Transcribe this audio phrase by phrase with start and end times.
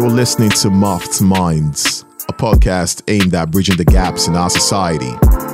[0.00, 5.12] You're listening to Muffed Minds, a podcast aimed at bridging the gaps in our society,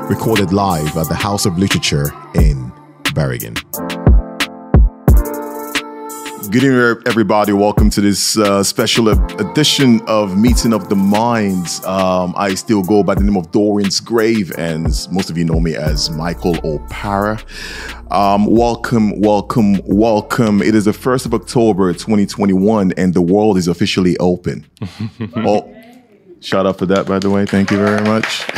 [0.08, 2.70] recorded live at the House of Literature in
[3.12, 3.56] Bergen.
[6.56, 7.52] Good evening, everybody.
[7.52, 11.84] Welcome to this uh, special edition of Meeting of the Minds.
[11.84, 15.60] Um, I still go by the name of Dorian's Grave, and most of you know
[15.60, 17.38] me as Michael O'Para.
[18.10, 20.62] Um, welcome, welcome, welcome.
[20.62, 24.64] It is the 1st of October 2021, and the world is officially open.
[25.36, 25.70] oh,
[26.40, 27.44] shout out for that, by the way.
[27.44, 28.48] Thank you very much.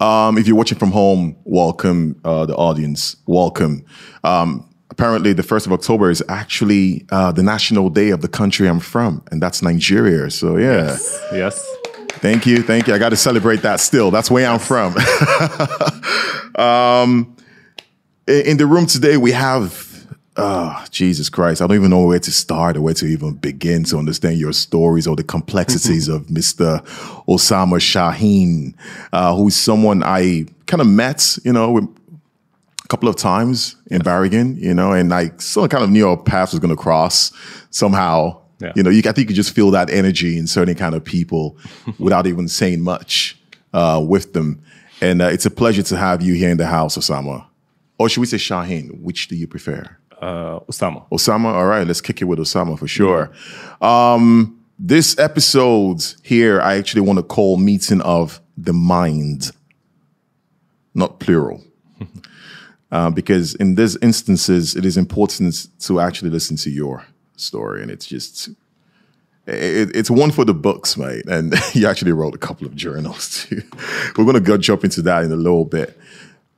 [0.00, 3.14] um, if you're watching from home, welcome, uh, the audience.
[3.26, 3.84] Welcome.
[4.90, 8.80] Apparently the 1st of October is actually uh, the national day of the country I'm
[8.80, 10.30] from, and that's Nigeria.
[10.30, 10.86] So, yeah.
[10.86, 11.26] Yes.
[11.32, 11.76] yes.
[12.20, 12.62] Thank you.
[12.62, 12.94] Thank you.
[12.94, 14.10] I got to celebrate that still.
[14.10, 14.94] That's where I'm from.
[16.56, 17.36] um,
[18.26, 21.60] in the room today, we have, oh, Jesus Christ.
[21.60, 24.52] I don't even know where to start or where to even begin to understand your
[24.52, 26.80] stories or the complexities of Mr.
[27.26, 28.74] Osama Shaheen,
[29.12, 31.92] uh, who's someone I kind of met, you know,
[32.86, 36.08] a couple of times in Bergen, you know, and I sort of kind of knew
[36.08, 37.32] our paths was going to cross
[37.70, 38.40] somehow.
[38.60, 38.72] Yeah.
[38.76, 41.58] You know, you, I think you just feel that energy in certain kind of people
[41.98, 43.36] without even saying much
[43.72, 44.62] uh, with them.
[45.00, 47.44] And uh, it's a pleasure to have you here in the house, Osama.
[47.98, 49.00] Or should we say Shaheen?
[49.00, 49.84] Which do you prefer?
[50.22, 51.10] Uh, Osama.
[51.10, 51.46] Osama.
[51.46, 53.32] All right, let's kick it with Osama for sure.
[53.80, 59.50] Um, this episode here, I actually want to call Meeting of the Mind,
[60.94, 61.65] not plural.
[62.92, 67.04] Uh, because in these instances, it is important to actually listen to your
[67.36, 68.48] story, and it's just
[69.46, 71.26] it, it's one for the books, mate.
[71.26, 73.62] And you actually wrote a couple of journals too.
[74.16, 75.98] We're gonna go jump into that in a little bit,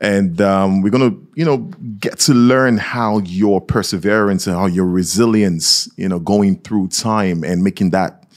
[0.01, 1.59] and um, we're gonna you know
[1.98, 7.42] get to learn how your perseverance and how your resilience, you know, going through time
[7.42, 8.28] and making that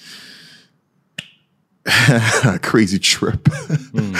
[2.61, 3.43] crazy trip.
[3.91, 4.15] Mm.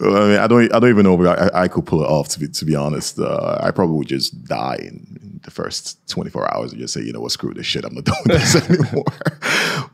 [0.00, 2.28] I mean, I don't, I don't even know if I, I, could pull it off.
[2.30, 6.08] To be, to be honest, uh, I probably would just die in, in, the first
[6.08, 7.84] 24 hours and just say, you know what, screw this shit.
[7.84, 9.04] I'm not doing this anymore.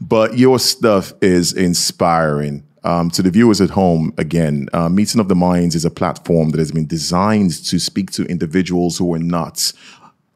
[0.00, 2.64] but your stuff is inspiring.
[2.84, 6.50] Um, to the viewers at home, again, uh, Meeting of the Minds is a platform
[6.50, 9.72] that has been designed to speak to individuals who are not,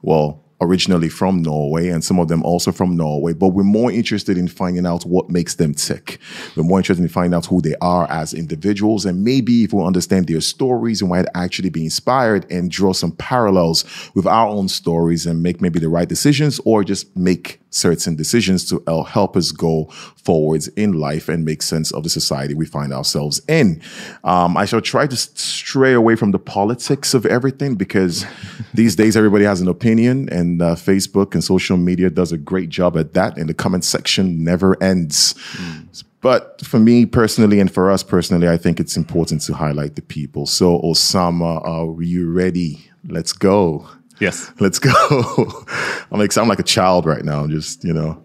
[0.02, 4.36] well, originally from Norway and some of them also from Norway, but we're more interested
[4.36, 6.18] in finding out what makes them tick.
[6.56, 9.84] We're more interested in finding out who they are as individuals and maybe if we
[9.84, 13.84] understand their stories and why might actually be inspired and draw some parallels
[14.14, 18.68] with our own stories and make maybe the right decisions or just make certain decisions
[18.68, 19.84] to help us go
[20.16, 23.80] forwards in life and make sense of the society we find ourselves in.
[24.24, 28.26] Um, I shall try to stray away from the politics of everything because
[28.74, 32.68] these days everybody has an opinion, and uh, Facebook and social media does a great
[32.68, 35.34] job at that, and the comment section never ends.
[35.54, 36.04] Mm.
[36.20, 40.02] But for me personally, and for us personally, I think it's important to highlight the
[40.02, 40.44] people.
[40.46, 42.90] So, Osama, are you ready?
[43.08, 43.88] Let's go.
[44.20, 44.52] Yes.
[44.60, 44.90] Let's go.
[46.10, 47.46] I'm like, I'm like a child right now.
[47.46, 48.22] Just, you know.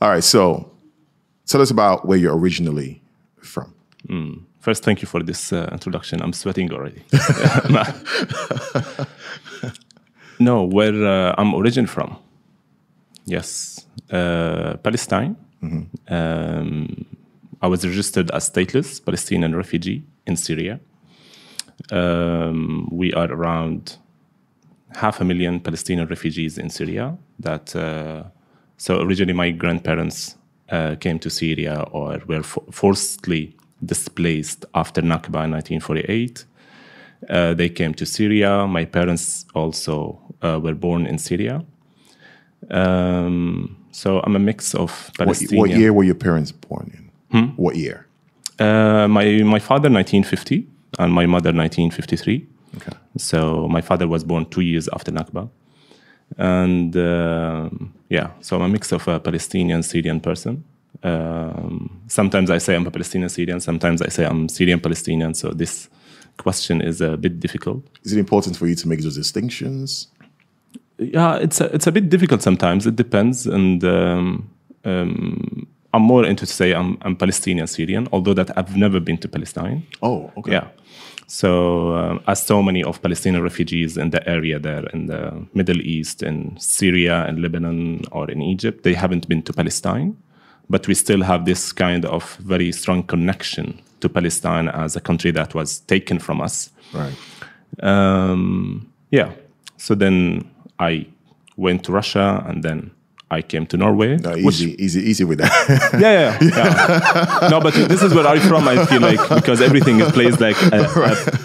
[0.00, 0.22] All right.
[0.22, 0.70] So
[1.46, 3.02] tell us about where you're originally
[3.42, 3.74] from.
[4.08, 4.44] Mm.
[4.60, 6.20] First, thank you for this uh, introduction.
[6.20, 7.02] I'm sweating already.
[10.38, 12.18] no, where uh, I'm originally from.
[13.24, 13.86] Yes.
[14.10, 15.36] Uh, Palestine.
[15.62, 16.14] Mm-hmm.
[16.14, 17.06] Um,
[17.60, 20.80] I was registered as stateless Palestinian refugee in Syria.
[21.90, 23.96] Um, we are around
[24.98, 27.16] half a million Palestinian refugees in Syria.
[27.38, 28.24] That uh,
[28.76, 30.36] so originally my grandparents
[30.70, 36.44] uh, came to Syria or were for- forcibly displaced after Nakba in 1948.
[37.28, 38.66] Uh, they came to Syria.
[38.66, 41.64] My parents also uh, were born in Syria.
[42.70, 45.58] Um, so I'm a mix of Palestinian.
[45.58, 47.10] What, what year were your parents born in?
[47.30, 47.46] Hmm?
[47.56, 48.06] What year?
[48.58, 50.66] Uh, my my father 1950
[50.98, 52.46] and my mother 1953.
[52.76, 52.96] Okay.
[53.16, 55.48] So my father was born two years after Nakba.
[56.36, 57.70] And uh,
[58.08, 60.64] yeah, so I'm a mix of a Palestinian Syrian person.
[61.02, 65.34] Um, sometimes I say I'm a Palestinian Syrian, sometimes I say I'm Syrian Palestinian.
[65.34, 65.88] So this
[66.36, 67.84] question is a bit difficult.
[68.04, 70.08] Is it important for you to make those distinctions?
[70.98, 72.86] Yeah, it's a, it's a bit difficult sometimes.
[72.86, 73.46] It depends.
[73.46, 74.50] And um,
[74.84, 79.18] um, I'm more into to say I'm, I'm Palestinian Syrian, although that I've never been
[79.18, 79.86] to Palestine.
[80.02, 80.52] Oh, okay.
[80.52, 80.68] Yeah.
[81.30, 85.80] So, um, as so many of Palestinian refugees in the area there, in the Middle
[85.82, 90.16] East, in Syria, and Lebanon, or in Egypt, they haven't been to Palestine,
[90.70, 95.30] but we still have this kind of very strong connection to Palestine as a country
[95.32, 96.70] that was taken from us.
[96.94, 97.14] Right.
[97.82, 99.32] Um, yeah.
[99.76, 101.08] So then I
[101.58, 102.90] went to Russia, and then
[103.30, 104.16] I came to Norway.
[104.16, 105.52] No, which- easy, easy, easy with that.
[106.00, 107.48] yeah, yeah, yeah.
[107.50, 108.66] no, but this is where I'm from.
[108.68, 110.80] I feel like because everything is plays like a,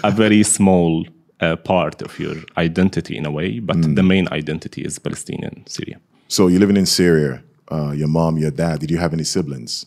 [0.02, 1.06] a, a very small
[1.40, 5.98] uh, part of your identity in a way, but the main identity is Palestinian, Syria.
[6.28, 7.42] so you're living in Syria.
[7.70, 8.80] Uh, your mom, your dad.
[8.80, 9.86] Did you have any siblings?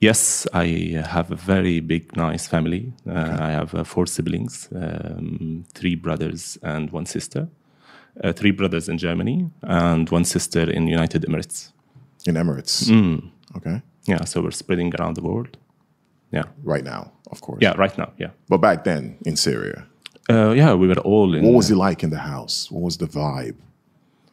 [0.00, 0.66] Yes, I
[1.10, 2.92] have a very big, nice family.
[3.06, 7.48] Uh, I have uh, four siblings, um, three brothers and one sister.
[8.24, 11.70] Uh, three brothers in Germany and one sister in United Emirates.
[12.26, 12.90] In Emirates.
[13.56, 13.80] Okay.
[14.06, 15.56] Yeah, so we're spreading around the world.
[16.32, 17.58] Yeah, Right now, of course.
[17.62, 18.30] yeah, right now, yeah.
[18.48, 19.84] But back then in Syria,
[20.30, 21.42] Uh, yeah, we were all in.
[21.44, 22.70] what was it like in the house?
[22.72, 23.56] What was the vibe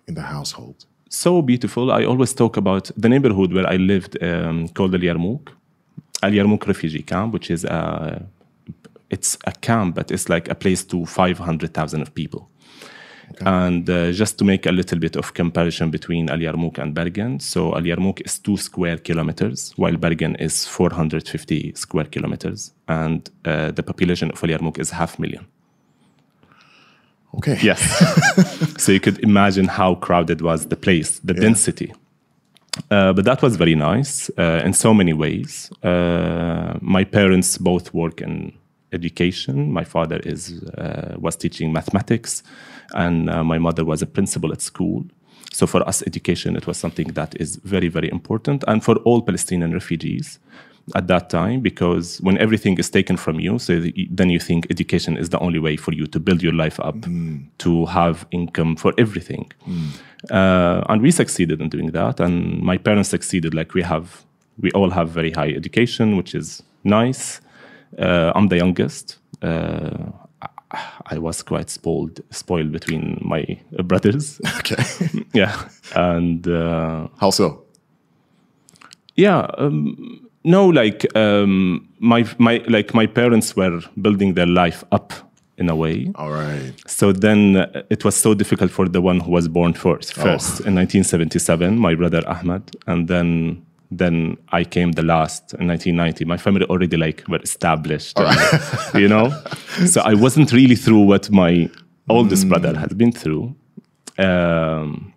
[0.07, 0.85] in the household?
[1.09, 1.91] so beautiful.
[1.91, 5.47] I always talk about the neighborhood where I lived um, called Al Yarmouk,
[6.23, 8.25] Al Yarmouk refugee camp, which is a,
[9.09, 12.49] it's a camp, but it's like a place to 500,000 of people.
[13.41, 17.39] And uh, just to make a little bit of comparison between Al Yarmouk and Bergen,
[17.39, 23.71] so Al Yarmouk is two square kilometers, while Bergen is 450 square kilometers, and uh,
[23.71, 25.45] the population of Al Yarmouk is half million.
[27.37, 27.57] Okay.
[27.61, 27.81] Yes.
[28.81, 31.93] so you could imagine how crowded was the place, the density.
[32.91, 35.71] Uh, but that was very nice uh, in so many ways.
[35.83, 38.53] Uh, my parents both work in
[38.91, 39.71] education.
[39.71, 42.43] My father is uh, was teaching mathematics,
[42.95, 45.05] and uh, my mother was a principal at school.
[45.53, 49.21] So for us, education it was something that is very very important, and for all
[49.21, 50.39] Palestinian refugees
[50.93, 54.67] at that time because when everything is taken from you so th- then you think
[54.69, 56.95] education is the only way for you to build your life up
[57.57, 59.51] to have income for everything.
[60.29, 63.53] Uh, and we succeeded in doing that and my parents succeeded.
[63.55, 64.23] Like we have
[64.59, 67.41] we all have very high education which is nice.
[67.97, 69.17] Uh, i'm the youngest.
[69.41, 70.11] Uh,
[71.11, 73.45] I- was quite spoiled, spoiled between my
[73.83, 74.39] brothers.
[74.59, 74.83] Okay.
[75.33, 75.53] yeah,
[75.95, 77.63] and uh, How so?
[79.17, 85.13] yeah um, no like um, my my like my parents were building their life up
[85.57, 86.73] in a way All right.
[86.85, 90.59] so then uh, it was so difficult for the one who was born first first
[90.67, 93.65] in 1977 my brother ahmed and then
[93.97, 98.37] then i came the last in 1990 my family already like were established and,
[99.01, 99.29] you know
[99.85, 101.69] so i wasn't really through what my
[102.09, 103.55] oldest brother had been through
[104.17, 105.13] um,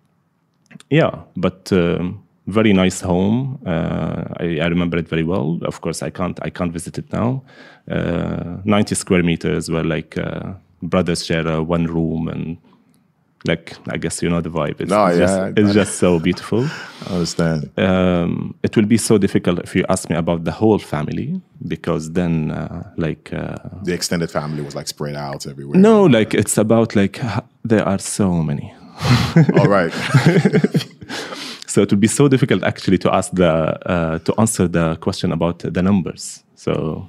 [0.89, 3.59] yeah, but um, very nice home.
[3.65, 5.59] Uh, I, I remember it very well.
[5.63, 7.43] Of course, I can't I can't visit it now.
[7.89, 12.57] Uh, Ninety square meters where like uh, brothers share uh, one room and
[13.45, 14.81] like I guess you know the vibe.
[14.81, 16.67] It's, No, it's yeah, just, it's just so beautiful.
[17.07, 17.69] I understand.
[17.77, 22.11] Um, it will be so difficult if you ask me about the whole family because
[22.11, 23.31] then uh, like.
[23.33, 25.79] Uh, the extended family was like spread out everywhere.
[25.79, 27.21] no, like it's about like
[27.63, 28.73] there are so many.
[29.57, 29.93] All right.
[31.69, 33.51] So it would be so difficult actually to ask the
[33.85, 36.43] uh, to answer the question about the numbers.
[36.55, 37.07] So,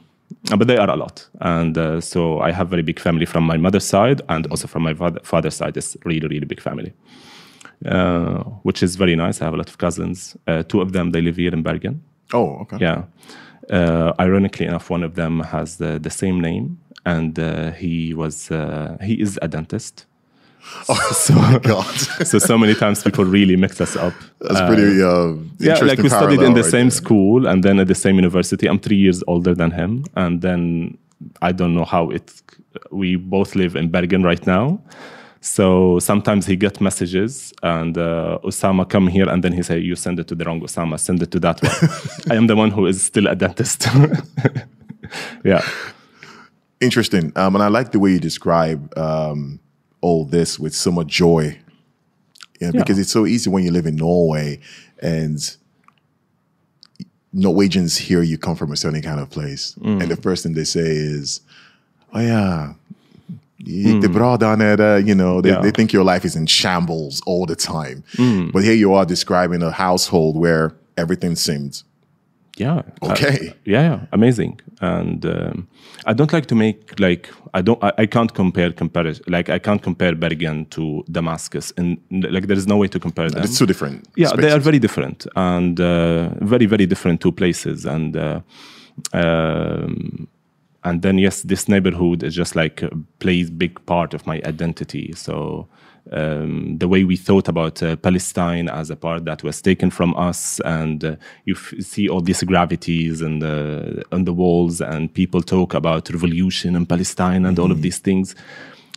[0.56, 3.56] but they are a lot, and uh, so I have very big family from my
[3.56, 6.92] mother's side, and also from my father, father's side is really really big family,
[7.86, 9.40] uh, which is very nice.
[9.40, 10.36] I have a lot of cousins.
[10.46, 12.02] Uh, two of them they live here in Bergen.
[12.32, 12.78] Oh, okay.
[12.80, 13.04] Yeah.
[13.70, 18.50] Uh, ironically enough, one of them has the, the same name, and uh, he was
[18.50, 20.06] uh, he is a dentist.
[21.12, 21.84] so, God.
[22.26, 24.12] so so many times people really mix us up.
[24.40, 26.96] That's pretty uh, Yeah, like we studied in the right same there.
[27.02, 28.66] school and then at the same university.
[28.68, 30.98] I'm three years older than him, and then
[31.42, 32.32] I don't know how it.
[32.90, 34.80] We both live in Bergen right now,
[35.40, 39.96] so sometimes he get messages and uh, Osama come here, and then he say, "You
[39.96, 40.98] send it to the wrong Osama.
[40.98, 41.90] Send it to that one."
[42.30, 43.86] I am the one who is still a dentist.
[45.44, 45.62] yeah,
[46.80, 47.32] Interesting.
[47.36, 49.60] Um, and I like the way you describe um,
[50.00, 51.58] all this with so much joy.
[52.60, 54.60] Yeah, because it's so easy when you live in Norway
[55.00, 55.38] and
[57.32, 59.74] Norwegians hear you come from a certain kind of place.
[59.80, 60.02] Mm.
[60.02, 61.40] And the first thing they say is,
[62.12, 62.74] oh, yeah.
[63.62, 65.54] The bra där nere, you know, they, Mm.
[65.56, 65.60] Yeah.
[65.62, 68.02] they think your life is in shambles all the time.
[68.16, 68.52] Mm.
[68.52, 71.82] But here you are describing a household where everything seemed
[72.60, 72.82] yeah.
[73.02, 73.48] Okay.
[73.48, 74.60] Uh, yeah, yeah, amazing.
[74.80, 75.66] And um,
[76.06, 79.58] I don't like to make like I don't I, I can't compare comparison like I
[79.58, 83.42] can't compare Bergen to Damascus and like there is no way to compare them.
[83.42, 84.08] it's two different.
[84.16, 88.40] yeah they are very different and uh, very very different two places and uh,
[89.12, 90.28] um,
[90.84, 92.82] and then yes this neighborhood is just like
[93.18, 95.66] plays big part of my identity so
[96.12, 100.14] um, the way we thought about uh, Palestine as a part that was taken from
[100.16, 105.12] us, and uh, you f- see all these gravities and uh, on the walls, and
[105.12, 108.34] people talk about revolution and Palestine and all of these things.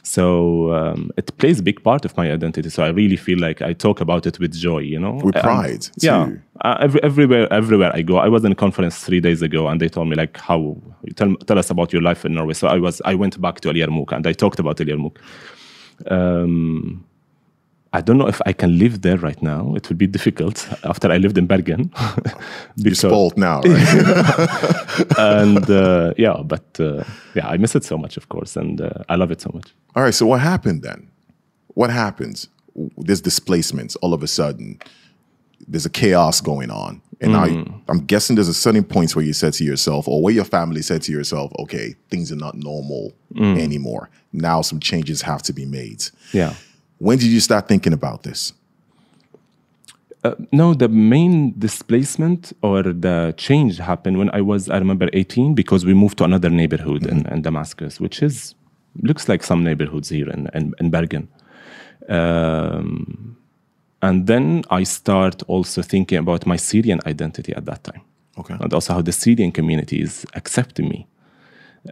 [0.06, 2.70] So um, it plays a big part of my identity.
[2.70, 5.88] So I really feel like I talk about it with joy, you know, with pride.
[6.02, 6.30] yeah,
[6.62, 8.18] uh, every, everywhere, everywhere I go.
[8.18, 10.76] I was in a conference three days ago, and they told me like, "How
[11.16, 13.70] tell, tell us about your life in Norway." So I was, I went back to
[13.70, 15.18] El Yarmouk and I talked about Yarmouk.
[16.08, 17.06] Um,
[17.96, 19.76] I don't know if I can live there right now.
[19.76, 21.92] It would be difficult after I lived in Bergen.
[22.76, 25.20] You're spoiled now, right?
[25.20, 27.04] and uh, yeah, but uh,
[27.36, 29.74] yeah, I miss it so much, of course, and uh, I love it so much.
[29.96, 30.14] All right.
[30.14, 31.08] So what happened then?
[31.76, 32.50] What happens?
[32.98, 34.80] There's displacements all of a sudden.
[35.68, 37.48] There's a chaos going on, and I,
[37.88, 40.82] I'm guessing there's a certain points where you said to yourself, or where your family
[40.82, 44.10] said to yourself, "Okay, things are not normal anymore.
[44.32, 46.54] Now some changes have to be made." Yeah.
[47.00, 48.54] When did you start thinking about this?
[50.24, 55.54] Uh, no, the main displacement or the change happened when I was, I remember, 18
[55.54, 58.56] because we moved to another neighborhood in, in Damascus, which is
[59.02, 61.28] looks like some neighborhoods here in, in, in Bergen.
[62.08, 63.33] Um,
[64.04, 68.02] and then I start also thinking about my Syrian identity at that time,
[68.38, 68.56] Okay.
[68.60, 71.08] and also how the Syrian community is accepting me.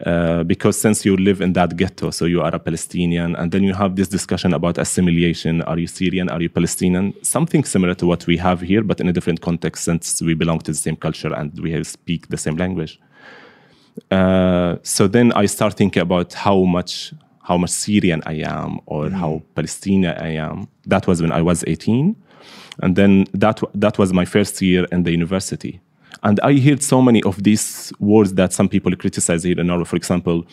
[0.06, 3.64] Uh, because since you live in that ghetto, so you are a Palestinian, and then
[3.64, 5.62] you have this discussion about assimilation.
[5.64, 6.30] Are you Syrian?
[6.30, 7.14] Are you Palestinian?
[7.24, 10.60] Something similar to what we have here, but in a different context since we belong
[10.60, 13.00] to the same culture and we have speak the same language.
[14.10, 19.10] Uh, so then I start thinking about how much how much Syrian I am or
[19.10, 19.44] how mm.
[19.56, 20.68] Palestinian I am.
[20.86, 22.16] That was when I was 18,
[22.82, 25.80] and then that that was my first year in the university.
[26.24, 29.86] And I heard so many of these words that some people criticize here in Norway.
[29.86, 30.46] For example,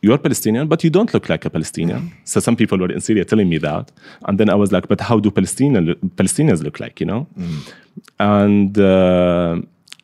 [0.00, 2.00] you are Palestinian, but you don't look like a Palestinian.
[2.00, 2.12] Mm.
[2.24, 3.92] So some people were in Syria telling me that,
[4.26, 6.98] and then I was like, but how do Palestinian Palestinians look like?
[7.00, 7.72] You know, mm.
[8.18, 9.60] and uh,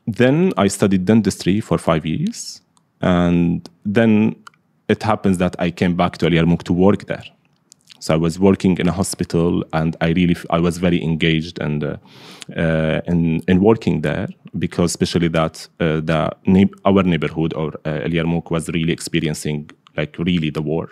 [0.06, 2.60] then I studied dentistry for five years,
[3.00, 4.36] and then
[4.88, 7.24] it happens that I came back to El Yarmouk to work there.
[8.00, 11.82] So I was working in a hospital, and I really I was very engaged and
[11.82, 11.96] uh,
[12.56, 14.28] uh, in in working there
[14.58, 16.30] because especially that uh, the
[16.84, 20.88] our neighborhood or uh, El Yarmouk was really experiencing like really the war.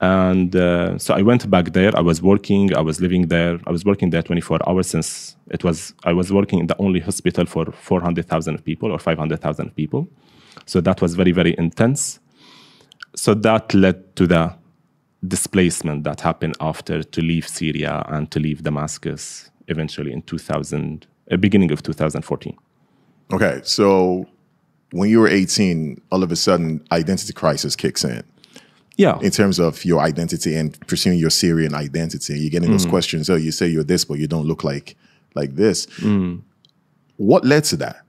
[0.00, 1.92] And uh, so I went back there.
[1.96, 2.74] I was working.
[2.74, 3.58] I was living there.
[3.66, 5.92] I was working there 24 hours since it was.
[6.04, 10.08] I was working in the only hospital for 400,000 people or 500,000 people.
[10.66, 12.20] So that was very very intense.
[13.18, 14.54] So that led to the
[15.26, 21.36] displacement that happened after to leave Syria and to leave Damascus eventually in 2000, uh,
[21.36, 22.56] beginning of 2014.
[23.32, 23.60] Okay.
[23.64, 24.28] So
[24.92, 28.22] when you were 18, all of a sudden identity crisis kicks in.
[28.96, 32.36] Yeah, in terms of your identity and pursuing your Syrian identity.
[32.36, 33.30] You're getting those questions.
[33.30, 34.96] Oh, you say you're this, but you don't look like
[35.36, 35.86] like this.
[37.16, 38.02] What led to that?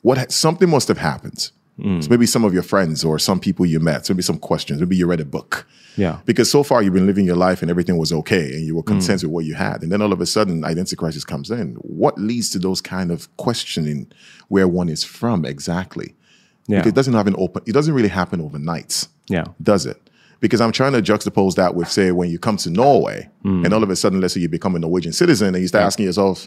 [0.00, 1.50] What ha- something must have happened.
[1.78, 2.02] Mm.
[2.02, 4.06] So maybe some of your friends or some people you met.
[4.06, 4.80] So maybe some questions.
[4.80, 5.66] Maybe you read a book.
[5.96, 8.74] yeah, Because so far you've been living your life and everything was okay and you
[8.74, 8.86] were mm.
[8.88, 9.82] content with what you had.
[9.82, 11.74] And then all of a sudden identity crisis comes in.
[11.74, 14.10] What leads to those kind of questioning
[14.48, 16.14] where one is from exactly?
[16.66, 20.00] yeah, Because it doesn't have an open it doesn't really happen overnight yeah, does it?
[20.40, 23.64] Because I'm trying to juxtapose that with, say, when you come to Norway mm.
[23.64, 25.84] and all of a sudden, let's say you become a Norwegian citizen and you start
[25.84, 26.46] asking yourself,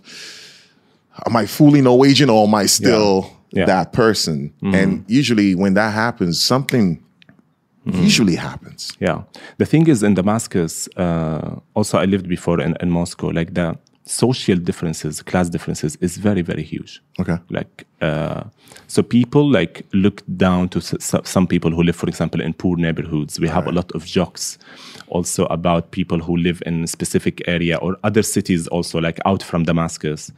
[1.25, 3.29] am I fully Norwegian or am I still Yeah.
[3.53, 4.51] That person?
[4.61, 6.99] And usually when that happens, something
[7.85, 8.91] usually happens.
[8.99, 9.23] yeah.
[9.57, 13.27] The thing is, in Damascus, uh, also I lived before in, in Moscow.
[13.29, 17.01] Like the social differences, class differences, is very very huge.
[17.19, 17.37] Okay.
[17.49, 18.43] like uh,
[18.87, 22.77] so people like look down to s- some people who live for example in poor
[22.77, 24.57] neighborhoods we have a lot of jokes
[25.09, 29.43] also about people who live in a specific area or other cities also like out
[29.43, 30.31] from damascus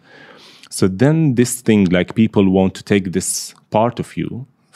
[0.77, 3.29] so then this thing like people want to take this
[3.77, 4.29] part of you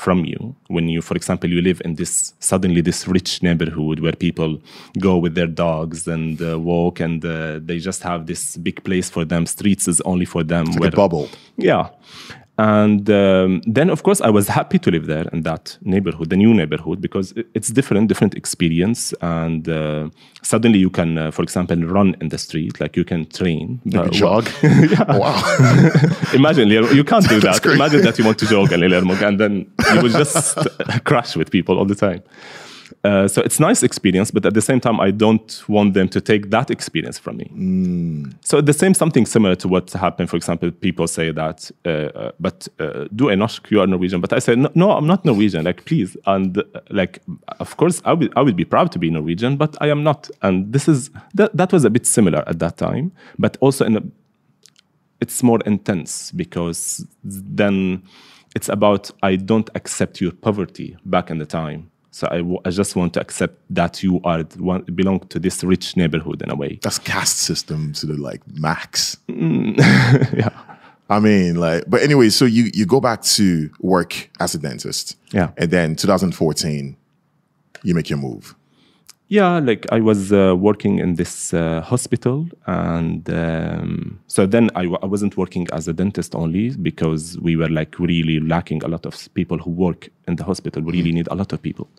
[0.04, 0.40] from you
[0.76, 2.14] when you for example you live in this
[2.50, 4.52] suddenly this rich neighborhood where people
[5.08, 9.10] go with their dogs and uh, walk and uh, they just have this big place
[9.16, 11.28] for them streets is only for them Like where- a bubble.
[11.70, 11.86] yeah.
[12.58, 16.38] And um, then, of course, I was happy to live there in that neighborhood, the
[16.38, 19.14] new neighborhood, because it's different, different experience.
[19.22, 20.10] And uh,
[20.42, 23.82] suddenly you can, uh, for example, run in the street, like you can train.
[23.86, 24.50] Like Uh, jog.
[25.10, 25.36] Wow.
[26.34, 27.66] Imagine, you can't do that.
[27.66, 29.54] Imagine that you want to jog in El Yarmouk and then
[29.94, 30.58] you will just
[31.04, 32.24] crash with people all the time.
[33.06, 36.20] Uh, so it's nice experience, but at the same time, I don't want them to
[36.20, 37.46] take that experience from me.
[38.42, 40.28] So the same something similar to what happened.
[40.28, 44.22] For example, people say that, uh, uh, but uh, do I not you are Norwegian?
[44.22, 45.66] But I say no, no, I'm not Norwegian.
[45.66, 47.22] Like please, and uh, like
[47.60, 50.32] of course I would I would be proud to be Norwegian, but I am not.
[50.42, 53.98] And this is that that was a bit similar at that time, but also in
[53.98, 54.04] a
[55.22, 58.02] it's more intense because then
[58.56, 61.92] it's about I don't accept your poverty back in the time.
[62.16, 65.62] So I, w- I just want to accept that you are one, belong to this
[65.66, 66.80] rich neighborhood in a way.
[66.82, 69.18] That's caste system to the like max.
[69.28, 69.78] Mm.
[70.34, 70.50] yeah.
[71.10, 75.18] I mean, like, but anyway, so you you go back to work as a dentist.
[75.34, 75.52] Yeah.
[75.58, 76.96] And then 2014,
[77.84, 78.56] you make your move.
[79.28, 84.84] Yeah, like I was uh, working in this uh, hospital, and um, so then I
[84.84, 88.88] w- I wasn't working as a dentist only because we were like really lacking a
[88.88, 90.84] lot of people who work in the hospital.
[90.84, 91.90] We really need a lot of people.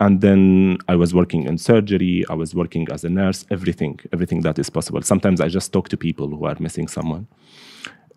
[0.00, 2.24] And then I was working in surgery.
[2.28, 3.46] I was working as a nurse.
[3.50, 5.00] Everything, everything that is possible.
[5.00, 7.26] Sometimes I just talk to people who are missing someone.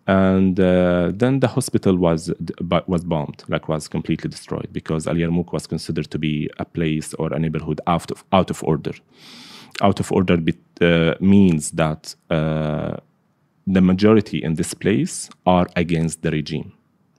[0.08, 2.32] And uh, then the hospital was
[2.86, 7.12] was bombed, like was completely destroyed because Al Yarmouk was considered to be a place
[7.14, 8.94] or a neighborhood out of out of order.
[9.82, 12.96] Out of order be, uh, means that uh,
[13.66, 16.72] the majority in this place are against the regime.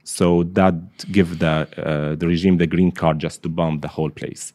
[0.03, 0.73] So that
[1.11, 4.51] give the uh, the regime the green card just to bomb the whole place.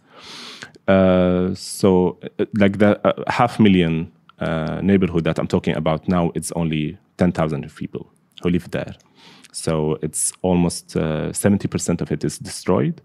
[0.89, 2.99] Uh, so uh, like the
[3.29, 4.11] half million
[4.83, 8.11] neighborhood that I'm talking about now, it's only 10,000 people
[8.45, 8.95] who live there.
[9.53, 13.01] So it's almost uh, 70% of it is destroyed.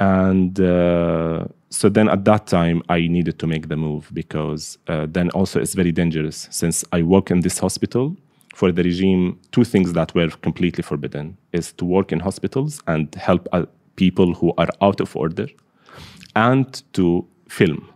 [0.00, 5.06] And uh, so then at that time, I needed to make the move because uh,
[5.08, 8.16] then also it's very dangerous since I work in this hospital.
[8.54, 13.12] For the regime, two things that were completely forbidden is to work in hospitals and
[13.14, 15.48] help uh, people who are out of order
[16.36, 17.93] and to film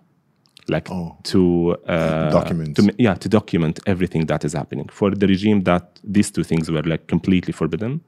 [0.69, 0.89] like
[1.25, 2.77] to uh, Document.
[2.77, 6.71] to, yeah to document everything that is happening for the regime that these two things
[6.71, 8.01] were like completely forbidden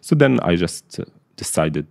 [0.00, 1.04] so then i just uh,
[1.36, 1.86] decided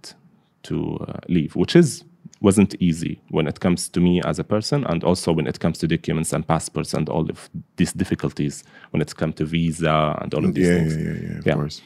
[0.63, 2.03] to uh, leave which is
[2.41, 5.77] wasn't easy when it comes to me as a person and also when it comes
[5.77, 10.33] to documents and passports and all of these difficulties when it comes to visa and
[10.33, 11.53] all of these Yeah, things yeah, yeah, yeah, of Yeah.
[11.55, 11.81] course.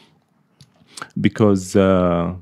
[1.20, 2.34] because uh,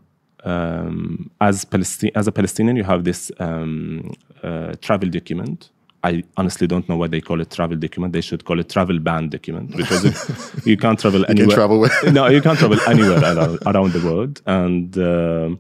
[0.44, 4.12] um, as Palestine, as a Palestinian, you have this um,
[4.44, 5.70] uh, travel document.
[6.04, 8.14] I honestly don't know why they call it travel document.
[8.14, 11.56] They should call it travel ban document because it- you can't travel anywhere.
[11.56, 15.60] travel with- no, you can't travel anywhere around, around the world, and um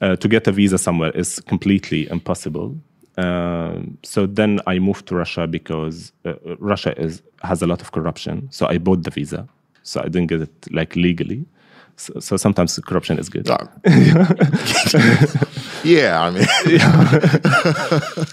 [0.00, 2.74] uh, to get a visa somewhere is completely impossible.
[3.18, 7.92] Um, so then I moved to Russia because uh, Russia is has a lot of
[7.92, 8.48] corruption.
[8.50, 9.46] So I bought the visa.
[9.82, 11.44] So I didn't get it like legally.
[12.00, 13.48] So, so sometimes corruption is good.
[13.50, 13.68] Ah.
[15.84, 16.46] yeah, I mean,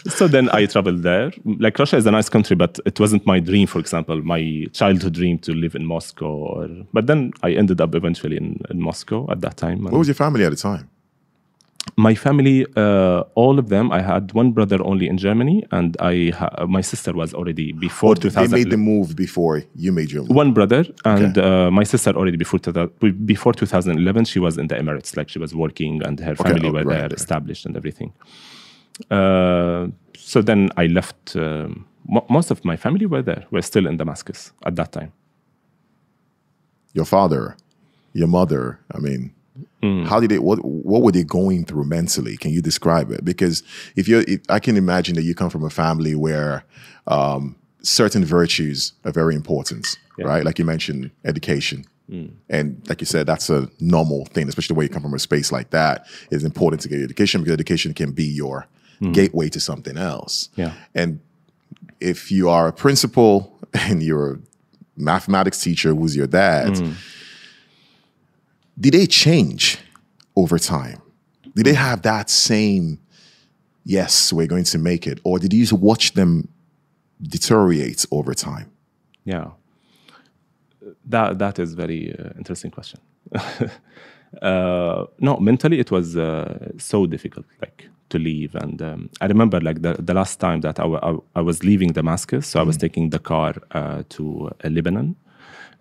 [0.07, 1.33] so then I traveled there.
[1.43, 3.67] Like Russia is a nice country, but it wasn't my dream.
[3.67, 6.27] For example, my childhood dream to live in Moscow.
[6.29, 9.83] Or, but then I ended up eventually in, in Moscow at that time.
[9.83, 10.89] what was your family at the time?
[11.99, 16.29] My family, uh, all of them, I had one brother only in Germany, and I
[16.39, 18.51] ha- my sister was already before They 2000.
[18.51, 20.35] made the move before you made your move.
[20.43, 24.75] one brother and uh, my sister already before 2000 before 2011 she was in the
[24.75, 27.13] emirates like she was working and her family oh, were right, there right.
[27.13, 28.11] established and everything
[29.17, 29.87] uh,
[30.31, 33.97] so then i left um, mo- most of my family were there were still in
[33.97, 35.11] damascus at that time
[36.93, 37.55] Your father,
[38.13, 38.63] your mother.
[38.95, 39.21] I mean,
[39.81, 40.05] Hmm.
[40.05, 40.43] how did it?
[40.43, 42.35] What What were they going through mentally?
[42.37, 43.23] Can you describe it?
[43.23, 43.61] Because
[43.95, 46.63] if you're, I can imagine that you come from a family where
[47.05, 50.43] um, certain virtues are very important, right?
[50.43, 51.85] Like you mentioned, education.
[52.09, 52.27] Hmm.
[52.49, 55.19] And like you said, that's a normal thing, especially the way you come from a
[55.19, 56.07] space like that.
[56.31, 58.65] It's important to get education because education can be your
[59.11, 60.49] gateway to something else.
[60.55, 60.73] Yeah.
[60.95, 61.19] And
[61.99, 64.39] if you are a principal and you're a
[64.95, 66.75] mathematics teacher who's your dad,
[68.79, 69.79] did they change
[70.35, 71.01] over time?
[71.55, 72.99] Did they have that same,
[73.83, 75.19] yes, we're going to make it?
[75.23, 76.49] Or did you watch them
[77.21, 78.71] deteriorate over time?
[79.23, 79.51] Yeah,
[81.05, 82.99] that that is very uh, interesting question.
[84.41, 88.55] uh, no, mentally it was uh, so difficult, like to leave.
[88.55, 91.91] And um, I remember, like the, the last time that I, I, I was leaving
[91.91, 95.15] Damascus, so I was taking the car uh, to uh, Lebanon.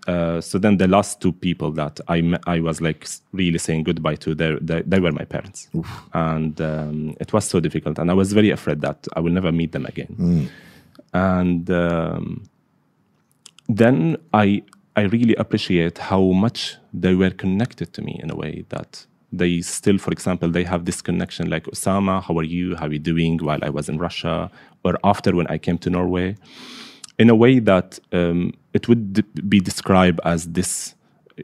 [0.07, 4.17] Uh, so then the last two people that I I was like really saying goodbye
[4.17, 5.69] to, they, they, they were my parents,
[6.13, 9.51] and um, it was so difficult, and I was very afraid that I will never
[9.53, 10.15] meet them again.
[11.13, 12.49] And um,
[13.69, 14.63] then I
[14.95, 19.61] I really appreciate how much they were connected to me in a way that they
[19.61, 22.77] still, for example, they have this connection like Osama, how are you?
[22.77, 23.39] How are you doing?
[23.39, 24.51] While I was in Russia,
[24.85, 26.37] or after when I came to Norway,
[27.19, 30.95] in a way that um, it would d- be described as this.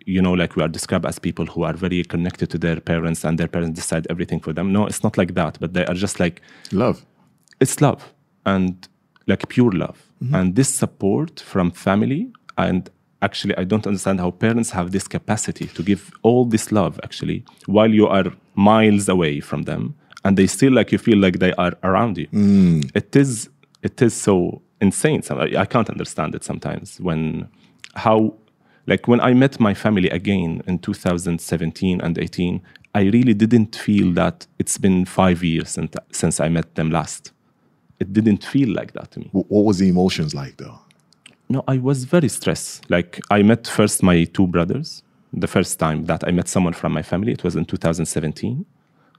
[0.07, 3.25] You know, like we are described as people who are very connected to their parents
[3.25, 4.73] and their parents decide everything for them.
[4.73, 6.41] No, it's not like that, but they are just like
[6.73, 7.05] Love.
[7.61, 8.15] it's love
[8.47, 8.89] and
[9.27, 9.99] like pure love
[10.33, 12.89] and this support from family and
[13.23, 17.45] actually i don't understand how parents have this capacity to give all this love actually
[17.67, 21.53] while you are miles away from them and they still like you feel like they
[21.55, 22.29] are around you.
[22.29, 22.91] Mm.
[22.95, 23.49] It is
[23.83, 25.23] it is so insane.
[25.31, 27.49] I I can't understand it sometimes when
[27.95, 28.35] how
[28.87, 32.61] like when I met my family again in 2017 and 18,
[32.95, 37.33] I really didn't feel that it's been five years since, since I met them last.
[38.01, 39.29] It didn't feel like that to me.
[39.33, 40.81] What was the emotions like though?
[41.49, 42.91] No, I was very stressed.
[42.91, 45.03] Like I met first my two brothers.
[45.33, 48.67] The first time that I met someone from my family, it was in 2017.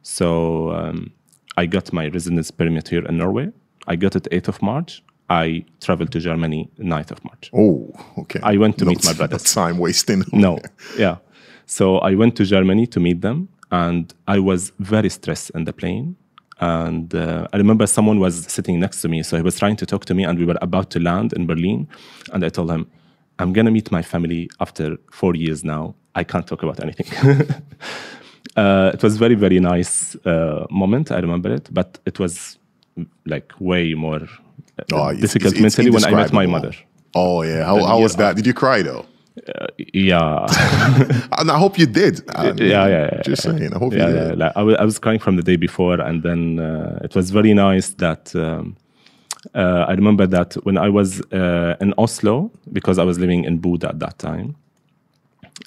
[0.03, 1.11] So um,
[1.57, 3.49] I got my residence permit here in Norway.
[3.87, 5.01] I got it 8th of March.
[5.29, 7.49] I traveled to Germany 9th of March.
[7.53, 8.39] Oh, okay.
[8.43, 9.55] I went to No meet my brothers.
[9.55, 10.23] No time wasting.
[10.33, 10.59] No,
[10.97, 11.17] yeah.
[11.65, 15.73] So I went to Germany to meet them, and I was very stressed in the
[15.73, 16.15] plane.
[16.59, 19.85] And uh, I remember someone was sitting next to me, so he was trying to
[19.85, 21.87] talk to me, and we were about to land in Berlin.
[22.31, 22.85] And I told him,
[23.39, 25.95] "I'm gonna meet my family after four years now.
[26.15, 27.07] I can't talk about anything."
[28.55, 31.11] uh, it was very very nice uh, moment.
[31.11, 32.59] I remember it, but it was
[33.25, 34.27] like way more
[34.91, 36.73] Oh, difficult it's- it's mentally when I met my mother.
[37.15, 37.63] Oh yeah.
[37.65, 38.35] How, how was that?
[38.35, 39.05] Did you cry though?
[39.93, 40.45] Yeah.
[41.39, 42.21] And I hope you did.
[42.57, 43.21] Yeah, yeah, yeah.
[43.23, 43.73] Just saying.
[43.75, 44.39] I hope yeah, you yeah, did.
[44.39, 47.31] like, I, wa- I was crying from the day before, and then uh, it was
[47.31, 48.75] very nice that um,
[49.55, 53.59] uh, I remember that when I was uh, in Oslo, because I was living in
[53.59, 54.55] Bodø at that time,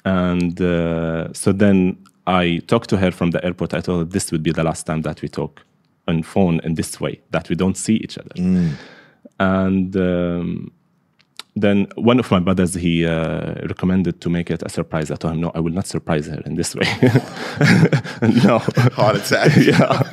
[0.05, 3.73] and uh, so then I talked to her from the airport.
[3.73, 5.61] I told her this would be the last time that we talk
[6.07, 8.35] on phone in this way, that we don't see each other.
[9.39, 10.71] And um,
[11.61, 15.11] then one of my brothers he uh, recommended to make it a surprise.
[15.11, 16.85] I told him, no, I will not surprise her in this way.
[18.43, 18.59] no,
[18.93, 19.55] Heart attack.
[19.57, 20.03] yeah,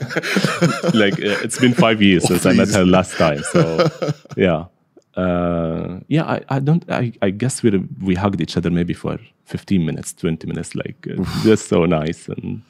[0.95, 3.43] like uh, it's been five years since I met her last time.
[3.53, 3.89] So
[4.37, 4.67] yeah,
[5.17, 6.25] uh, yeah.
[6.25, 6.85] I, I don't.
[6.91, 10.75] I, I guess we we hugged each other maybe for fifteen minutes, twenty minutes.
[10.75, 12.63] Like uh, just so nice and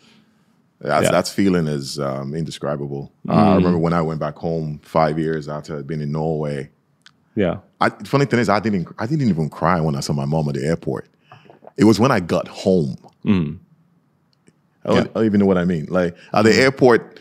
[0.88, 1.11] That's, Yeah.
[1.12, 3.11] That feeling is um, indescribable.
[3.29, 3.53] Uh, Mm.
[3.53, 6.70] I remember when I went back home five years after I'd been in Norway.
[7.35, 7.59] yeah.
[7.81, 8.88] I, funny thing is, I didn't.
[8.99, 11.09] I didn't even cry when I saw my mom at the airport.
[11.77, 12.97] It was when I got home.
[13.27, 13.59] I, don't,
[14.85, 15.01] Yeah.
[15.01, 15.87] I don't even know what I mean.
[15.88, 17.18] Like at the airport,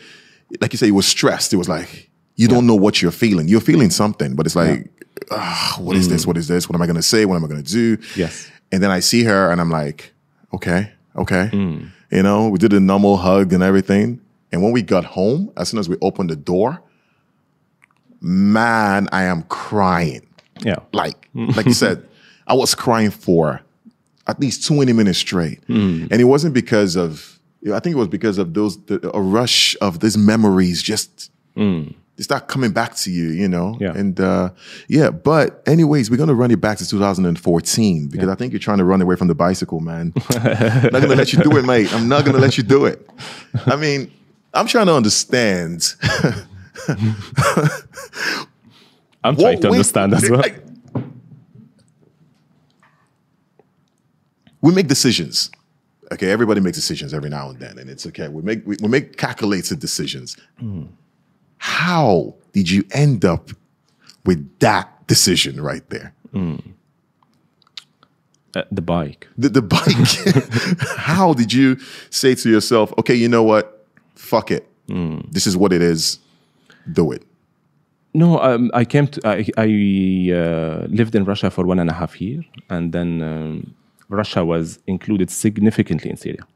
[0.60, 1.52] like you say, you were stressed.
[1.52, 3.48] It was like you don't know what you're feeling.
[3.48, 4.88] You're feeling something, but it's like,
[5.78, 6.26] what is this?
[6.26, 6.68] What is this?
[6.68, 7.24] What am I going to say?
[7.24, 7.98] What am I going to do?
[8.16, 8.50] Yes.
[8.72, 10.12] And then I see her, and I'm like,
[10.52, 11.50] okay, okay.
[12.10, 14.20] You know, we did a normal hug and everything.
[14.52, 16.80] And when we got home, as soon as we opened the door,
[18.20, 20.26] man, I am crying
[20.60, 20.78] Yeah.
[20.92, 22.06] like like you said,
[22.46, 23.60] I was crying for
[24.26, 25.62] at least 20 minutes straight.
[25.66, 26.06] Hmm.
[26.10, 27.38] And it wasn't because of
[27.72, 31.30] I think it was because of those the, a rush of these memories just
[32.16, 33.76] they start coming back to you, you know?
[33.80, 33.92] Yeah.
[33.94, 34.50] And uh
[34.88, 38.78] yeah, but anyways, we're gonna run it back to 2014 because I think you're trying
[38.78, 40.12] to run away from the bicycle, man.
[40.34, 41.92] not gonna let you do it, mate.
[41.92, 43.08] I'm not gonna let you do it.
[43.66, 44.10] I mean,
[44.52, 45.94] I'm trying to understand
[49.24, 50.42] I'm What- trying to understand as well.
[54.60, 55.50] We make decisions.
[56.12, 58.28] Okay, everybody makes decisions every now and then, and it's okay.
[58.28, 60.36] We make we, we make calculated decisions.
[61.64, 63.48] How did you end up
[64.26, 66.12] with that decision right there?
[68.54, 69.26] Uh, the bike.
[69.38, 70.88] The, the bike.
[70.98, 71.78] How did you
[72.10, 73.86] say to yourself, okay, you know what?
[74.14, 74.68] Fuck it.
[75.32, 76.18] This is what it is.
[76.92, 77.22] Do it.
[78.12, 79.20] No, um, I came to.
[79.26, 79.68] I, I
[80.40, 83.74] uh, lived in Russia for one and a half year, and then um,
[84.10, 86.46] Russia was included significantly in Syria,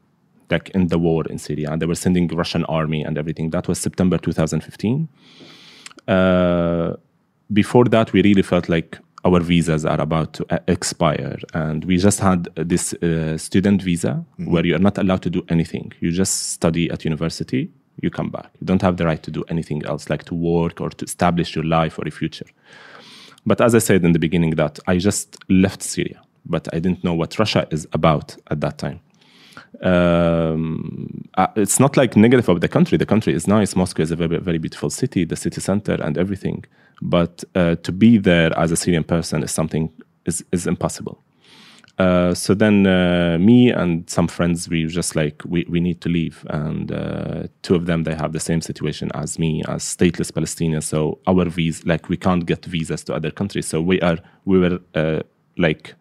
[0.49, 3.51] like in the war in Syria, and they were sending Russian army and everything.
[3.51, 5.07] That was September 2015.
[6.07, 6.93] Uh,
[7.51, 12.19] before that, we really felt like our visas are about to expire, and we just
[12.19, 15.91] had this uh, student visa where you are not allowed to do anything.
[15.99, 17.69] You just study at university,
[18.01, 18.49] you come back.
[18.59, 21.55] You don't have the right to do anything else, like to work or to establish
[21.55, 22.45] your life or a future.
[23.45, 27.03] But as I said in the beginning, that I just left Syria, but I didn't
[27.03, 29.01] know what Russia is about at that time.
[29.81, 32.97] Um, uh, it's not like negative of the country.
[32.97, 33.75] The country is nice.
[33.75, 36.65] Moscow is a very, very beautiful city, the city center and everything.
[37.01, 39.91] But uh, to be there as a Syrian person is something
[40.25, 41.23] is, is impossible.
[41.99, 46.07] Uh, so then uh, me and some friends we just like we, we need to
[46.07, 50.31] leave and uh, two of them they have the same situation as me as stateless
[50.31, 54.17] palestinians so our visa like we can't get visas to other countries so we are
[54.45, 55.19] we were uh,
[55.57, 55.93] like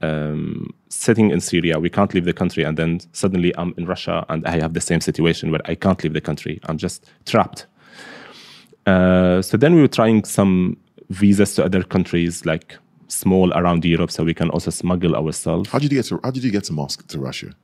[0.00, 4.24] um, sitting in syria we can't leave the country and then suddenly i'm in russia
[4.28, 7.66] and i have the same situation where i can't leave the country i'm just trapped
[8.86, 10.76] uh, so then we were trying some
[11.10, 12.76] visas to other countries like
[13.08, 15.68] small around Europe, so we can also smuggle ourselves.
[15.70, 17.54] How did you get to How did you get to Moscow to Russia?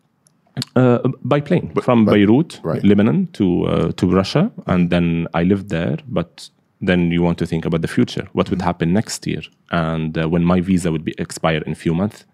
[0.77, 2.83] Uh, by plane from Beirut, right.
[2.85, 5.99] Lebanon, to uh, to Russia, and then I lived there.
[6.09, 6.51] But
[6.89, 8.29] then you want to think about the future.
[8.33, 11.77] What would happen next year, and uh, when my visa would be expire in a
[11.77, 12.25] few months,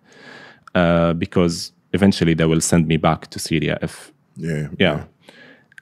[0.74, 4.68] uh, because eventually they will send me back to Syria if Yeah.
[4.78, 5.04] yeah.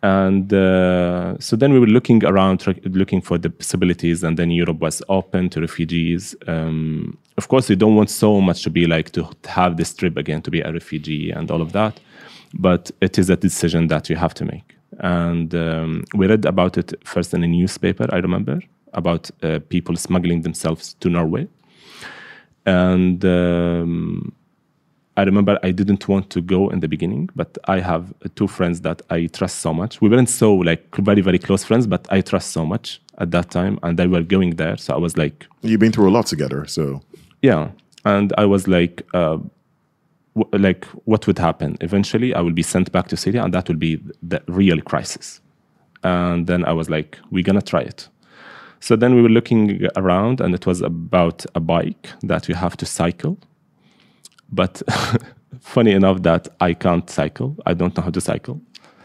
[0.02, 4.78] And uh, so then we were looking around, looking for the possibilities, and then Europe
[4.78, 6.36] was open to refugees.
[6.46, 10.16] Um, of course, we don't want so much to be like to have this trip
[10.16, 11.98] again to be a refugee and all of that,
[12.54, 14.77] but it is a decision that you have to make.
[14.98, 18.60] And um, we read about it first in a newspaper, I remember,
[18.92, 21.48] about uh, people smuggling themselves to Norway.
[22.66, 24.32] And um,
[25.16, 28.82] I remember I didn't want to go in the beginning, but I have two friends
[28.82, 30.00] that I trust so much.
[30.00, 33.50] We weren't so like very very close friends, but I trust so much at that
[33.50, 36.26] time, and they were going there, so I was like, You've been through a lot
[36.26, 37.02] together, so
[37.42, 37.70] yeah,
[38.04, 39.38] and I was like, uh,
[40.52, 41.76] like what would happen?
[41.80, 45.40] Eventually, I will be sent back to Syria, and that will be the real crisis.
[46.04, 48.08] And then I was like, we're gonna try it.
[48.80, 52.76] So then we were looking around, and it was about a bike that you have
[52.78, 53.38] to cycle.
[54.50, 54.82] But
[55.60, 57.56] funny enough, that I can't cycle.
[57.66, 58.60] I don't know how to cycle.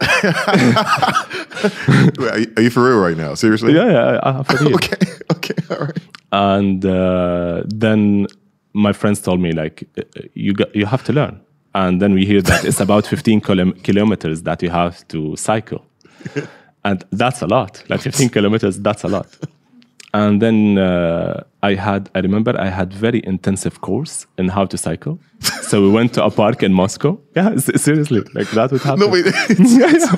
[2.18, 3.34] Wait, are, you, for real right now?
[3.34, 3.74] Seriously?
[3.74, 4.74] Yeah, yeah, I, I for real.
[4.74, 4.96] Okay.
[5.32, 5.54] Okay.
[5.70, 5.98] All right.
[6.32, 8.26] and uh, then
[8.74, 10.02] my friends told me like uh,
[10.34, 11.40] you got, you have to learn.
[11.74, 15.84] And then we hear that it's about 15 kilometers that you have to cycle.
[16.86, 17.82] And that's a lot.
[17.88, 19.26] Like 15 kilometers that's a lot.
[20.12, 24.76] And then uh, i had i remember i had very intensive course in how to
[24.76, 25.18] cycle.
[25.62, 27.18] So we went to a park in moscow.
[27.34, 29.00] Yeah seriously like that would happen.
[29.00, 29.24] No, wait.
[29.58, 30.16] yeah, yeah.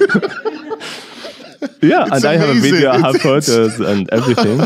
[1.83, 4.59] yeah and I have a video, I have photos and everything.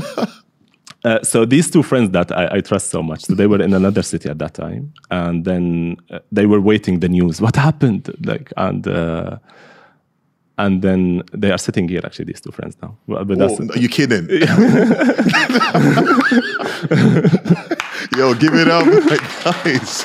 [1.04, 3.72] Uh, so these two friends that I, I trust so much, so they were in
[3.72, 7.40] another city at that time, and then uh, they were waiting the news.
[7.40, 8.14] What happened?
[8.24, 9.38] Like and uh,
[10.58, 12.02] and then they are sitting here.
[12.04, 12.98] Actually, these two friends now.
[13.06, 14.28] Well, but that's Whoa, are you kidding?
[18.16, 18.84] Yo, give it up,
[19.64, 20.04] guys.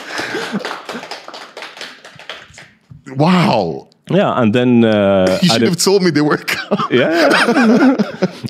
[3.17, 3.89] Wow.
[4.09, 4.41] Yeah.
[4.41, 6.39] And then uh, you should have told me they were.
[6.91, 7.29] yeah.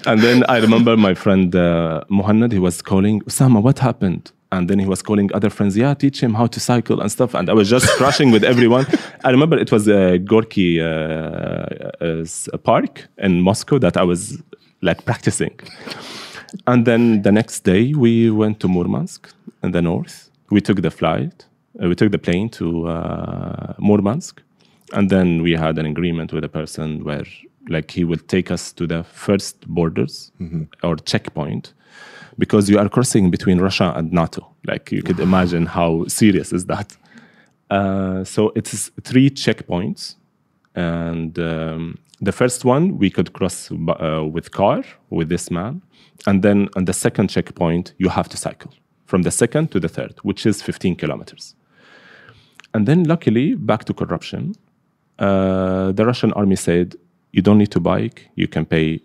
[0.06, 4.32] and then I remember my friend uh, Muhammad, he was calling, Usama, what happened?
[4.52, 7.34] And then he was calling other friends, yeah, teach him how to cycle and stuff.
[7.34, 8.86] And I was just crushing with everyone.
[9.24, 12.26] I remember it was a Gorky uh, uh,
[12.64, 14.42] park in Moscow that I was
[14.82, 15.60] like practicing.
[16.68, 19.30] And then the next day we went to Murmansk
[19.64, 20.30] in the north.
[20.52, 21.46] We took the flight,
[21.82, 24.42] uh, we took the plane to uh, Murmansk.
[24.94, 27.26] And then we had an agreement with a person where
[27.70, 30.32] like he will take us to the first borders
[30.84, 31.74] or checkpoint
[32.38, 34.48] because you are crossing between Russia and NATO.
[34.68, 36.96] Like you could imagine how serious is that.
[37.70, 40.16] Uh, so it's three checkpoints,
[40.76, 45.82] and um, the first one we could cross uh, with car with this man,
[46.28, 48.72] and then on the second checkpoint you have to cycle
[49.06, 51.56] from the second to the third, which is 15 kilometers.
[52.74, 54.56] And then luckily, back to corruption,
[55.20, 56.96] uh, the Russian army said,
[57.32, 58.30] "You don't need to bike.
[58.36, 59.02] You can pay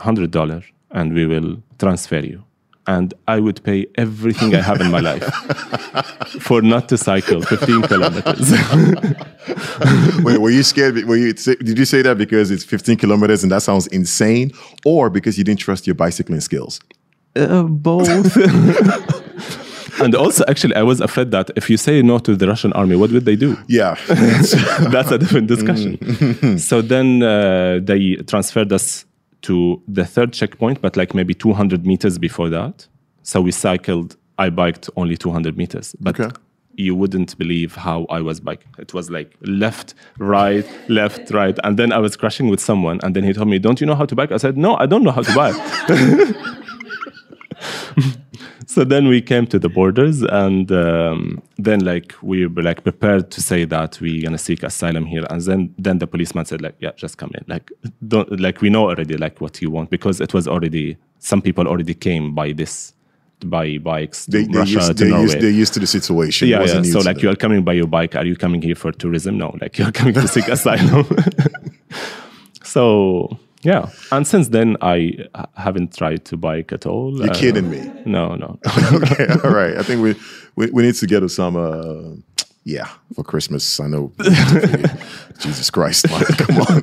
[0.00, 2.44] hundred dollar, and we will transfer you."
[2.86, 5.22] And I would pay everything I have in my life
[6.40, 8.50] for not to cycle 15 kilometers.
[10.24, 11.04] Wait, were you scared?
[11.04, 11.34] Were you?
[11.34, 14.52] Did you say that because it's 15 kilometers and that sounds insane,
[14.86, 16.80] or because you didn't trust your bicycling skills?
[17.36, 18.36] Uh, both.
[20.00, 22.96] and also, actually, I was afraid that if you say no to the Russian army,
[22.96, 23.56] what would they do?
[23.68, 23.96] Yeah.
[24.08, 26.58] That's a different discussion.
[26.58, 29.04] so then uh, they transferred us
[29.42, 32.86] to the third checkpoint, but like maybe 200 meters before that.
[33.22, 35.94] So we cycled, I biked only 200 meters.
[36.00, 36.30] But Okay.
[36.74, 38.68] you wouldn't believe how I was biking.
[38.78, 41.58] It was like left, right, left, right.
[41.64, 43.00] And then I was crashing with someone.
[43.02, 44.32] And then he told me, Don't you know how to bike?
[44.32, 45.56] I said, No, I don't know how to bike.
[48.66, 53.30] so then we came to the borders and um, then like we were like prepared
[53.30, 56.74] to say that we're gonna seek asylum here and then then the policeman said like
[56.78, 57.70] yeah just come in like
[58.06, 61.66] don't like we know already like what you want because it was already some people
[61.66, 62.92] already came by this
[63.44, 66.48] by bikes They, they Russia used, to they Norway used, they're used to the situation.
[66.48, 66.82] Yeah, yeah.
[66.82, 68.16] So like you are coming by your bike.
[68.16, 69.38] Are you coming here for tourism?
[69.38, 71.06] No, like you're coming to seek asylum.
[72.64, 77.18] so yeah, and since then I haven't tried to bike at all.
[77.18, 77.90] You're Uh, kidding me.
[78.06, 78.58] No, no.
[78.92, 79.76] okay, all right.
[79.76, 80.14] I think we,
[80.56, 81.64] we we need to get Osama.
[82.14, 82.16] Uh,
[82.64, 83.80] yeah, for Christmas.
[83.80, 84.12] I know.
[85.38, 86.82] Jesus Christ, man, come on.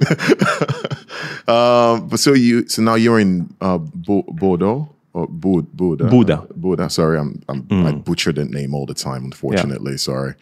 [1.48, 6.06] um, but so you, so now you're in uh, Bo- Bordeaux or Bud, Buddha.
[6.10, 6.48] Bodø.
[6.56, 6.90] Buddha.
[6.90, 9.26] Sorry, I'm, I'm I butcher that name all the time.
[9.26, 10.34] Unfortunately, sorry.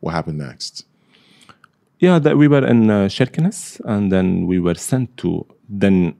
[0.00, 0.84] What happened next?
[2.00, 5.46] Yeah, that we were in uh, Kirkenes, and then we were sent to.
[5.68, 6.14] Then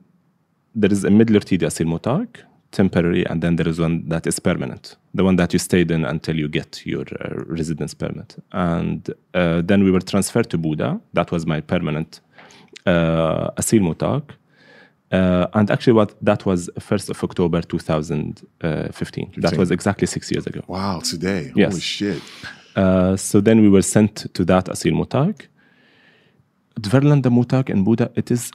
[0.74, 4.96] there is a middle Ortidia asylmottak, temporary, and then there is one that is permanent,
[5.14, 8.36] the one that you stayed in until you get your uh, residence permit.
[8.52, 11.00] And uh, then we were transferred to Bodø.
[11.14, 12.20] That was my permanent
[12.84, 14.32] uh, asylmottak.
[15.10, 19.32] Uh, and actually, what that was 1st of October 2015.
[19.38, 20.60] That was exactly six years ago.
[20.68, 21.52] Wow, today.
[21.56, 21.72] Yes.
[21.72, 22.22] Holy shit.
[22.76, 25.46] Uh, so then we were sent to that asylmottak.
[26.80, 28.50] Tverlandet mottak in Bodø, it is,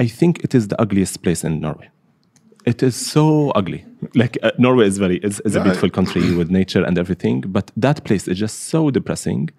[0.00, 1.88] I think it is the ugliest place in Norway.
[2.66, 3.84] It is so ugly.
[4.14, 5.64] Like uh, Norway is very, it's, it's a Yeah.
[5.64, 9.50] beautiful country with nature and everything, but that place is just so depressing.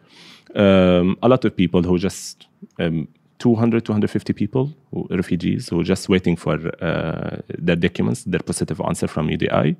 [0.55, 2.47] Um, a lot of people who just,
[2.79, 3.07] um,
[3.39, 8.81] 200, 250 people, who, refugees, who are just waiting for uh, their documents, their positive
[8.81, 9.75] answer from UDI.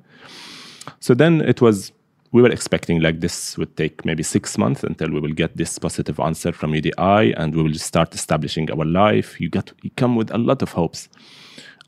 [0.98, 1.92] So then it was,
[2.32, 5.78] we were expecting like this would take maybe six months until we will get this
[5.78, 9.40] positive answer from UDI and we will start establishing our life.
[9.40, 11.08] You got, you come with a lot of hopes.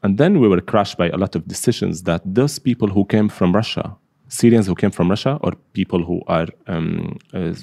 [0.02, 3.28] And then we were crushed by a lot of decisions that those people who came
[3.28, 3.96] from Russia,
[4.28, 7.54] Syrians who came from Russia, or people who are um, uh,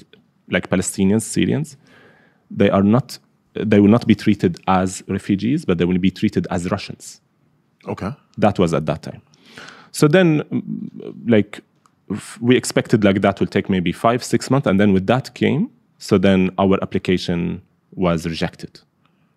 [0.50, 1.76] like Palestinians, Syrians,
[2.50, 3.18] they are not,
[3.52, 7.20] they will not be treated as refugees, but they will be treated as Russians.
[7.86, 8.10] Okay.
[8.38, 9.20] That was at that time.
[9.92, 10.44] So then,
[11.26, 11.60] like,
[12.40, 15.70] we expected like that will take maybe five, six months, and then with that came.
[15.98, 17.62] So then our application
[17.94, 18.80] was rejected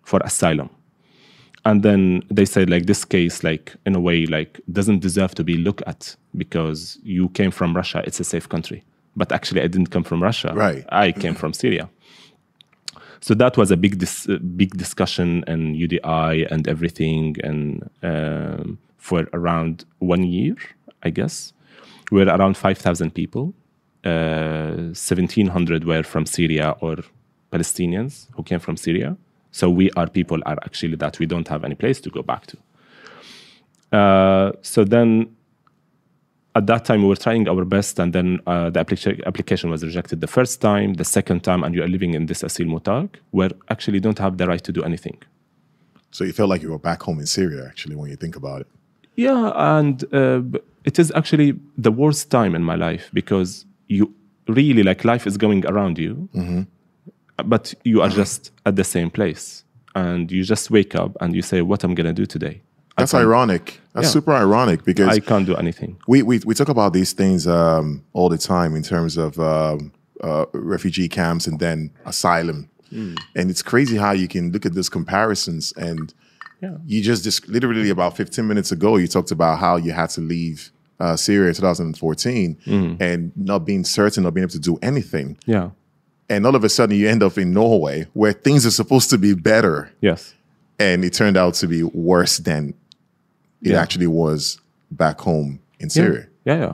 [0.02, 0.70] for asylum,
[1.64, 5.44] and then they said like this case, like in a way, like doesn't deserve to
[5.44, 8.02] be looked at because you came from Russia.
[8.06, 8.84] It's a safe country,
[9.16, 10.52] but actually I didn't come from Russia.
[10.54, 10.84] Right.
[10.90, 11.88] I came from Syria.
[13.24, 19.26] So that was a big dis- big discussion and UDI and everything, and um, for
[19.32, 20.56] around one year,
[21.02, 21.53] I guess,
[22.10, 23.54] were around five thousand people.
[24.04, 26.96] Uh, Seventeen hundred were from Syria or
[27.50, 29.16] Palestinians who came from Syria.
[29.50, 32.46] So we are people are actually that we don't have any place to go back
[32.48, 32.56] to.
[33.92, 35.28] Uh, so then
[36.56, 39.84] at that time we were trying our best and then uh, the applica- application was
[39.84, 43.50] rejected the first time the second time and you are living in this asylmottak where
[43.70, 45.16] actually you don't have the right to do anything
[46.10, 48.60] So you felt like you were back home in Syria, actually, when you think about
[48.62, 48.68] it.
[49.16, 50.40] yeah and uh,
[50.84, 54.12] it is actually the worst time in my life because you
[54.48, 56.28] really like life is going around you
[57.44, 61.42] but you are just at the same place and you just wake up and you
[61.42, 62.60] say what i'm going to do today
[62.96, 63.80] I That's ironic.
[63.92, 64.10] That's Yeah.
[64.18, 68.04] super ironic because i can't do anything we, we we talk about these things um,
[68.12, 73.62] all the time in terms of um, uh, refugee camps and then asylum, and it's
[73.62, 75.72] crazy how you can look at those comparisons.
[75.88, 76.14] And
[76.62, 76.76] Yeah.
[76.86, 80.20] you just dis- literally about 15 minutes ago, you talked about how you had to
[80.20, 80.70] leave
[81.00, 85.70] uh, Syria in 2014 and not being certain, not being able to do anything, yeah
[86.30, 89.18] and all of a sudden you end up in Norway where things are supposed to
[89.18, 90.34] be better, yes
[90.78, 92.74] and it turned out to be worse than
[93.62, 93.80] it Yeah.
[93.82, 94.58] actually was
[94.90, 96.26] back home in Syria.
[96.44, 96.72] Yeah, yeah.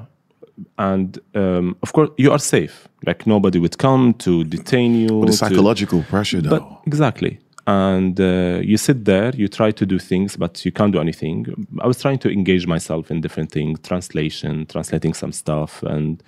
[0.78, 2.86] And um, of course, you are safe.
[3.06, 5.08] Like nobody would come to detain you.
[5.20, 6.50] The to- psychological pressure, though.
[6.58, 7.38] but exactly.
[7.70, 11.46] And uh, you sit there, you try to do things, but you can't do anything.
[11.80, 16.20] I was trying to engage myself in different things, translation, translating some stuff, and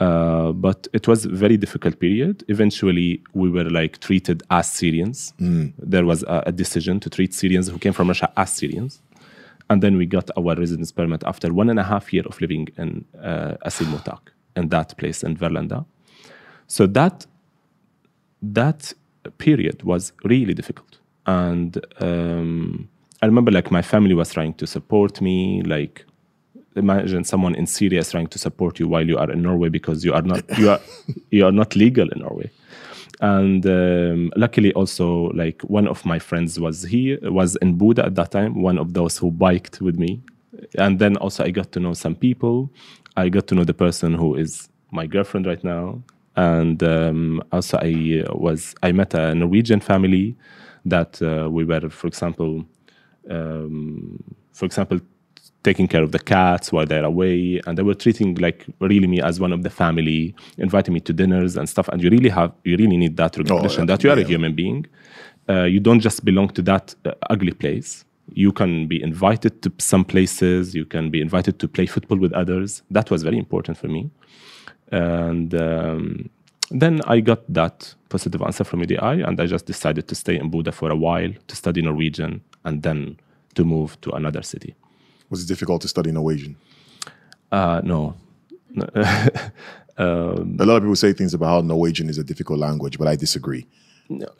[0.00, 2.42] uh, but it was a very difficult period.
[2.48, 5.32] Eventually, we were like treated as Syrians.
[5.78, 9.00] There was a, a decision to treat Syrians who came from Russia as Syrians,
[9.70, 12.66] and then we got our residence permit after one and a half year of living
[12.78, 14.22] in uh, asylmottak
[14.56, 15.86] in that place in Tverlandet.
[16.66, 17.26] So that
[18.42, 18.92] that
[19.38, 20.98] period was really difficult.
[21.26, 22.88] And um,
[23.24, 26.04] i remember like my family was trying to support me like
[26.76, 30.04] imagine someone in syria is trying to support you while you are in norway because
[30.04, 30.80] you are not you are
[31.30, 32.50] you are not legal in norway.
[33.20, 38.14] And um, luckily also like one of my friends was here was in Bodø at
[38.16, 40.20] that time one of those who biked with me.
[40.76, 42.70] And then also i got to know some people.
[43.16, 46.02] I got to know the person who is my girlfriend right now
[46.36, 50.36] and um, also i uh, was i met a norwegian family
[50.84, 52.64] that uh, we were for example
[53.30, 55.00] um, for example
[55.64, 57.60] taking care of the cats while they're away.
[57.66, 61.12] And they were treating like really me as one of the family inviting me to
[61.12, 61.88] dinners and stuff.
[61.88, 63.86] And you really have you really need that recognition yeah.
[63.86, 64.86] that you are a human being.
[65.48, 68.04] Uh, you don't just belong to that uh, ugly place.
[68.32, 70.74] You can be invited to some places.
[70.74, 72.82] You can be invited to play football with others.
[72.90, 74.10] That was very important for me
[74.90, 76.30] and um,
[76.70, 80.50] then I got that positive answer from UDI, and I just decided to stay in
[80.50, 83.18] Bodø for a while to study Norwegian and then
[83.54, 84.74] to move to another city.
[85.30, 86.56] Was it difficult to study Norwegian?
[87.50, 88.14] Uh, no.
[89.96, 93.14] A lot of people say things about how Norwegian is a difficult language, but I
[93.14, 93.64] disagree.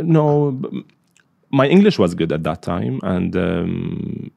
[0.01, 0.61] no,
[1.51, 4.31] my English was good at that time, and um,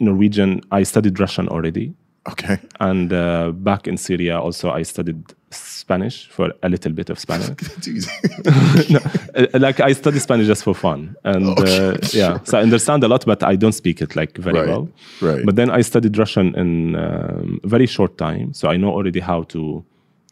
[0.00, 0.60] Norwegian.
[0.72, 1.94] I studied Russian already,
[2.28, 2.58] Okay.
[2.80, 7.48] and uh, back in Syria also I studied Spanish for a little bit of Spanish.
[8.90, 8.98] No,
[9.34, 13.04] uh, like I study Spanish just for fun, and Okay, uh, yeah, so I understand
[13.04, 14.88] a lot, but I don't speak it like very Right, well.
[15.22, 15.44] right.
[15.46, 19.44] But then I studied Russian in um, very short time, so I know already how
[19.44, 19.84] to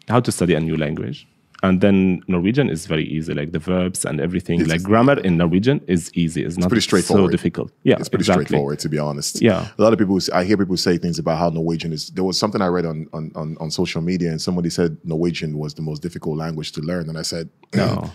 [0.08, 1.26] how to study a new language.
[1.62, 4.60] And then Norwegian is very easy, like the verbs and everything.
[4.60, 6.44] It's- like grammar in Norwegian is easy.
[6.44, 7.30] It's not pretty so straightforward.
[7.32, 7.72] difficult.
[7.84, 8.44] Yeah, it's pretty exactly.
[8.44, 9.40] straightforward to be honest.
[9.40, 9.68] Yeah.
[9.78, 10.18] a lot of people.
[10.34, 12.10] I hear people say things about how Norwegian is.
[12.10, 15.56] There was something I read on on on, on social media, and somebody said Norwegian
[15.56, 18.10] was the most difficult language to learn, and I said, No,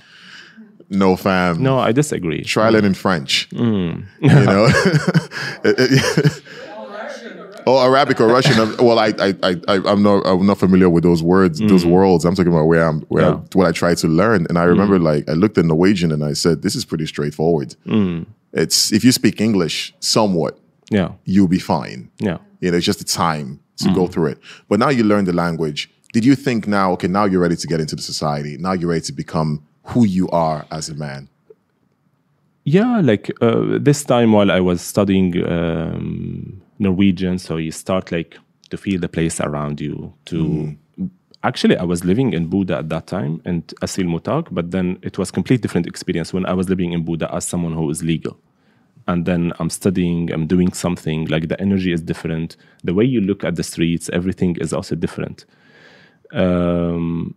[0.89, 1.61] no, fam.
[1.63, 2.43] no, I disagree.
[2.43, 3.49] Try learning French.
[3.51, 4.05] Mm.
[4.21, 4.67] You know.
[7.67, 8.55] Oh, Arabic or Russian.
[8.77, 12.25] Well, I, I, I, I- I'm not, I'm not familiar with those words, those worlds.
[12.25, 13.35] I'm talking about where I'm, where Mm.
[13.35, 13.41] Yeah.
[13.49, 13.55] Mm.
[13.55, 14.45] what I try to learn.
[14.49, 17.75] And I remember, like, I looked at Norwegian and I said, "This is pretty straightforward.
[17.85, 18.25] Mm.
[18.53, 20.57] It's if you speak English somewhat,
[20.89, 22.09] Yeah, you'll be fine.
[22.19, 22.37] yeah.
[22.61, 23.95] You know, it's just the time to Mm.
[23.95, 24.39] go through it.
[24.67, 25.89] But now you learn the language.
[26.13, 28.57] Did you think now, okay, now you're ready to get into the society.
[28.57, 31.29] Now you're ready to become who you are as a man.
[32.65, 38.37] Yeah, like uh, this time while I was studying um, Norwegian, so you start like
[38.69, 40.13] to feel the place around you.
[40.25, 40.75] To
[41.43, 45.31] actually, I was living in Bodø at that time and asylmottak, but then it was
[45.31, 48.39] complete different experience when I was living in Bodø as someone who is legal.
[49.07, 52.57] And then I'm studying, I'm doing something, like the energy is different.
[52.83, 55.45] The way you look at the streets, everything is also different.
[56.31, 57.33] Um,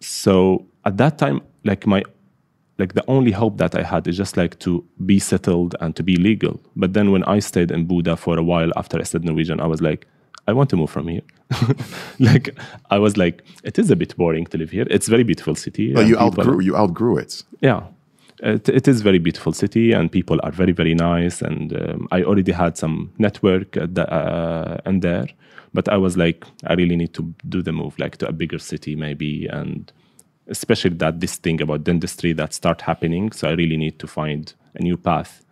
[0.00, 2.04] so at that time, like my
[2.78, 6.02] like the only hope that I had is just like to be settled and to
[6.02, 6.60] be legal.
[6.76, 9.66] But then when I stayed in Bodø for a while after I studied Norwegian, I
[9.66, 10.06] was like,
[10.46, 11.22] I want to move from here.
[12.18, 12.56] like
[12.90, 14.86] I was like, it is a bit boring to live here.
[14.90, 15.92] It's a very beautiful city.
[15.92, 17.42] But you outgrew, you outgrew it.
[17.60, 17.82] yeah
[18.40, 22.22] it, it is very beautiful city and people are very very nice and um, i
[22.22, 25.26] already had some network at the, uh, and there
[25.74, 28.58] but i was like i really need to do the move like to a bigger
[28.58, 29.92] city maybe and
[30.48, 34.54] especially that this thing about dentistry that start happening so i really need to find
[34.74, 35.44] a new path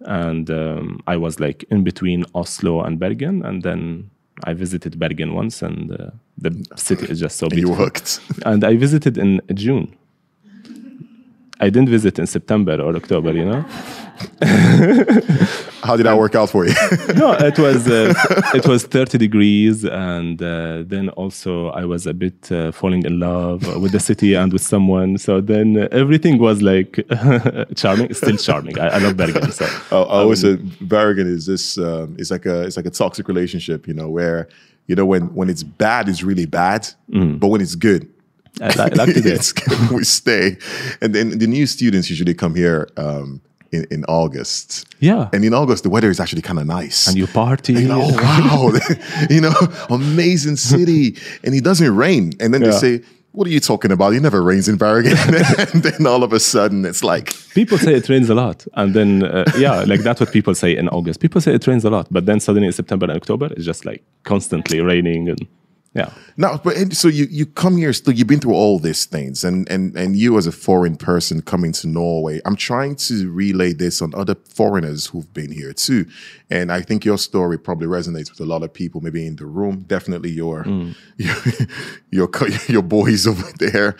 [0.00, 4.10] and um, i was like in between oslo and bergen and then
[4.44, 6.10] i visited bergen once and uh,
[6.42, 9.96] the city is just so And you beautiful and I visited in June.
[11.60, 13.64] I didn't visit in September or October, you know.
[15.82, 16.74] How did that work out for you?
[17.16, 18.14] No, it was uh,
[18.54, 23.18] it was 30 degrees, and uh, then also I was a bit uh, falling in
[23.20, 25.18] love with the city and with someone.
[25.18, 27.00] So then everything was like
[27.76, 28.78] charming, still charming.
[28.78, 29.50] I, I love Bergen.
[29.52, 31.76] So I, I always said Bergen is this.
[31.78, 34.48] Um, it's like a it's like a toxic relationship, you know, where
[34.86, 38.08] you know when when it's bad, it's really bad, but when it's good,
[38.60, 39.34] I, li- I like to do it.
[39.34, 39.90] it's good.
[39.90, 40.56] We stay,
[41.00, 43.40] and then the new students usually come here um,
[43.72, 44.86] in in August.
[45.00, 47.08] Yeah, And in August, the weather is actually kind of nice.
[47.08, 47.72] and you party.
[47.72, 48.78] you know, oh, wow,
[49.30, 49.54] you know,
[49.90, 52.32] amazing city, and it doesn't rain.
[52.40, 53.02] And then they say,
[53.32, 54.14] "What are you talking about?
[54.14, 55.16] It never rains in Bergen."
[55.72, 58.94] and then all of a sudden, it's like, People say it rains a lot, and
[58.94, 61.20] then uh, yeah, like that's what people say in August.
[61.20, 63.84] People say it rains a lot, but then suddenly in September and October, it's just
[63.84, 65.40] like constantly raining and
[65.94, 66.10] yeah.
[66.38, 68.14] No, but and so you you come here still.
[68.14, 71.72] You've been through all these things, and and and you as a foreign person coming
[71.72, 76.06] to Norway, I'm trying to relay this on other foreigners who've been here too,
[76.48, 79.44] and I think your story probably resonates with a lot of people, maybe in the
[79.44, 79.84] room.
[79.86, 80.96] Definitely your mm.
[81.18, 81.36] your
[82.30, 83.96] your, your boys over there,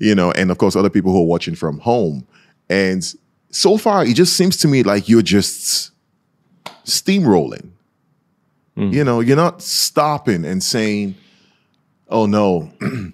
[0.00, 2.26] you know, and of course other people who are watching from home.
[2.68, 3.04] And
[3.50, 5.92] so far, it just seems to me like you're just
[6.84, 7.70] steamrolling.
[8.76, 8.92] Mm.
[8.92, 11.14] You know, you're not stopping and saying
[12.08, 12.70] oh no,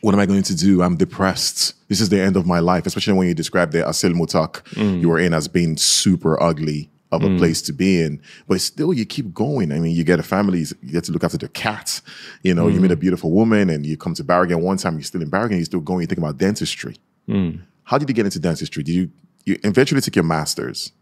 [0.00, 0.82] what am I going to do?
[0.82, 1.74] I'm depressed.
[1.88, 5.00] This is the end of my life, especially when you describe the asylmottak mm.
[5.00, 7.38] you were in as being super ugly of a mm.
[7.38, 8.22] place to be in.
[8.46, 9.72] But still, you keep going.
[9.72, 12.00] I mean, you get a family, you get to look after the cat.
[12.42, 13.00] You know, you meet a mm.
[13.00, 14.62] beautiful woman and you come to Bergen.
[14.62, 16.96] One time you're still in Bergen, you're still going, you think about dentistry.
[17.84, 18.82] How did you get into dentistry?
[18.84, 19.10] Did you,
[19.44, 20.92] you eventually take your master's?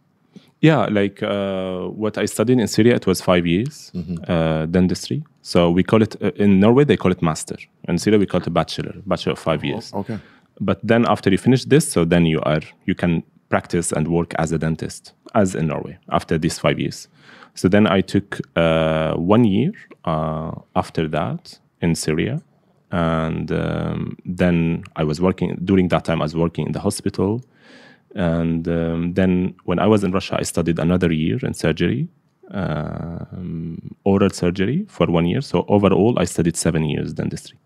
[0.61, 3.93] Yeah, like uh, what I studied in Syria, it was five years
[4.27, 5.23] uh, dentistry.
[5.43, 7.57] So we call it uh, in Norway they call it master.
[7.89, 9.93] In Syria we call it a bachelor, bachelor of five years.
[9.95, 10.19] Okay.
[10.61, 14.35] But then after you finish this, so then you are you can practice and work
[14.39, 17.09] as a dentist, as in Norway after these five years.
[17.55, 19.73] So then I took uh, one year
[20.05, 22.43] uh, after that in Syria,
[22.91, 26.21] and um, then I was working during that time.
[26.21, 27.43] I was working in the hospital,
[28.15, 32.09] and um, then when I was in Russia, I studied another year in surgery,
[32.51, 35.41] um, oral surgery for one year.
[35.41, 37.59] So overall, I studied seven years dentistry.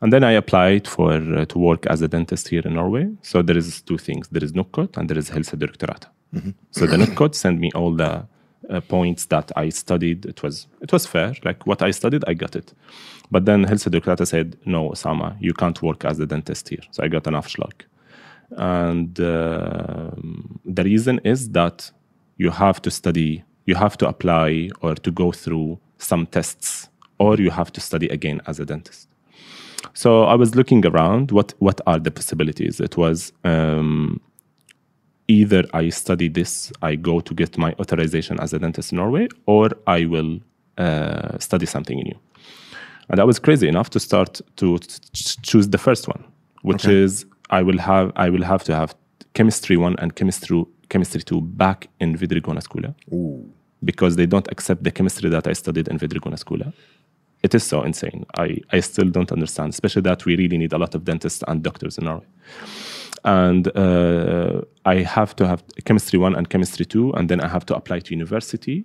[0.00, 3.08] And then I applied for uh, to work as a dentist here in Norway.
[3.22, 6.06] So there is two things: there is NOKUT and there is Helsedirektoratet.
[6.70, 8.26] So the NOKUT sent me all the
[8.70, 10.24] uh, points that I studied.
[10.26, 11.34] It was it was fair.
[11.44, 12.72] Like what I studied, I got it.
[13.30, 17.08] But then Helsedirektoratet said, "No, Osama, you can't work as a dentist here." So I
[17.08, 17.82] got an avslag.
[18.56, 20.10] And uh,
[20.64, 21.90] the reason is that
[22.36, 26.88] you have to study, you have to apply or to go through some tests,
[27.18, 29.08] or you have to study again as a dentist.
[29.94, 31.30] So I was looking around.
[31.30, 32.80] What what are the possibilities?
[32.80, 34.20] It was um,
[35.28, 39.28] either I study this, I go to get my authorization as a dentist in Norway,
[39.46, 40.40] or I will
[40.78, 42.18] uh, study something new.
[43.08, 46.24] And I was crazy enough to start to ch- choose the first one,
[46.62, 46.94] which Okay.
[47.04, 48.94] is I will have I will have to have
[49.34, 52.94] chemistry one and chemistry chemistry two back in videregående skole
[53.84, 56.72] because they don't accept the chemistry that I studied in videregående skole.
[57.42, 58.26] It is so insane.
[58.38, 61.62] I, I still don't understand, especially that we really need a lot of dentists and
[61.62, 62.26] doctors in Norway.
[63.24, 67.64] And uh, I have to have chemistry one and chemistry two, and then I have
[67.66, 68.84] to apply to university.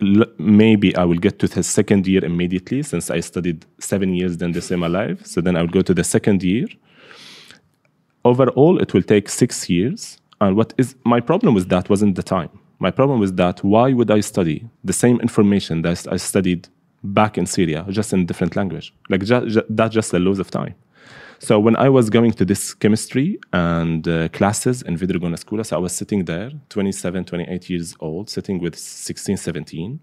[0.00, 4.36] L- maybe I will get to the second year immediately since I studied seven years
[4.36, 5.26] dentistry the same alive.
[5.26, 6.66] So then I will go to the second year.
[8.24, 10.18] Overall, it will take six years.
[10.40, 12.50] And what is my problem with that wasn't the time.
[12.78, 16.68] My problem was that why would I study the same information that I studied
[17.04, 18.92] back in Syria, just in different language?
[19.08, 20.74] Like ju- ju- that's just a loss of time.
[21.38, 25.76] So when I was going to this chemistry and uh, classes in videregående School, so
[25.76, 29.98] I was sitting there, 27, 28 years old, sitting with 16, 17.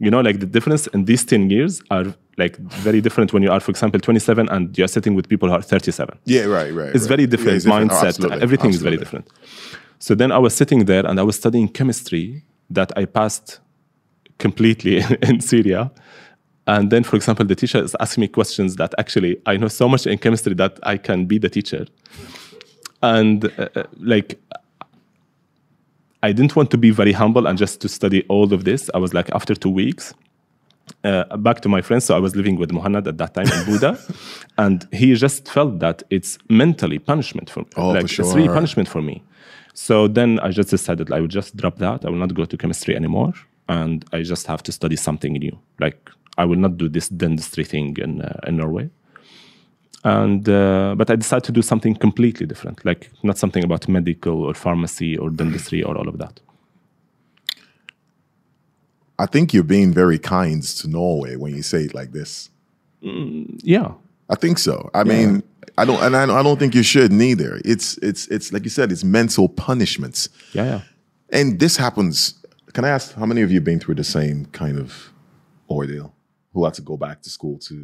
[0.00, 3.50] You know, like the difference in these 10 years are like very different when you
[3.50, 6.94] are, for example, 27 and you're sitting with people who are 37 Yeah, right, right.
[6.94, 7.08] it's right.
[7.08, 7.90] very Yeah, different it's different.
[7.90, 9.26] Oh, mindset absolutely, everything is very different
[10.00, 13.58] so then i was sitting there and i was studying chemistry that i passed
[14.38, 15.90] completely in syria
[16.68, 19.88] and then for example the teacher is asking me questions that actually i know so
[19.88, 21.84] much in chemistry that i can be the teacher
[23.02, 24.38] and uh, uh, like
[26.22, 28.98] i didn't want to be very humble and just to study all of this i
[28.98, 30.14] was like after two weeks
[31.04, 32.04] uh, back to my friends.
[32.04, 33.96] So I was living with Muhammad at that time in Bodø,
[34.58, 37.66] and he just felt that it's mentally punishment for me.
[37.76, 39.22] Oh, like for it's really punishment for me.
[39.74, 42.04] So then I just decided I would just drop that.
[42.04, 43.32] I will not go to chemistry anymore,
[43.68, 45.58] and I just have to study something new.
[45.80, 48.90] Like I will not do this dentistry thing in uh, in Norway.
[50.04, 54.44] And uh, but I decided to do something completely different, like not something about medical
[54.44, 56.40] or pharmacy or dentistry or all of that.
[59.18, 62.50] I think you're being very kind to Norway when you say it like this.
[63.00, 63.92] Yeah,
[64.30, 64.90] I think so.
[64.94, 65.42] I mean,
[65.76, 67.60] I don't, and I, I don't think you should neither.
[67.64, 70.80] It's, it's, it's like you said, it's mental punishments, yeah, yeah.
[71.30, 72.34] and this happens.
[72.72, 75.12] Can I ask how many of you have been through the same kind of
[75.68, 76.14] ordeal?
[76.52, 77.74] Who had to go back to school to?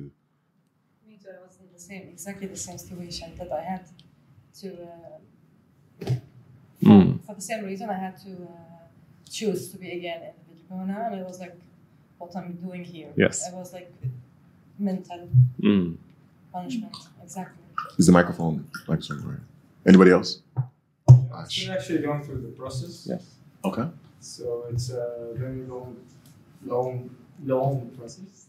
[1.07, 1.31] Me too.
[1.31, 3.87] I was in the same, exactly the same situation that I had
[4.61, 4.69] to.
[4.83, 6.11] Uh,
[6.83, 8.85] for, for the same reason, I had to uh,
[9.31, 11.57] choose to be again in the videregående, and it was like,
[12.19, 13.11] what I'm doing here.
[13.17, 13.49] Yes.
[13.49, 13.93] It was like
[14.79, 15.29] mental
[15.61, 15.97] Mm.
[16.53, 16.97] punishment.
[17.23, 17.63] Exactly.
[17.99, 19.45] Is the microphone microphone right?
[19.87, 20.43] Anybody else?
[21.37, 21.61] Ash.
[21.63, 23.07] Still actually going through the process.
[23.11, 23.25] Yes.
[23.65, 23.87] Okay.
[24.21, 25.97] So it's a very long,
[26.65, 27.11] long,
[27.45, 28.47] long process.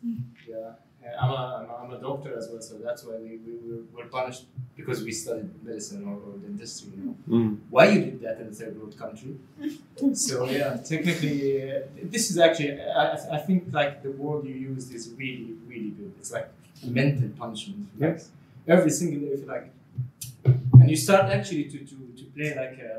[0.47, 0.73] Yeah.
[1.05, 3.53] And I'm a, I'm a, I'm a doctor as well, so that's why we, we
[3.69, 4.45] were, were punished
[4.75, 7.15] because we studied medicine or, or dentistry, you know.
[7.29, 7.57] Mm.
[7.69, 9.35] Why you did that in a third world country?
[10.13, 14.55] so yeah, technically, uh, this is actually, I, I- I think like the word you
[14.55, 16.11] used is really, really good.
[16.19, 16.49] It's like
[16.83, 17.87] mental punishment.
[17.99, 18.29] Like, Yes.
[18.67, 19.69] every single day, if you like,
[20.79, 22.91] and you start actually to, to, to play like a,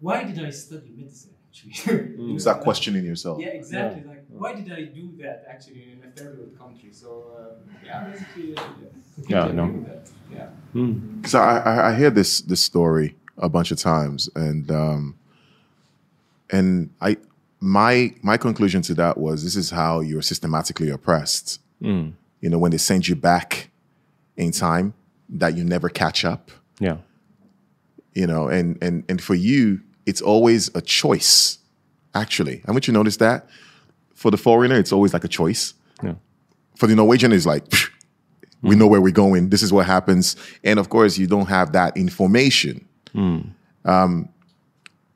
[0.00, 1.74] why did I study medicine actually?
[2.18, 3.38] You know, Start like- questioning yourself.
[3.40, 4.02] Yeah, exactly.
[4.08, 6.90] Like, why did I do that actually in a third world country?
[6.92, 7.08] So
[7.38, 9.64] um, yeah, basically, uh, yeah, completely Yeah, I know.
[9.64, 9.84] agree.
[10.30, 10.48] Yeah.
[10.74, 11.26] Mm.
[11.26, 15.16] So I, I, I hear this this story a bunch of times, and um,
[16.50, 17.16] and I
[17.60, 21.60] my my conclusion to that was this is how you're systematically oppressed.
[21.82, 22.12] Mm.
[22.40, 23.70] You know, when they send you back
[24.36, 24.94] in time,
[25.28, 26.50] that you never catch up.
[26.80, 26.98] Yeah.
[28.14, 31.58] You know, and and and for you, it's always a choice.
[32.14, 33.46] Actually, haven't you noticed that?
[34.22, 35.74] For the foreigner, it's always like a choice.
[36.00, 36.14] Yeah.
[36.76, 37.90] For the Norwegian, it's like "Pfft,
[38.62, 39.48] we know where we're going.
[39.48, 42.86] This is what happens, and of course, you don't have that information.
[43.10, 43.40] Hmm.
[43.84, 44.28] Um,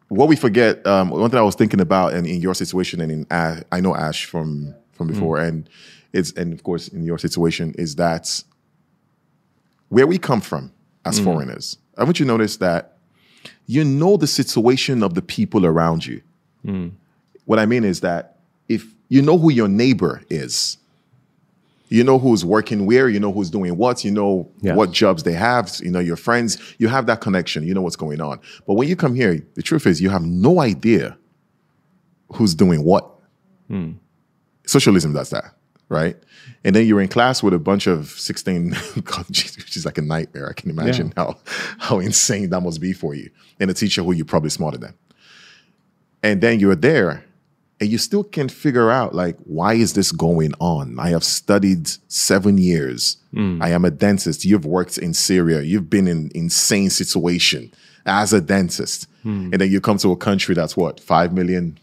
[0.09, 3.13] what we forget, um, one thing I was thinking about, and in your situation, and
[3.13, 5.15] in Ash, I know Ash from from hmm.
[5.15, 5.71] before, and
[6.13, 8.43] it's and of course in your situation is that
[9.89, 10.73] where we come from
[11.05, 11.27] as hmm.
[11.27, 11.79] foreigners.
[11.97, 12.99] Haven't you noticed that
[13.67, 16.23] you know the situation of the people around you?
[17.45, 18.36] What I mean is that
[19.09, 20.79] you know who your neighbor is,
[21.89, 24.75] You know who's working where, you know who's doing what, you know Yeah.
[24.75, 27.97] what jobs they have, you know your friends, you have that connection, you know what's
[27.97, 28.41] going on.
[28.67, 31.17] But when you come here, the truth is you have no idea
[32.33, 33.09] who's doing what.
[33.69, 33.93] Hmm.
[34.67, 35.55] Socialism does that,
[35.89, 36.17] right?
[36.65, 38.71] And then you're in class with a bunch of 16
[39.05, 40.49] God, which is like a nightmare.
[40.51, 41.39] I can imagine how
[41.79, 43.31] how insane that must be for you.
[43.61, 44.95] And a teacher who you're probably smarter than.
[46.25, 47.25] And then you're there
[47.81, 50.99] and you still can't figure out like why is this going on?
[50.99, 53.18] I have studied seven years.
[53.33, 53.61] Hmm.
[53.61, 54.45] I am a dentist.
[54.45, 55.61] You've worked in syria.
[55.61, 57.72] You've been in insane situation
[58.07, 59.09] as a dentist.
[59.22, 59.51] Hmm.
[59.53, 61.79] And then you come to a country that's what 5 million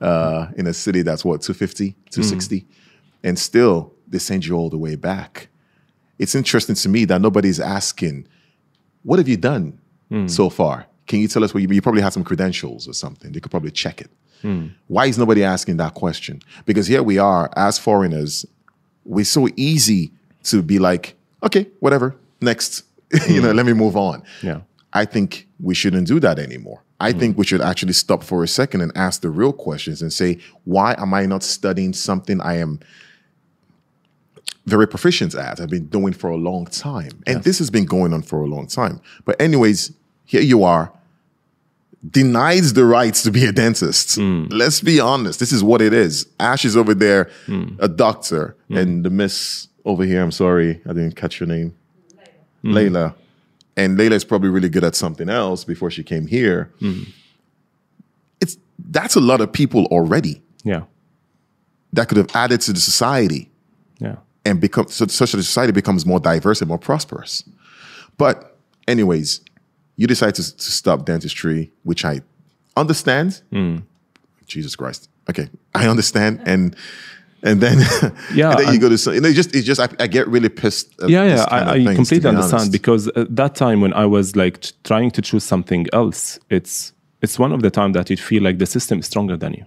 [0.00, 2.66] uh, in a city that's what 250 260 hmm.
[3.22, 5.48] and still they send you all the way back.
[6.18, 8.26] It's interesting to me that nobody's asking
[9.02, 9.78] what have you done
[10.26, 10.86] so far?
[11.06, 13.32] Can you tell us what you, you probably have some credentials or something.
[13.32, 14.10] They could probably check it
[14.42, 14.68] Hmm.
[14.88, 16.40] why is nobody asking that question?
[16.64, 18.46] Because here we are as foreigners,
[19.04, 20.12] we're so easy
[20.44, 22.84] to be like, okay, whatever, next,
[23.28, 23.56] you know, hmm.
[23.56, 24.22] let me move on.
[24.42, 24.60] Yeah.
[24.92, 26.82] I think we shouldn't do that anymore.
[26.98, 27.18] I hmm.
[27.18, 30.38] think we should actually stop for a second and ask the real questions and say,
[30.64, 32.80] why am I not studying something I am
[34.66, 35.60] very proficient at?
[35.60, 37.22] I've been doing for a long time.
[37.26, 39.00] And this has been going on for a long time.
[39.24, 39.92] But, anyways,
[40.24, 40.92] here you are
[42.08, 44.16] denies the rights to be a dentist.
[44.16, 44.46] Hmm.
[44.50, 45.38] Let's be honest.
[45.38, 46.26] This is what it is.
[46.38, 47.74] Ash is over there, hmm.
[47.78, 48.76] a doctor, hmm.
[48.76, 51.74] and the miss over here, I'm sorry, I didn't catch your name.
[52.64, 53.14] Layla.
[53.76, 56.70] And Layla is probably really good at something else before she came here.
[58.40, 60.82] It's that's a lot of people already Yeah.
[61.92, 63.50] that could have added to the society
[63.98, 64.16] Yeah.
[64.44, 67.44] and become so such that the society becomes more diverse and more prosperous.
[68.18, 69.40] But anyways,
[70.00, 72.22] you decide to, to stop dentistry, which I
[72.74, 73.42] understand.
[73.50, 73.76] Hmm.
[74.46, 75.10] Jesus Christ.
[75.28, 76.74] Okay, I understand, and
[77.42, 77.78] and then
[78.34, 80.06] Yeah, and then you go to some, you know, it just it's just I, I
[80.06, 80.88] get really pissed.
[81.02, 82.72] At yeah, yeah, I, I things, completely be understand honest.
[82.72, 86.94] because at that time when I was like t- trying to choose something else, it's
[87.20, 89.66] it's one of the time that you feel like the system is stronger than you,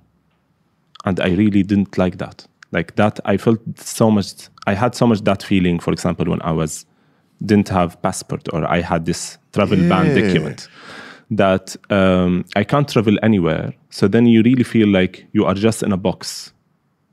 [1.06, 2.48] and I really didn't like that.
[2.72, 4.50] Like that, I felt so much.
[4.66, 5.78] I had so much that feeling.
[5.80, 6.88] For example, when I was
[7.46, 10.68] didn't have passport or I had this travel ban document
[11.32, 13.74] that um, I can't travel anywhere.
[13.90, 16.54] So then you really feel like you are just in a box.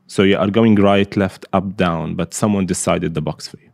[0.07, 3.69] So you are going right, left, up, down, but someone decided the box for you.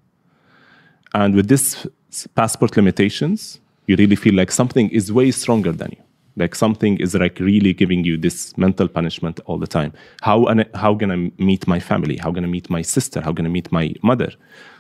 [1.14, 1.88] And with this
[2.36, 6.04] passport limitations, you really feel like something is way stronger than you.
[6.36, 9.92] Like something is like really giving you this mental punishment all the time.
[10.22, 12.18] How an- how gonna meet my family?
[12.18, 13.22] How can I meet my sister?
[13.22, 14.32] How can I meet my mother?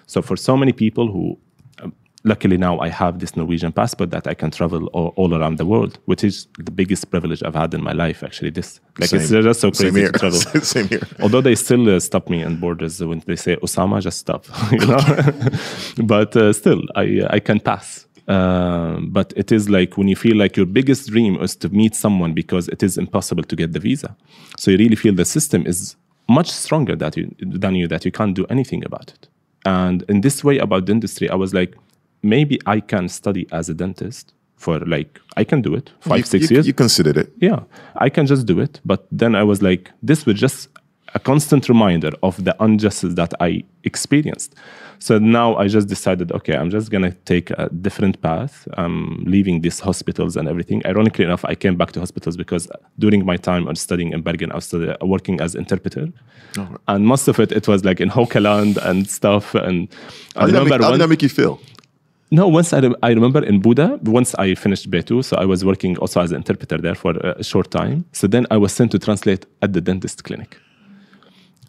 [0.05, 1.37] So for so many people who,
[2.27, 5.65] luckily now I have this Norwegian passport that I can travel all, all around the
[5.65, 8.23] world, which is the biggest privilege I've had in my life.
[8.23, 9.43] Actually, this like it's Same.
[9.43, 10.11] just so Same crazy here.
[10.11, 10.39] to travel.
[10.61, 11.07] Same here.
[11.21, 14.85] Although they still uh, stop me in borders when they say Osama, just stop, you
[14.85, 16.03] know.
[16.03, 18.05] but uh, still, I I can pass.
[18.27, 21.95] Um, but it is like when you feel like your biggest dream is to meet
[21.95, 24.17] someone because it is impossible to get the visa.
[24.57, 25.95] So you really feel the system is
[26.27, 29.29] much stronger that you, than you that you can't do anything about it.
[29.65, 31.75] And in this way about the industry, I was like,
[32.23, 36.23] maybe I can study as a dentist for like I can do it five You-
[36.25, 36.67] six you, years.
[36.67, 37.29] You considered it.
[37.39, 37.59] yeah
[37.95, 38.81] i can just do it.
[38.85, 40.69] But then i was like this was just
[41.13, 44.55] a constant reminder of the injustice that i experienced.
[44.99, 48.67] So now i just decided okay i'm just gonna take a different path.
[48.81, 50.81] I'm leaving these hospitals and everything.
[50.87, 52.67] Ironically enough i came back to hospitals because
[53.03, 56.05] during my time of studying in bergen i was study, uh, working as interpreter.
[56.57, 59.87] Oh, and most of it it was like in Haukeland and stuff and
[60.35, 61.59] i How did, that make, remember how one- did that make you feel?
[62.29, 65.97] No, once I, I remember in Bodø, once I finished B2, so I was working
[65.97, 68.03] also as an interpreter there for a short time.
[68.11, 70.57] So then I was sent to translate at the dentist clinic.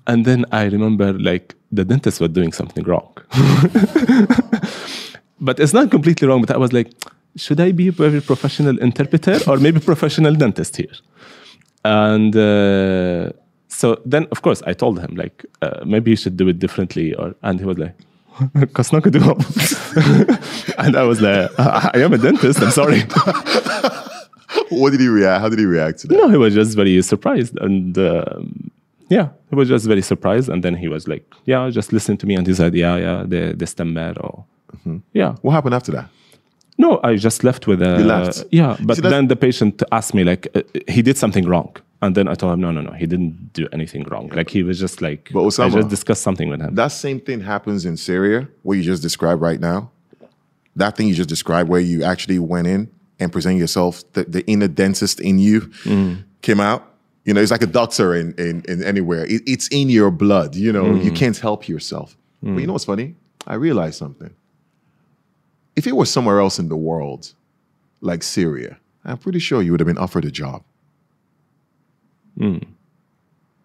[0.09, 3.13] And then I remember like the dentist was doing something wrong.
[5.41, 6.91] but it's not completely wrong, but I was like,
[7.37, 10.95] should I be a very professional interpreter or maybe professional dentist here?
[11.85, 13.31] And uh,
[13.69, 17.15] so then, of course, I told him like, uh, maybe you should do it differently.
[17.15, 17.95] Or and he was like,
[18.77, 19.21] "Kasnaka du
[20.79, 22.61] And I was like, I I am a dentist.
[22.63, 23.03] I'm sorry.
[24.71, 25.41] What did he react?
[25.43, 26.15] How did he react to that?
[26.17, 28.71] no, he was just very surprised, and um,
[29.09, 30.49] yeah, he was just very surprised.
[30.49, 33.25] And then he was like, "Yeah, just listen to me." And he said, "Yeah, yeah,
[33.27, 34.45] the the stemmer or
[35.13, 36.07] yeah." What happened after that?
[36.79, 38.45] No, I just left with a You left?
[38.53, 38.77] yeah.
[38.81, 41.75] But See, then the patient asked me like, uh, he did something wrong.
[42.01, 44.29] And then I told him, no, no, no, he didn't do anything wrong.
[44.29, 46.75] Like he was just like, But I just discussed something with him.
[46.77, 49.91] That same thing happens in Syria, what you just described right now.
[50.77, 52.89] That thing you just described, where you actually went in
[53.19, 56.23] and present yourself, the, the inner dentist in you mm.
[56.41, 56.85] came out.
[57.25, 59.25] You know, it's like a doctor in in, in anywhere.
[59.27, 60.55] It, it's in your blood.
[60.55, 61.17] You know, you mm.
[61.17, 62.17] can't help yourself.
[62.43, 62.67] But you mm.
[62.67, 63.17] know what's funny?
[63.45, 64.31] I realized something.
[65.75, 67.35] If it was somewhere else in the world,
[68.01, 70.63] like Syria, I'm pretty sure you would have been offered a job.
[72.39, 72.67] Mm.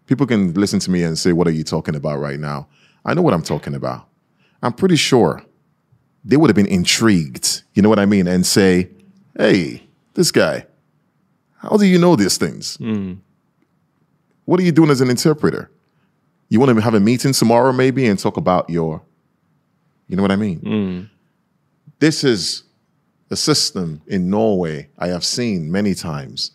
[0.08, 2.68] People can listen to me and say, What are you talking about right now?
[3.06, 4.08] I know what I'm talking about.
[4.62, 5.44] I'm pretty sure
[6.24, 8.28] they would have been intrigued, you know what I mean?
[8.28, 8.90] And say,
[9.38, 10.66] Hey, this guy,
[11.58, 12.78] how do you know these things?
[12.78, 13.20] Mm.
[14.46, 15.72] What are you doing as an interpreter?
[16.50, 19.02] You want to have a meeting tomorrow, maybe, and talk about your,
[20.08, 20.60] you know what I mean?
[20.60, 21.10] Mm.
[22.00, 22.64] This is
[23.32, 26.52] a system in Norway I have seen many times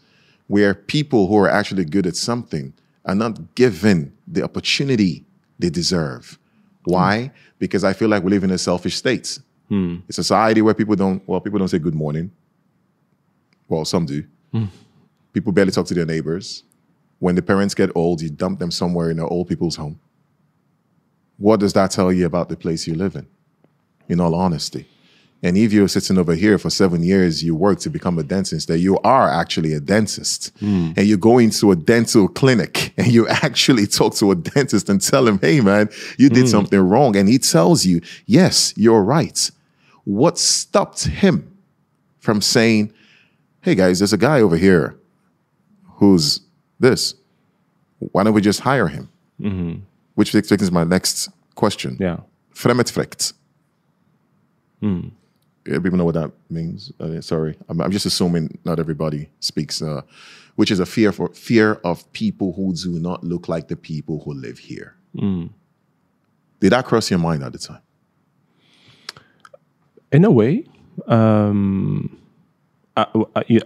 [0.48, 2.72] where people who are actually good at something
[3.04, 5.24] are not given the opportunity
[5.58, 6.38] they deserve.
[6.84, 7.30] Why?
[7.58, 9.38] Because I feel like we live in a selfish state.
[9.68, 9.96] Hmm.
[10.08, 12.30] A society where people don't, well, people don't say good morning.
[13.68, 14.24] Well, some do.
[14.52, 14.64] Hmm.
[15.32, 16.64] People barely talk to their neighbors.
[17.18, 20.00] When the parents get old, you dump them somewhere in an old people's home.
[21.36, 23.26] What does that tell you about the place you live in?
[24.08, 24.86] In all honesty.
[25.42, 28.66] And if you're sitting over here for seven years, you work to become a dentist,
[28.68, 30.52] that you are actually a dentist.
[30.58, 30.90] Hmm.
[30.96, 35.00] And you go into a dental clinic and you actually talk to a dentist and
[35.00, 36.46] tell him, hey, man, you did hmm.
[36.46, 37.16] something wrong.
[37.16, 39.50] And he tells you, yes, you're right.
[40.04, 41.56] What stopped him
[42.18, 42.92] from saying,
[43.60, 44.98] hey, guys, there's a guy over here
[45.96, 46.40] who's
[46.80, 47.14] this.
[47.98, 49.08] Why don't we just hire him?
[49.40, 49.80] Mm-hmm.
[50.14, 51.96] Which takes me to my next question.
[52.00, 52.20] Yeah.
[52.54, 53.34] Fremmedfrykt.
[54.80, 55.08] Yeah, hmm.
[55.68, 56.92] People know what that means.
[57.00, 59.82] Uh, sorry, I'm, I'm just assuming not everybody speaks.
[59.82, 60.02] Uh,
[60.58, 64.20] which is a fear for fear of people who do not look like the people
[64.24, 64.96] who live here.
[65.14, 67.80] Did that cross your mind at the time?
[70.10, 70.64] In a way,
[71.06, 72.18] um,
[72.96, 73.08] at,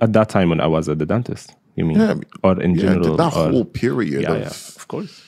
[0.02, 2.82] at that time when I was at the dentist, you mean, Yeah, or in Yeah,
[2.82, 5.22] general, that or, whole period yeah, of yeah, of course,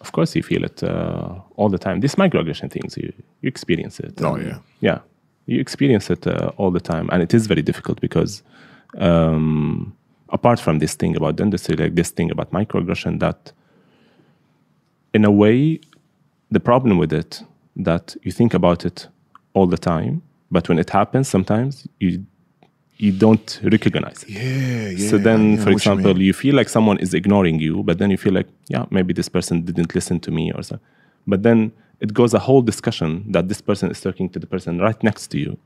[0.00, 2.00] of course, you feel it uh, all the time.
[2.00, 3.12] These microaggression things, you
[3.42, 4.18] you experience it.
[4.22, 4.58] Oh, yeah.
[4.80, 5.00] yeah,
[5.50, 8.42] you experience it uh, all the time, and it is very difficult because
[8.98, 9.96] um,
[10.28, 13.52] apart from this thing about dentistry, like this thing about microaggression, that
[15.12, 15.80] in a way,
[16.50, 17.42] the problem with it
[17.76, 19.08] that you think about it
[19.54, 20.22] all the time,
[20.52, 22.24] but when it happens, sometimes you
[22.96, 24.28] you don't recognize it.
[24.28, 25.08] yeah, yeah.
[25.08, 27.96] so then, know for what you example, you, feel like someone is ignoring you, but
[27.96, 30.78] then you feel like, yeah, maybe this person didn't listen to me or so.
[31.26, 34.78] But then it goes a whole discussion that this person is talking to the person
[34.78, 35.58] right next to you,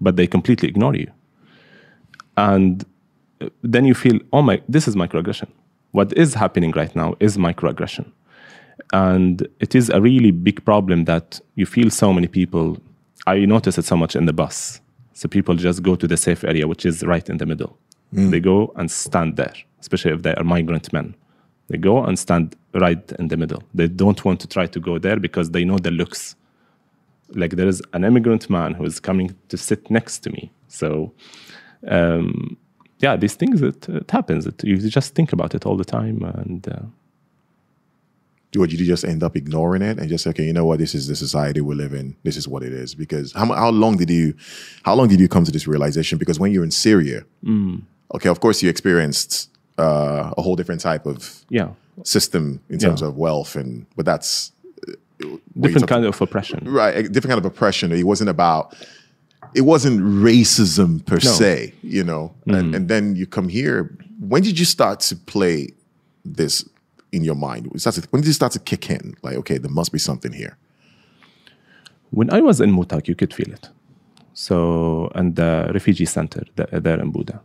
[0.00, 1.10] but they completely ignore you.
[2.36, 2.84] And
[3.40, 5.48] uh, then you feel, oh my, this is microaggression.
[5.92, 8.10] What is happening right now is microaggression.
[8.92, 12.78] And it is a really big problem that you feel so many people.
[13.26, 14.80] I notice it so much in the bus.
[15.12, 17.78] So people just go to the safe area, which is right in the middle.
[18.12, 21.16] They go and stand there, especially if they are migrant men.
[21.68, 23.62] They go and stand right in the middle.
[23.74, 26.36] They don't want to try to go there because they know the looks.
[27.34, 30.50] Like there is an immigrant man who is coming to sit next to me.
[30.68, 31.12] So,
[31.88, 32.56] um,
[32.98, 34.46] yeah, these things it, it happens.
[34.46, 36.82] It, you just think about it all the time, and uh,
[38.56, 40.94] Or you just end up ignoring it and just say, okay, you know what, this
[40.94, 42.14] is the society we live in.
[42.22, 42.94] This is what it is.
[42.94, 44.34] Because how, how long did you,
[44.84, 46.18] how long did you come to this realization?
[46.18, 47.82] Because when you're in Syria, Mm.
[48.14, 51.70] okay, of course you experienced uh, a whole different type of yeah,
[52.02, 53.08] system in terms Yeah.
[53.08, 54.52] of wealth, and but that's
[55.60, 56.58] different kind of oppression.
[56.66, 57.92] right, a different kind of oppression.
[57.92, 58.74] It wasn't about,
[59.54, 61.30] it wasn't racism per No.
[61.30, 61.38] Mm.
[61.38, 62.32] se, you know.
[62.46, 63.96] And, and then you come here.
[64.20, 65.68] When did you start to play
[66.24, 66.64] this
[67.12, 67.68] in your mind?
[68.10, 69.14] When did it start to kick in?
[69.22, 70.56] Like, okay, there must be something here.
[72.10, 73.68] When I was in mottak, you could feel it.
[74.34, 77.38] So, and the refugee center there in Bodø.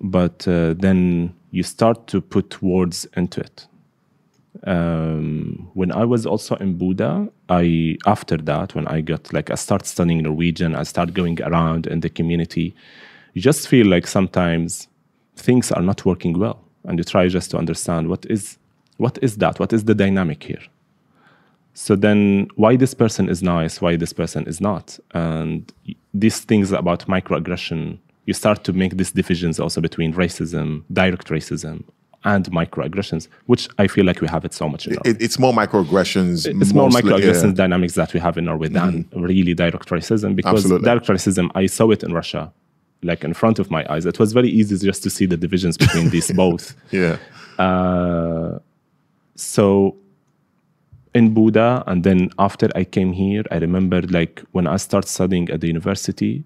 [0.00, 3.66] But uh, then you start to put words into it.
[4.66, 9.54] Um, when I was also in Bodø, I after that, when I got like I
[9.54, 12.74] start studying Norwegian, I start going around in the community.
[13.34, 14.88] You just feel like sometimes
[15.36, 18.58] things are not working well, and you try just to understand what is
[18.96, 20.62] what is that, what is the dynamic here.
[21.72, 25.72] So then, why this person is nice, why this person is not, and
[26.12, 31.84] these things about microaggression, you start to make these divisions also between racism, direct racism,
[32.24, 35.10] and microaggressions, which I feel like we have it so much in Norway.
[35.10, 36.46] It, it's more microaggressions.
[36.60, 37.62] It's more microaggressions yeah.
[37.64, 40.84] dynamics that we have in Norway than really direct racism because Absolutely.
[40.84, 42.52] direct racism, I saw it in Russia,
[43.02, 44.04] like in front of my eyes.
[44.04, 46.74] It was very easy just to see the divisions between these both.
[46.90, 47.16] Yeah.
[47.58, 48.58] Uh,
[49.34, 49.96] so
[51.14, 55.48] in Bodø, and then after I came here, I remember like when I started studying
[55.50, 56.44] at the university,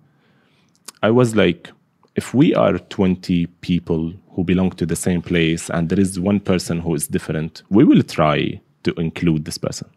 [1.03, 1.71] I was like,
[2.17, 6.41] if we are 20 people who belong to the same place and there is one
[6.41, 9.89] person who is different, we will try to include this person.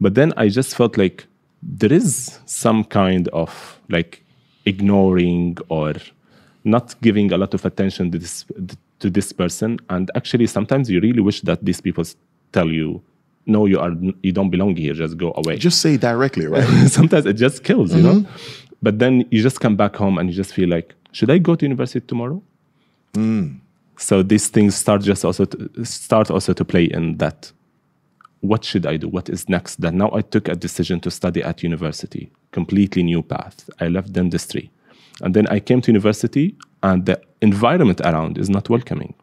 [0.00, 1.26] But then I just felt like
[1.62, 4.24] there is some kind of like
[4.64, 5.94] ignoring or
[6.64, 8.44] not giving a lot of attention to this
[8.98, 12.04] to this person and actually sometimes you really wish that these people
[12.52, 13.02] tell you
[13.46, 16.64] no you are you don't belong here just go away Just say directly, right?
[16.88, 18.74] sometimes it just kills you know mm-hmm.
[18.82, 21.54] but then you just come back home and you just feel like should i go
[21.54, 22.42] to university tomorrow?
[23.14, 23.56] Hmm.
[23.96, 27.52] So these things start just also to, start also to play in that
[28.40, 29.08] what should i do?
[29.08, 29.80] What is next?
[29.80, 32.30] Then now i took a decision to study at university.
[32.52, 33.68] Completely new path.
[33.80, 34.70] I left dentistry
[35.22, 39.14] and then i came to university and the environment around is not welcoming.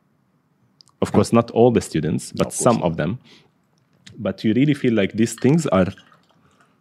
[1.02, 3.20] Of course not all the students but of some of them.
[4.20, 5.88] But you really feel like these things are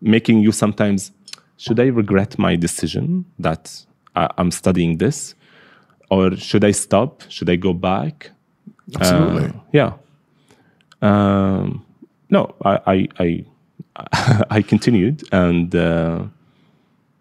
[0.00, 1.12] making you sometimes
[1.57, 3.86] should i regret my decision that
[4.17, 5.35] I- i'm studying this.
[6.11, 7.23] Or should i stop?
[7.29, 8.31] Should i go back?
[8.95, 9.45] Absolutely.
[9.49, 9.93] Uh, yeah.
[11.03, 11.85] Um,
[12.31, 13.45] no i i i,
[14.59, 16.25] I continued and uh,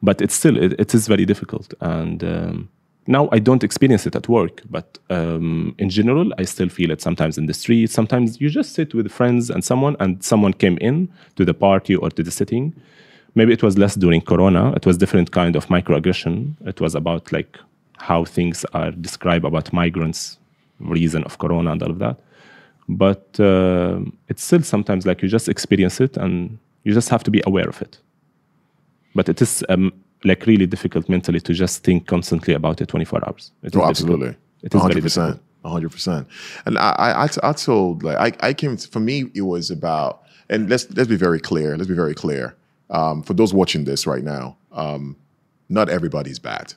[0.02, 2.70] but it's still it, it is very difficult and um,
[3.08, 7.02] now i don't experience it at work but um, in general i still feel it
[7.02, 7.90] sometimes in the street.
[7.92, 11.96] Sometimes you just sit with friends and someone and someone came in to the party
[11.96, 12.74] or to the sitting
[13.36, 17.32] maybe it was less during corona it was different kind of microaggression it was about
[17.32, 17.58] like
[17.98, 20.38] how things are described about migrants
[20.80, 22.18] reason of corona and all of that
[22.88, 27.32] but uh, it's still sometimes like you just experience it and you just have to
[27.32, 27.98] be aware of it
[29.16, 29.92] but it is um,
[30.24, 33.90] like really difficult mentally to just think constantly about it 24 hours It Oh, difficult.
[33.90, 34.36] absolutely.
[34.64, 35.34] it is hundred percent.
[35.36, 35.74] difficult.
[35.74, 36.28] hundred percent.
[36.66, 41.10] And I told like I, I came for me it was about and let's let's
[41.10, 41.76] be very clear.
[41.78, 42.56] Let's be very clear.
[42.90, 45.18] Um, for those watching this right now, um,
[45.70, 46.74] not everybody's bad.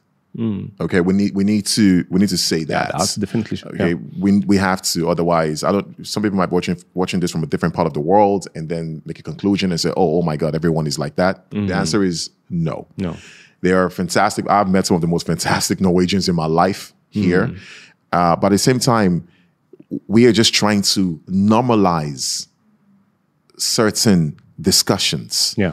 [0.81, 2.93] Okay, we need we need to we need to say that.
[2.93, 3.91] that's definitely okay.
[3.91, 3.95] yeah.
[4.19, 5.09] We we have to.
[5.09, 6.07] Otherwise, I don't.
[6.07, 8.69] Some people might be watching watching this from a different part of the world and
[8.69, 11.75] then make a conclusion and say, "Oh, oh my God, everyone is like that." The
[11.75, 12.87] answer is no.
[12.99, 13.17] no
[13.63, 14.49] They are fantastic.
[14.49, 17.55] I've met some of the most fantastic Norwegians in my life here.
[18.13, 19.27] Uh, but at the same time,
[20.07, 22.47] we are just trying to normalize
[23.57, 25.55] certain discussions.
[25.59, 25.73] yeah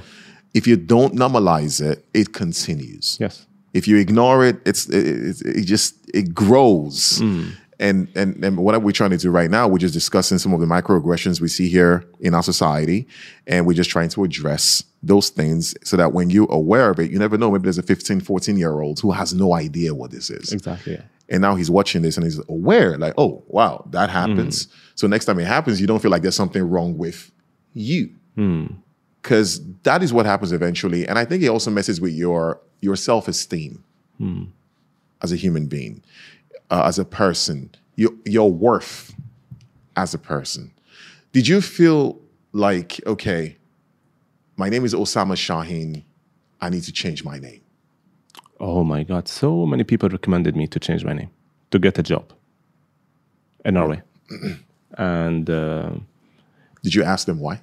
[0.56, 3.18] If you don't normalize it, it continues.
[3.20, 7.20] yes If you ignore it, it's it, it, it just it grows.
[7.20, 7.52] Mm.
[7.78, 10.62] And, and and what we're trying to do right now, we're just discussing some of
[10.62, 13.06] the microaggressions we see here in our society,
[13.52, 17.12] and we're just trying to address those things so that when you're aware of it,
[17.12, 17.52] you never know.
[17.52, 20.54] Maybe there's a 15, 14 year old who has no idea what this is.
[20.54, 24.68] exactly yeah And now he's watching this and he's aware, like, oh, wow, that happens.
[24.68, 24.72] Mm.
[24.96, 27.30] So next time it happens, you don't feel like there's something wrong with
[27.74, 28.04] you.
[28.36, 28.68] Hmm.
[29.26, 31.08] Because that is what happens eventually.
[31.08, 33.84] And I think it also messes with your your self-esteem
[35.24, 36.04] as a human being,
[36.70, 37.60] uh, as a person,
[37.96, 39.16] your your worth
[39.96, 40.72] as a person.
[41.34, 42.20] Did you feel
[42.54, 43.58] like, okay,
[44.58, 46.04] my name is Osama Shaheen,
[46.62, 47.62] I need to change my name?
[48.62, 51.30] oh my god so many people recommended me to change my name
[51.72, 52.26] to get a job
[53.66, 54.02] in norway
[54.98, 55.92] and uh,
[56.84, 57.56] Did you ask them why?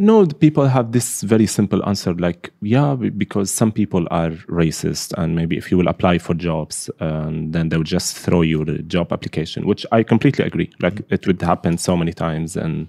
[0.00, 5.12] No, the people have this very simple answer like, yeah, because some people are racist,
[5.18, 8.78] and maybe if you will apply for jobs, um, then they'll just throw you the
[8.78, 10.70] job application, which I completely agree.
[10.80, 12.56] Like, it would happen so many times.
[12.56, 12.86] And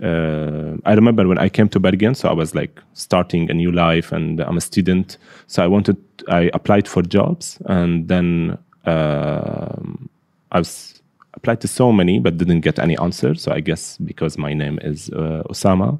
[0.00, 3.72] uh, I remember when I came to Bergen, so I was like starting a new
[3.72, 5.18] life, and I'm a student.
[5.48, 5.96] So I wanted,
[6.28, 10.08] I applied for jobs, and then um
[10.52, 11.02] I was
[11.32, 13.34] applied to so many, but didn't get any answer.
[13.34, 15.98] So I guess because my name is uh, Osama.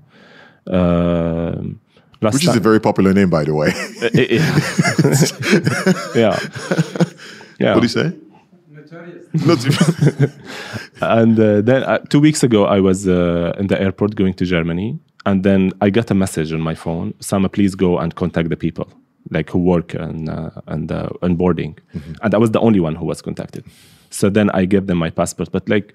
[0.67, 1.81] Um,
[2.21, 3.69] last Which is a very popular name, by the way.
[6.15, 6.39] yeah.
[7.59, 7.75] Yeah.
[7.75, 8.13] what do you say?
[11.01, 14.45] And uh, then uh, two weeks ago, I was uh, in the airport going to
[14.45, 18.49] Germany, and then I got a message on my phone: "Sama, please go and contact
[18.49, 18.89] the people
[19.31, 21.79] like who work and uh, and uh, onboarding."
[22.23, 23.65] And I was the only one who was contacted.
[24.11, 25.93] So then I gave them my passport, but like.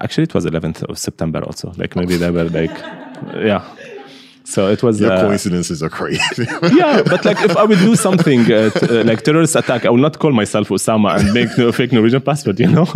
[0.00, 1.44] Actually, it was 11th of September.
[1.44, 2.70] Also, like maybe they were like,
[3.34, 3.62] yeah.
[4.44, 5.00] So it was.
[5.00, 6.20] Your uh, coincidences are crazy.
[6.74, 9.90] yeah, but like if I would do something uh, t- uh, like terrorist attack, I
[9.90, 12.86] will not call myself Osama and make no fake Norwegian passport, you know.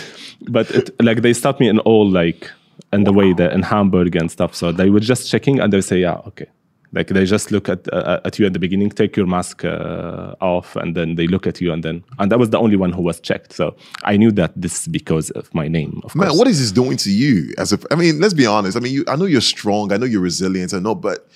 [0.48, 2.50] but it, like they stopped me in all like
[2.92, 4.54] in the way that in Hamburg and stuff.
[4.54, 6.46] So they were just checking and they say, yeah, okay.
[6.92, 10.34] Like they just look at uh, at you at the beginning, take your mask uh,
[10.40, 12.92] off, and then they look at you, and then and I was the only one
[12.92, 13.52] who was checked.
[13.52, 13.74] So
[14.04, 16.38] I knew that this is because of my name, of Man, course.
[16.38, 17.52] what is this doing to you?
[17.58, 18.76] As a, I mean, let's be honest.
[18.76, 19.92] I mean, you, I know you're strong.
[19.92, 20.72] I know you're resilient.
[20.72, 21.28] I know, but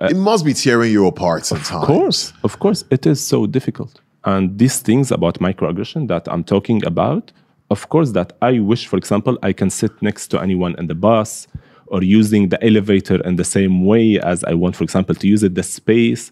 [0.00, 1.82] it must be tearing you apart sometimes.
[1.82, 4.00] Of course, of course, it is so difficult.
[4.24, 7.32] And these things about microaggression that I'm talking about,
[7.70, 10.94] of course, that I wish, for example, I can sit next to anyone in the
[10.94, 11.46] bus
[11.88, 15.42] or using the elevator in the same way as I want, for example, to use
[15.42, 16.30] it the space.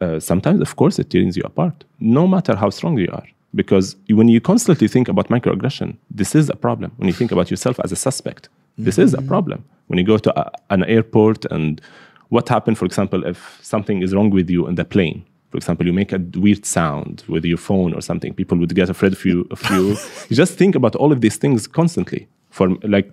[0.00, 3.26] Uh, sometimes, of course, it tears you apart, no matter how strong you are.
[3.54, 6.92] Because when you constantly think about microaggression, this is a problem.
[6.96, 9.04] When you think about yourself as a suspect, this mm-hmm.
[9.04, 9.64] is a problem.
[9.86, 11.80] When you go to a, an airport and
[12.28, 15.86] what happened, for example, if something is wrong with you in the plane, for example,
[15.86, 19.24] you make a weird sound with your phone or something, people would get afraid of
[19.24, 19.46] you.
[19.50, 19.96] Of you.
[20.28, 22.28] you just think about all of these things constantly.
[22.50, 23.10] For like,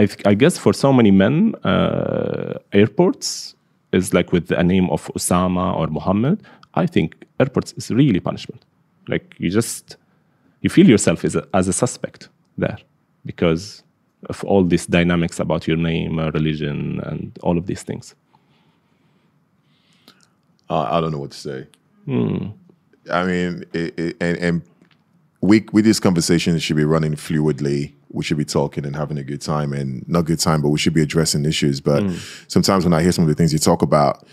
[0.00, 3.54] I, I guess for so many men, uh, airports
[3.92, 6.42] is like with a name of Osama or Muhammad.
[6.74, 8.64] I think airports is really punishment.
[9.08, 9.96] Like you just
[10.62, 12.78] you feel yourself as a, as a suspect there
[13.26, 13.82] because
[14.28, 18.14] of all these dynamics about your name, uh, religion, and all of these things.
[20.68, 21.66] Uh, I don't know what to say.
[22.04, 22.48] Hmm.
[23.10, 24.62] I mean, it, it, and, and
[25.40, 27.92] we with this conversation should be running fluidly.
[28.12, 30.78] We should be talking and having a good time, and not good time, but we
[30.78, 31.80] should be addressing issues.
[31.80, 32.50] But mm.
[32.50, 34.26] sometimes when I hear some of the things you talk about,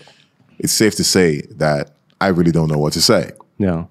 [0.58, 3.32] it's safe to say that I really don't know what to say.
[3.58, 3.84] Yeah.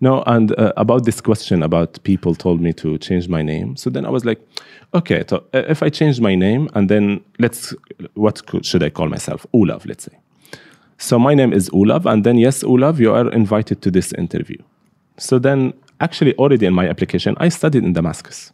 [0.00, 3.76] No, and uh, about this question about people told me to change my name.
[3.76, 4.40] So then I was like,
[4.94, 7.74] okay, so uh, if I change my name and then let's,
[8.14, 9.44] what could, should I call myself?
[9.52, 10.16] Olav, let's say.
[10.98, 14.58] So my name is Olav, and then yes, Olav, you are invited to this interview.
[15.16, 18.52] So then, actually, already in my application, I studied in Damascus.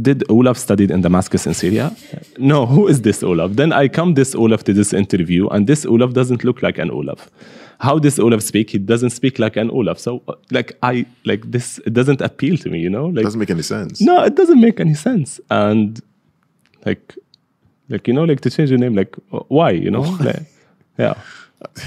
[0.00, 1.94] Did Olaf studied in Damascus in Syria?
[2.38, 3.52] No, who is this Olaf?
[3.52, 6.90] Then I come this Olaf to this interview, and this Olaf doesn't look like an
[6.90, 7.30] Olaf.
[7.78, 8.70] How does Olaf speak?
[8.70, 9.98] He doesn't speak like an Olaf.
[9.98, 12.78] So, uh, like I like this, it doesn't appeal to me.
[12.78, 14.00] You know, like doesn't make any sense.
[14.00, 15.40] No, it doesn't make any sense.
[15.50, 16.00] And
[16.86, 17.18] like,
[17.90, 19.72] like you know, like to change your name, like uh, why?
[19.72, 20.46] You know, like,
[20.96, 21.14] yeah.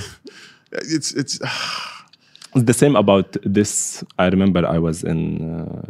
[0.73, 1.39] it's it's.
[2.63, 4.03] the same about this.
[4.17, 5.59] I remember I was in.
[5.59, 5.81] Uh,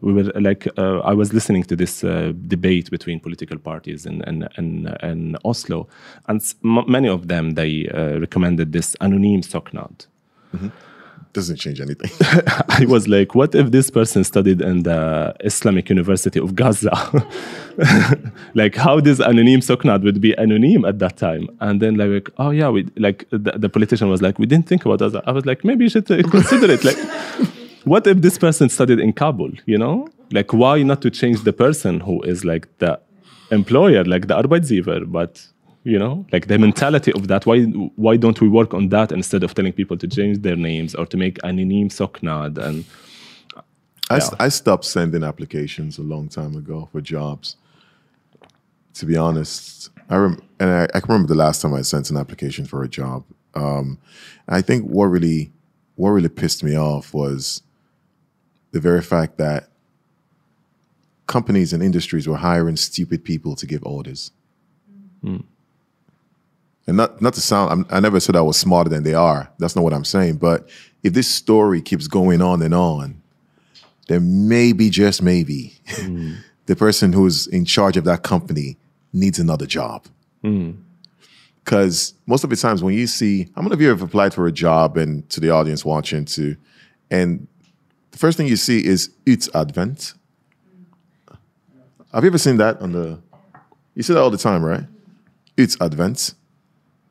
[0.00, 4.22] we were like uh, I was listening to this uh, debate between political parties in
[4.22, 5.88] in in, in Oslo,
[6.26, 10.06] and many of them they uh, recommended this anonym Søknad.
[10.52, 10.70] Mm -hmm
[11.32, 12.10] doesn't change anything.
[12.68, 16.92] I was like, what if this person studied in the Islamic University of Gaza?
[18.54, 21.48] like, how does Anonym Søknad would be anonym at that time?
[21.60, 24.84] And then like, oh yeah, we like the, the politician was like, we didn't think
[24.84, 25.22] about that.
[25.26, 26.84] I was like, maybe you should uh, consider it.
[26.84, 26.98] Like,
[27.84, 29.52] what if this person studied in Kabul?
[29.66, 33.00] You know, like why not to change the person who is like the
[33.50, 35.46] employer, like the arbeidsgiver, but
[35.84, 37.46] you know like the mentality of that.
[37.46, 37.62] Why
[37.96, 41.06] why don't we work on that instead of telling people to change their names or
[41.06, 42.84] to make anonym søknad and
[44.10, 47.56] I, I stopped sending applications a long time ago for jobs
[48.94, 49.88] to be honest.
[50.10, 52.82] I rem- and I, I, can remember the last time i sent an application for
[52.82, 53.24] a job
[53.54, 53.98] um,
[54.48, 55.50] i think what really
[55.94, 57.62] what really pissed me off was
[58.72, 59.68] the very fact that
[61.26, 64.32] companies and industries were hiring stupid people to give orders.
[65.24, 65.44] Mm
[66.86, 69.50] and not not to sound I'm, i never said i was smarter than they are.
[69.58, 70.36] That's not what i'm saying.
[70.36, 70.68] But
[71.02, 73.22] if this story keeps going on and on
[74.08, 76.36] then maybe just maybe mm.
[76.66, 78.76] the person who's in charge of that company
[79.12, 80.06] needs another job.
[81.64, 82.14] Because mm.
[82.26, 84.52] most of the times when you see how many of you have applied for a
[84.52, 86.56] job and to the audience watching to
[87.10, 87.46] and
[88.10, 90.14] the first thing you see is it's advent.
[92.12, 93.20] Have you ever seen that on the
[93.94, 94.84] you see that all the time right?
[95.56, 96.34] It's advent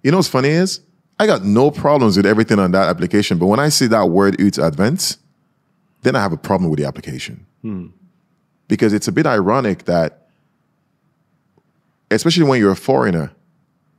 [0.04, 0.82] you know what's funny is
[1.20, 4.42] I got no problems with everything on that application, but when I see that word
[4.42, 5.18] "Ut Advent,"
[6.02, 7.88] then I have a problem with the application hmm.
[8.68, 10.28] because it's a bit ironic that,
[12.10, 13.32] especially when you're a foreigner,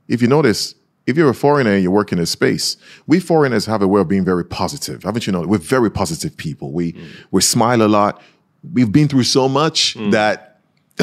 [0.07, 0.75] if you notice,
[1.07, 2.77] if you're a foreigner and you work in a space,
[3.07, 5.41] we foreigners have a way of being very positive, haven't you know?
[5.41, 6.71] We're very positive people.
[6.73, 7.07] We mm.
[7.31, 8.21] we smile a lot.
[8.73, 10.11] We've been through so much mm.
[10.11, 10.52] that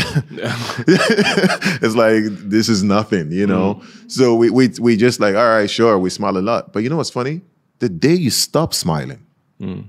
[1.82, 3.74] it's like this is nothing, you know.
[3.74, 4.10] Mm.
[4.10, 6.72] So we we we just like, all right, sure, we smile a lot.
[6.72, 7.40] But you know what's funny?
[7.80, 9.26] The day you stop smiling,
[9.60, 9.84] mm.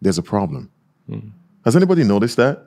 [0.00, 0.70] there's a problem.
[1.10, 1.32] Mm.
[1.64, 2.66] Has anybody noticed that?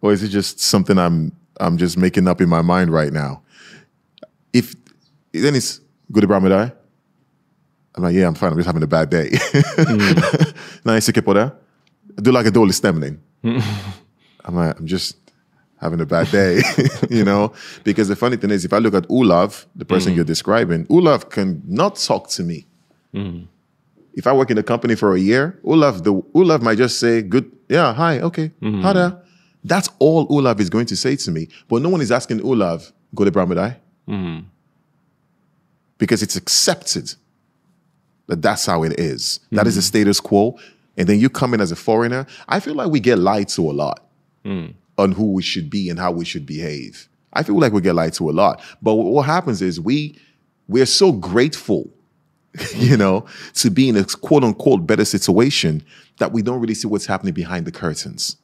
[0.00, 3.42] Or is it just something I'm I'm just making up in my mind right now?
[4.52, 4.74] If
[5.32, 5.80] then it's
[6.12, 6.72] good Ibrahim
[7.96, 8.52] I'm like, yeah, I'm fine.
[8.52, 9.30] I'm just having a bad day.
[10.84, 11.52] Nice, mm.
[12.22, 13.18] Do like a dålig stämning.
[14.44, 15.16] I'm like, I'm just
[15.80, 16.60] having a bad day,
[17.10, 17.52] you know?
[17.84, 20.16] Because the funny thing is, if I look at Olav, the person mm.
[20.16, 22.66] you're describing, Olav can not talk to me.
[23.14, 23.46] Mm.
[24.14, 27.22] If I work in a company for a year, Olav, the Olav might just say,
[27.22, 28.94] good, yeah, hi, okay, mm.
[28.94, 29.22] there.
[29.62, 31.48] That's all Olav is going to say to me.
[31.68, 33.76] But no one is asking Olav, go to Brahmadai.
[34.08, 34.44] Mm.
[35.98, 37.14] Because it's accepted
[38.28, 39.40] that that's how it is.
[39.50, 39.84] That is the mm.
[39.84, 40.58] status quo.
[40.96, 42.26] And then you come in as a foreigner.
[42.48, 44.06] I feel like we get lied to a lot.
[44.96, 47.08] Mm on who we should be and how we should behave.
[47.32, 48.62] I feel like we get lied to a lot.
[48.80, 50.18] But what happens is we
[50.68, 51.90] we're so grateful,
[52.76, 55.84] you know, to be in a quote unquote better situation
[56.18, 58.36] that we don't really see what's happening behind the curtains.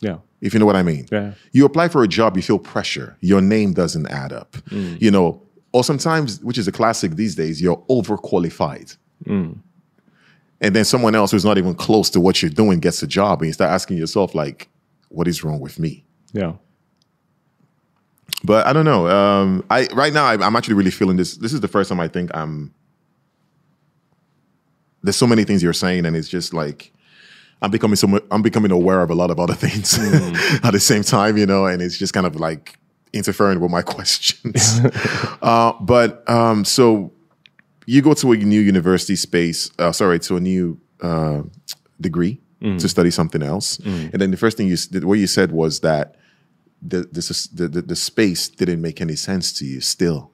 [0.00, 0.18] Yeah.
[0.40, 1.06] If you know what I mean.
[1.12, 1.34] Yeah.
[1.52, 3.16] You apply for a job, you feel pressure.
[3.20, 4.56] Your name doesn't add up.
[4.98, 5.42] You know,
[5.72, 8.96] or sometimes, which is a classic these days, you're overqualified.
[10.60, 13.40] And then someone else who's not even close to what you're doing gets a job,
[13.40, 14.68] and you start asking yourself, like,
[15.08, 16.04] what is wrong with me?
[16.32, 16.54] Yeah.
[18.42, 19.08] But I don't know.
[19.08, 21.36] Um, I right now I, I'm actually really feeling this.
[21.36, 22.74] This is the first time I think I'm.
[25.02, 26.92] There's so many things you're saying, and it's just like
[27.62, 28.20] I'm becoming so.
[28.30, 29.98] I'm becoming aware of a lot of other things
[30.62, 32.78] at the same time, you know, and it's just kind of like
[33.14, 34.80] interfering with my questions.
[35.42, 37.12] uh, but um, so
[37.86, 39.70] you go to a new university space.
[39.78, 41.42] Uh, sorry, to a new uh,
[42.00, 42.40] degree
[42.78, 44.76] to study something else, and then the first thing you
[45.06, 46.14] what you said was that
[46.80, 50.30] the the, the the the space didn't make any sense to you still.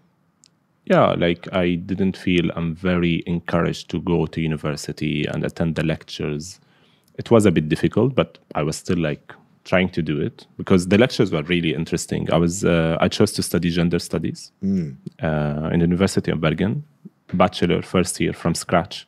[0.84, 5.84] yeah like i didn't feel i'm very encouraged to go to university and attend the
[5.84, 6.59] lectures.
[7.18, 9.24] It was a bit difficult but i was still like
[9.64, 12.22] trying to do it because the lectures were really interesting.
[12.32, 14.40] I was uh, i chose to study gender studies
[15.26, 16.74] uh, in the university of bergen
[17.33, 19.07] bachelor first year from scratch.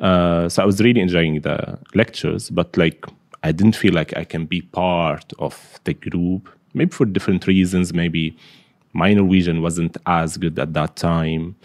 [0.00, 3.04] Uh, so i was really enjoying the lectures but like
[3.42, 6.48] i didn't feel like i can be part of the group.
[6.74, 7.92] Maybe for different reasons.
[7.92, 8.36] Maybe
[8.92, 11.56] my norwegian wasn't as good at that time.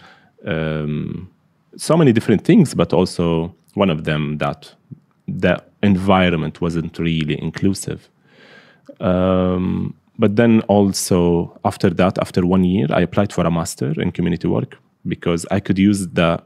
[0.44, 1.30] Um,
[1.76, 4.74] so many different things but also one of them that
[5.28, 8.08] the environment wasn't really inclusive.
[9.00, 14.12] Um, but then also after that, after one year, I applied for a master in
[14.12, 16.42] community work because I could use the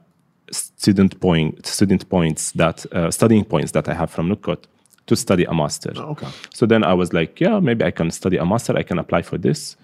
[0.51, 4.65] student point student points that uh, studying points that I have from NOKUT
[5.07, 5.93] to study a master.
[5.97, 6.29] okay.
[6.55, 8.77] So then I was like, yeah, maybe I can study a master.
[8.77, 9.77] I can apply for this.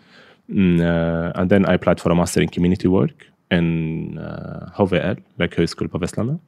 [0.51, 5.23] Mm, uh, and then I applied for a master in community work in uh, HVL,
[5.39, 6.41] like Høgskulen på Vestlandet.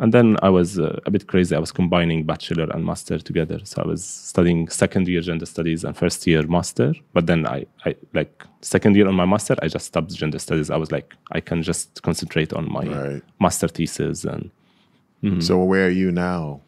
[0.00, 1.56] And then I was uh, a bit crazy.
[1.56, 3.58] I was combining bachelor and master together.
[3.64, 6.94] So I was studying second year gender studies and first year master.
[7.14, 10.70] But then I, I like second year on my master, I just stopped gender studies.
[10.70, 13.22] I was like, I can just concentrate on my Right.
[13.40, 14.24] master thesis.
[14.24, 14.50] And
[15.42, 16.60] So where are you now?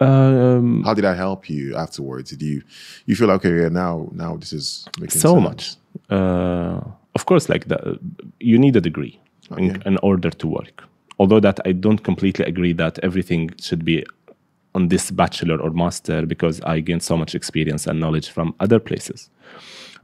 [0.00, 2.30] um, How did I help you afterwards?
[2.30, 2.62] Did you
[3.06, 3.62] you feel like, okay?
[3.62, 5.44] Yeah, now now this is making so sense?
[5.48, 5.62] much.
[6.10, 6.80] Uh,
[7.14, 7.98] of course, like the,
[8.40, 9.20] you need a degree
[9.58, 10.84] in order to work.
[11.20, 14.04] Although that I don't completely agree that everything should be
[14.74, 18.78] on this bachelor or master because I gained so much experience and knowledge from other
[18.78, 19.28] places.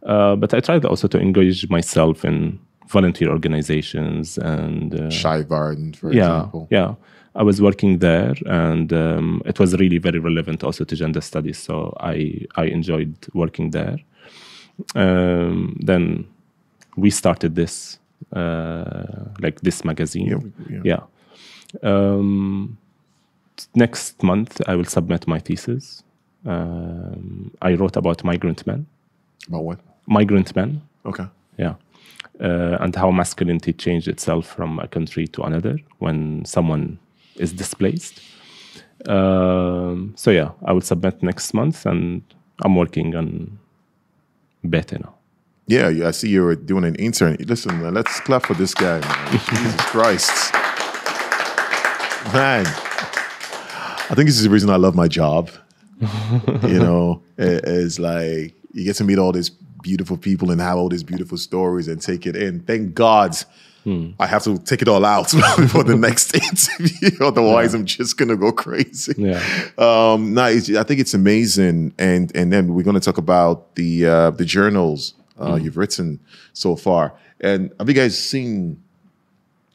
[0.03, 2.59] Uh, but I tried also to engage myself in
[2.89, 6.69] volunteer organizations and uh, Shy Garden, for yeah, example.
[6.71, 6.95] yeah.
[7.35, 11.59] I was working there, and um, it was really very relevant also to gender studies.
[11.59, 13.99] So I I enjoyed working there.
[14.95, 16.27] Um, then
[16.97, 17.99] we started this,
[19.41, 20.53] like this magazine.
[20.71, 21.01] Yeah, yeah.
[21.83, 22.79] Um,
[23.75, 26.03] next month, I will submit my thesis.
[26.45, 28.87] Um, I wrote about migrant men.
[29.49, 29.81] About what?
[30.07, 30.83] Migrant men.
[31.05, 31.27] Okay.
[31.59, 31.75] Yeah.
[32.41, 36.99] Uh, and how masculinity changed itself from a country to another when someone
[37.37, 38.21] is displaced.
[39.09, 42.23] Um, so yeah, I will submit next month, and
[42.63, 43.59] I'm working on
[44.65, 45.16] better now.
[45.69, 47.37] Yeah, yeah, I see you were doing an intern.
[47.41, 49.31] Listen, man, let's clap for this guy, man.
[49.51, 50.53] Jesus Christ.
[52.33, 55.51] Man, I think this is the reason I love my job.
[56.63, 59.51] you know, it- it's like you get to meet all these
[59.83, 62.61] beautiful people and have all these beautiful stories and take it in.
[62.61, 63.37] Thank God
[64.19, 67.25] I have to take it all out before the next interview.
[67.25, 69.15] Otherwise, I'm just gonna go crazy.
[69.17, 69.41] Yeah.
[69.79, 73.77] Um, no, it's, I think it's amazing, and and then we're going to talk about
[73.77, 76.21] the uh, the journals uh, you've written
[76.53, 77.15] so far.
[77.41, 78.83] And have you guys seen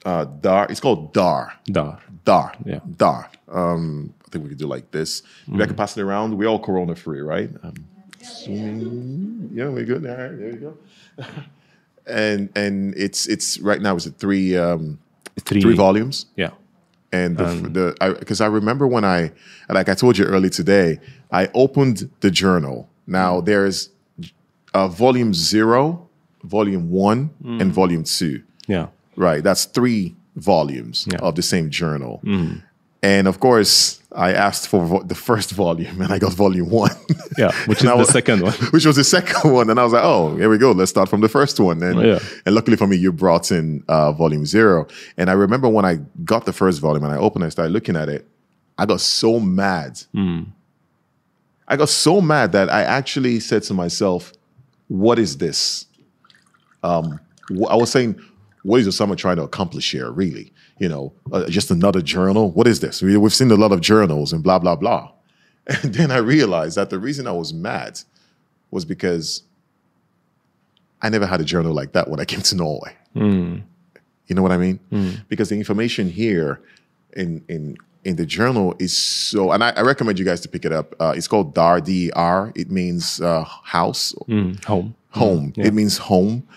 [0.06, 0.68] uh, Dar?
[0.70, 1.54] It's called Dar.
[1.66, 2.00] Dar.
[2.26, 2.54] Dar.
[2.66, 2.80] Yeah.
[2.98, 3.30] Dar.
[3.48, 5.24] Um, I think we could do like this.
[5.48, 6.38] Maybe I can pass it around.
[6.38, 7.50] We're all Corona free, right?
[7.64, 7.76] Um,
[9.54, 10.06] yeah, we're good.
[10.06, 10.78] All right, there you
[11.18, 11.26] go.
[12.08, 13.96] and and it's it's right now.
[13.96, 15.00] Is it three um,
[15.40, 15.62] Three.
[15.62, 16.26] three volumes?
[16.36, 16.52] Yeah.
[17.14, 19.34] And the, the because I, remember when I
[19.70, 21.00] like I told you early today,
[21.32, 22.90] I opened the journal.
[23.06, 23.90] Now there's
[24.74, 26.08] uh, volume zero,
[26.44, 28.42] volume one, and volume two.
[28.68, 28.88] Yeah.
[29.16, 31.20] Right, that's three volumes Yeah.
[31.20, 32.22] of the same journal.
[33.04, 36.92] And of course, I asked for vo- the first volume, and I got volume one.
[37.38, 37.52] Yeah.
[37.66, 38.54] Which is I the was- second one.
[38.72, 39.70] which was the second one.
[39.72, 40.72] And I was like, oh, here we go.
[40.72, 41.82] Let's start from the first one.
[41.82, 42.20] And, Oh, yeah.
[42.46, 44.86] and luckily for me, you brought in uh, volume zero.
[45.18, 47.72] And I remember when I got the first volume and I opened it and started
[47.74, 48.28] looking at it,
[48.78, 50.00] I got so mad.
[50.14, 50.44] Hmm.
[51.68, 54.32] I got so mad that I actually said to myself,
[54.92, 55.86] what is this?
[56.84, 57.18] Um,
[57.70, 58.20] I was saying,
[58.64, 60.12] what is Osama trying to accomplish here?
[60.12, 62.52] Really, you know, uh, just another journal.
[62.52, 63.02] What is this?
[63.02, 65.12] We, we've seen a lot of journals and blah blah blah.
[65.84, 68.02] And then I realized that the reason I was mad
[68.72, 69.44] was because
[71.02, 72.94] I never had a journal like that when I came to Norway.
[74.28, 74.80] You know what I mean?
[75.30, 76.62] Because the information here
[77.14, 80.66] in in in the journal is so, and I, I recommend you guys to pick
[80.66, 80.96] it up.
[81.00, 82.52] Uh, it's called DAR, D R.
[82.56, 84.96] It means uh, house, Mm, home.
[85.12, 85.54] home.
[85.56, 85.68] yeah.
[85.68, 86.48] It means home,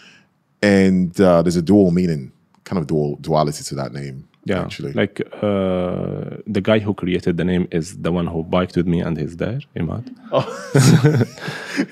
[0.62, 2.32] and uh, there's a dual meaning,
[2.64, 4.28] kind of dual duality to that name.
[4.46, 4.92] Yeah, actually.
[4.92, 9.00] like uh, the guy who created the name is the one who biked with me,
[9.00, 10.04] and he's there, Imad.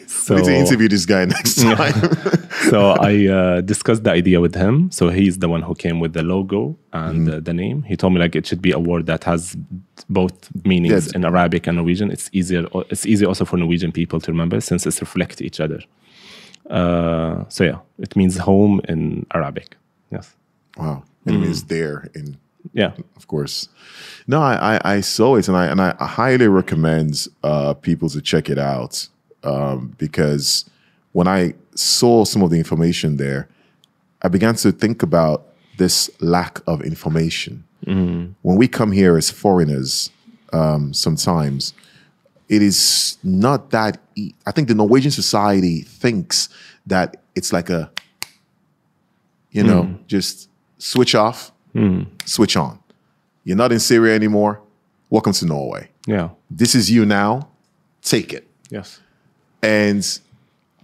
[0.06, 1.94] so we need to interview this guy next time.
[2.70, 4.90] so I uh, discussed the idea with him.
[4.90, 7.36] So he's the one who came with the logo and Mm-hmm.
[7.36, 7.82] uh, the name.
[7.84, 9.56] He told me like it should be a word that has
[10.10, 10.34] both
[10.64, 12.10] meanings in Arabic and Norwegian.
[12.10, 12.66] It's easier.
[12.90, 15.80] It's easy also for Norwegian people to remember since it's reflect each other.
[16.68, 19.76] Uh, so yeah, it means home in Arabic.
[20.10, 20.34] Yes.
[20.76, 22.36] wow, it means there in
[22.72, 22.92] Yeah.
[23.16, 23.68] of course.
[24.26, 28.20] No, I, I, I saw it and I and I highly recommend uh, people to
[28.20, 29.08] check it out
[29.42, 30.64] um, because
[31.12, 33.48] when I saw some of the information there,
[34.22, 35.46] I began to think about
[35.78, 37.64] this lack of information.
[38.42, 40.10] When we come here as foreigners,
[40.52, 41.74] um, sometimes
[42.48, 43.98] it is not that.
[44.14, 46.48] E- I think the Norwegian society thinks
[46.86, 47.90] that it's like a,
[49.50, 50.48] you know, just
[50.78, 52.02] switch off, Hmm.
[52.24, 52.78] switch on.
[53.44, 54.60] You're not in Syria anymore.
[55.10, 55.90] Welcome to Norway.
[56.06, 56.30] Yeah.
[56.50, 57.48] This is you now.
[58.02, 58.48] Take it.
[58.70, 59.00] Yes.
[59.62, 60.06] And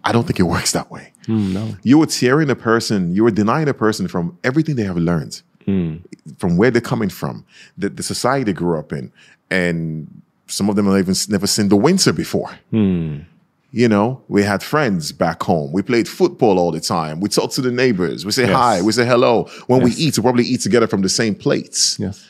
[0.05, 1.13] I don't think it works that way.
[1.27, 1.77] Mm, no.
[1.83, 5.43] You were tearing a person, you were denying a person from everything they have learned,
[5.65, 5.97] hmm.
[6.39, 7.45] from where they're coming from,
[7.77, 9.13] the, the society they grew up in.
[9.51, 12.51] And some of them have even never seen the winter before.
[12.71, 13.21] Hmm.
[13.71, 15.73] You know, we had friends back home.
[15.73, 17.21] We played football all the time.
[17.21, 18.25] We talked to the neighbors.
[18.25, 18.57] We say Yes.
[18.57, 18.83] hi.
[18.83, 19.45] We say hello.
[19.67, 21.99] When we eat, we probably eat together from the same plates.
[21.99, 22.27] Yes.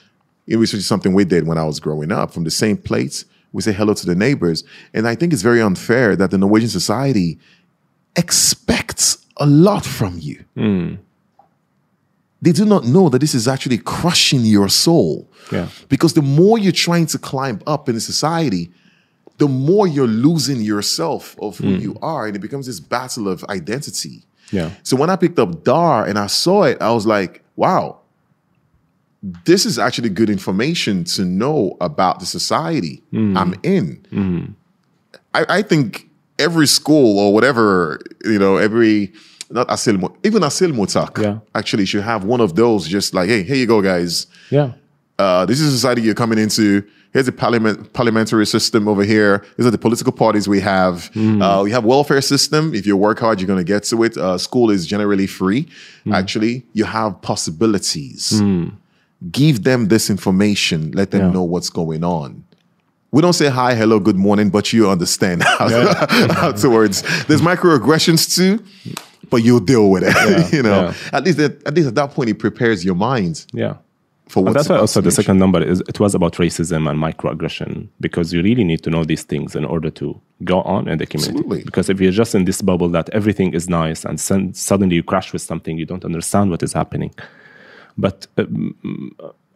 [0.49, 2.33] It was just something we did when I was growing up.
[2.33, 4.65] From the same plates, we say hello to the neighbors.
[4.93, 7.39] And I think it's very unfair that the Norwegian society
[8.17, 10.45] expects a lot from you.
[10.57, 10.95] Hmm.
[12.43, 15.29] They do not know that this is actually crushing your soul.
[15.53, 15.69] Yeah.
[15.89, 18.71] Because the more you're trying to climb up in the society,
[19.39, 21.83] the more you're losing yourself of who hmm.
[21.83, 22.27] you are.
[22.27, 24.25] And it becomes this battle of identity.
[24.51, 24.71] Yeah.
[24.83, 28.01] So when I picked up DAR and I saw it, I was like, wow,
[29.45, 33.37] this is actually good information to know about the society hmm.
[33.37, 34.05] I'm in.
[34.11, 34.45] Hmm.
[35.35, 36.09] I, I think
[36.39, 39.13] every school or whatever, you know, every
[39.51, 41.39] not Asil, Mu- even asylmottak Yeah.
[41.55, 44.27] actually should have one of those just like, hey, here you go, guys.
[44.51, 44.73] Yeah.
[45.19, 46.85] Uh, this is the society you're coming into.
[47.19, 49.45] Here's the parliament, parliamentary system over here.
[49.57, 51.11] These are the political parties we have.
[51.17, 52.73] Uh, we have welfare system.
[52.77, 54.17] If you work hard, you're going to get to it.
[54.17, 55.67] Uh, school is generally free.
[56.13, 58.41] Actually, you have possibilities.
[59.33, 60.93] Give them this information.
[60.93, 61.33] Let them Yeah.
[61.33, 62.45] know what's going on.
[63.11, 67.03] We don't say hi, hello, good morning, but you understand afterwards.
[67.27, 68.63] There's microaggressions too,
[69.29, 70.53] but you'll deal with it.
[70.53, 70.95] you know, yeah.
[71.13, 73.79] at least at, at least at that point, it prepares your mind Yeah.
[74.29, 77.89] For what's that's why also the second number is it was about racism and microaggression
[78.01, 81.07] because you really need to know these things in order to go on in the
[81.07, 81.39] community.
[81.39, 81.65] Absolutely.
[81.65, 85.03] Because if you're just in this bubble that everything is nice and sen- suddenly you
[85.03, 87.15] crash with something, you don't understand what is happening.
[87.97, 88.77] But um,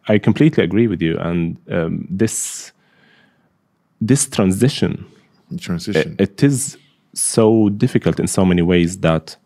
[0.07, 2.71] I completely agree with you, and um, this
[4.01, 5.05] this transition
[5.57, 6.15] transition.
[6.19, 6.77] it is
[7.13, 9.37] so difficult in so many ways that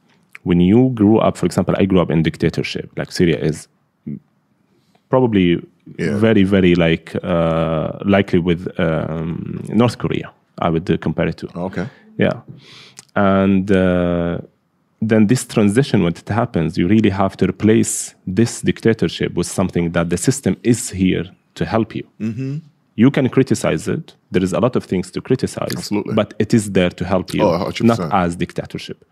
[0.44, 2.90] when you grew up, for example, I grew up in dictatorship.
[2.98, 3.68] Like Syria is
[5.10, 5.62] probably
[5.98, 6.18] Yeah.
[6.20, 10.30] very, very like uh, likely with um, North Korea.
[10.60, 11.48] I would uh, compare it to.
[11.56, 11.88] okay.
[12.18, 12.42] Yeah.
[13.16, 14.40] And uh,
[15.10, 19.92] then this transition, when it happens, you really have to replace this dictatorship with something
[19.94, 21.26] that the system is here
[21.56, 22.04] to help you.
[22.96, 24.16] You can criticize it.
[24.32, 26.16] There is a lot of things to criticize, Absolutely.
[26.16, 29.06] but it is there to help you, Oh, not as dictatorship.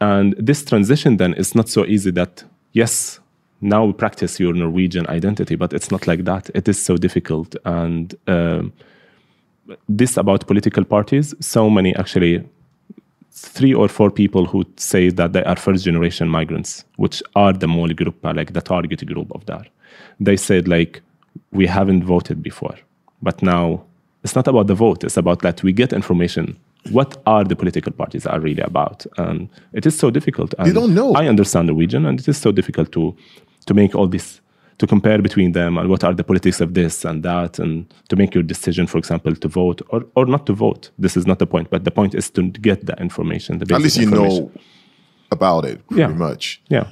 [0.00, 3.20] And this transition then is not so easy that, yes,
[3.60, 6.50] now we practice your Norwegian identity, but it's not like that.
[6.54, 7.56] It is so difficult.
[7.64, 8.72] And um,
[9.88, 12.44] this about political parties, so many actually,
[13.32, 17.66] three or four people who say that they are first generation migrants, which are the
[17.66, 19.68] målgruppa, like the target group of that.
[20.18, 21.02] They said, like,
[21.52, 22.76] we haven't voted before,
[23.22, 23.84] but now
[24.24, 26.56] it's not about the vote, it's about that we get information.
[26.90, 29.06] What are the political parties are really about?
[29.16, 30.54] And it is so difficult.
[30.58, 31.12] And don't know.
[31.14, 33.14] I understand Norwegian, and it is so difficult to
[33.68, 34.40] to make all this
[34.78, 37.72] to compare between them and what are the politics of this and that and
[38.10, 41.24] to make your decision for example to vote or, or not to vote this is
[41.26, 44.10] not the point but the point is to get the information the At least you
[44.18, 44.50] know
[45.36, 46.08] about it pretty Yeah.
[46.28, 46.44] much.
[46.76, 46.86] yeah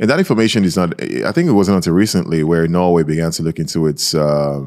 [0.00, 0.88] And that information is not.
[1.30, 4.62] I think it wasn't until recently where Norway began to look into its um,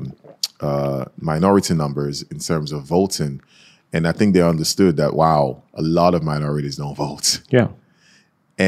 [0.70, 3.34] uh, minority numbers in terms of voting,
[3.94, 7.28] and I think they understood that wow, a lot of minorities don't vote.
[7.58, 7.68] yeah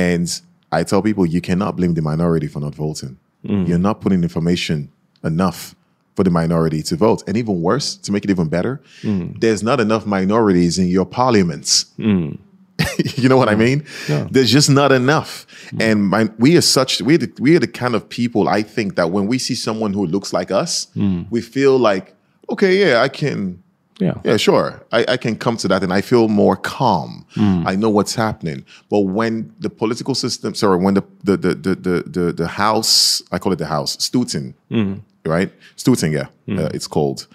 [0.07, 0.27] And
[0.74, 3.18] I tell people you cannot blame the minority for not voting.
[3.45, 3.68] Mm.
[3.68, 4.91] You're not putting information
[5.24, 5.76] enough
[6.16, 7.24] for the minority to vote.
[7.28, 9.40] And even worse, to make it even better, mm.
[9.40, 11.86] there's not enough minorities in your parliaments.
[11.98, 12.38] Mm.
[13.18, 13.86] you know what I mean?
[14.08, 15.45] There's just not enough.
[15.80, 18.62] And my, we are such we are, the, we are the kind of people I
[18.64, 20.88] think that when we see someone who looks like us,
[21.30, 22.16] we feel like,
[22.50, 23.62] okay, yeah, I can
[24.03, 24.81] yeah yeah, sure.
[24.91, 27.25] I, I can come to that and I feel more calm.
[27.35, 27.67] Mm.
[27.67, 28.65] I know what's happening.
[28.89, 33.21] But when the political system, sorry, when the the the the the, the, the house,
[33.31, 35.30] I call it the house, Stuten, mm-hmm.
[35.30, 35.51] right?
[35.77, 36.59] Stuten, yeah, mm.
[36.59, 37.27] uh, it's called.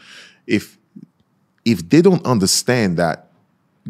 [0.46, 0.78] If
[1.64, 3.27] if they don't understand that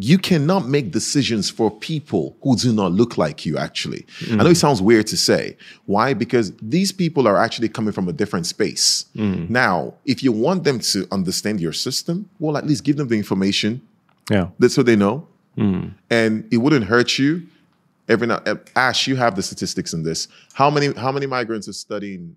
[0.01, 4.07] you cannot make decisions for people who do not look like you actually.
[4.31, 5.57] I know it sounds weird to say.
[5.87, 6.15] Why?
[6.15, 9.07] Because these people are actually coming from a different space.
[9.17, 9.51] Mm.
[9.51, 13.17] Now if you want them to understand your system well at least give them the
[13.17, 13.81] information
[14.31, 14.49] yeah.
[14.59, 15.27] that's so they know.
[15.57, 15.95] Mm.
[16.11, 17.43] And it wouldn't hurt you.
[18.09, 20.29] Every now eh, ash you have the statistics in this.
[20.55, 22.37] How many how many migrants are studying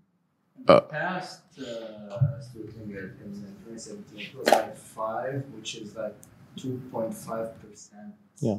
[0.68, 2.76] uh, past uh, student
[3.24, 3.36] in
[3.66, 6.16] 2017, it was like five, which is like
[6.57, 8.14] 2.5 percent.
[8.40, 8.57] Yeah.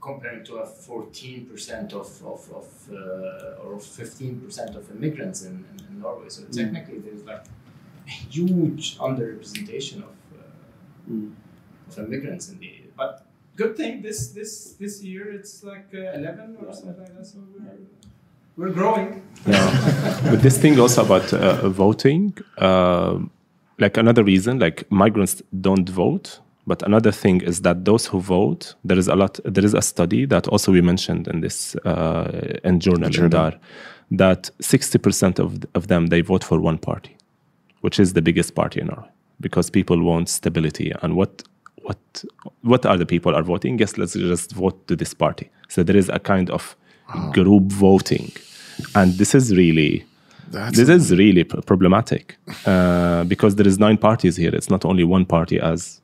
[0.00, 5.64] Comparing to a 14 percent of of, of uh, or 15 percent of immigrants in,
[5.70, 6.28] in, in Norway.
[6.28, 7.44] So technically, there's like
[8.06, 11.12] a huge underrepresentation of uh,
[11.88, 12.72] of immigrants in the.
[12.96, 13.26] But
[13.56, 17.26] good thing this this this year it's like uh, 11 or something like that.
[17.26, 17.76] So we're
[18.56, 19.22] we're growing.
[19.46, 20.20] Yeah.
[20.30, 23.18] but this thing also about uh, voting, uh,
[23.78, 26.40] like another reason, like migrants don't vote.
[26.66, 29.38] But another thing is that those who vote, there is a lot.
[29.44, 33.30] There is a study that also we mentioned in this uh, in journal, in Journal.
[33.30, 33.52] Dar,
[34.10, 37.16] that sixty percent of of them they vote for one party,
[37.82, 39.10] which is the biggest party in Norway,
[39.40, 40.90] because people want stability.
[41.02, 41.42] And what
[41.82, 42.24] what
[42.62, 43.78] what are the people are voting?
[43.78, 45.50] Yes, let's just vote to this party.
[45.68, 46.76] So there is a kind of
[47.32, 48.32] group voting,
[48.94, 50.06] and this is really
[50.50, 52.36] That's this is really problematic
[52.66, 54.54] uh, because there is nine parties here.
[54.54, 56.00] It's not only one party as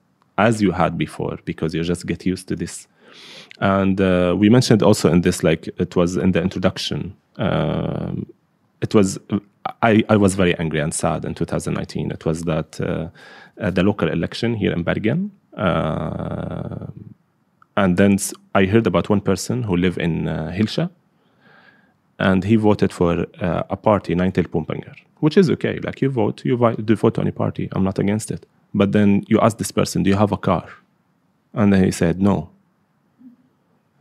[0.46, 2.88] as you had before because you just get used to this.
[3.60, 7.14] And uh, we mentioned also in this, like it was in the introduction.
[7.36, 8.26] Um,
[8.80, 9.18] it was
[9.82, 12.10] I, I was very angry and sad in 2019.
[12.10, 13.08] It was that uh,
[13.70, 15.30] the local election here in Bergen.
[15.56, 16.86] Uh,
[17.76, 18.18] and then
[18.54, 20.90] i heard about one person who live in uh, Hilsha,
[22.18, 25.78] and he voted for uh, a party, Nei til bompenger, which is okay.
[25.84, 27.68] Like you vote, you vi- do vote any party.
[27.72, 28.46] I'm not against it.
[28.74, 30.64] But then you ask this person, "Do you have a car?"
[31.52, 32.50] And then he said, "No."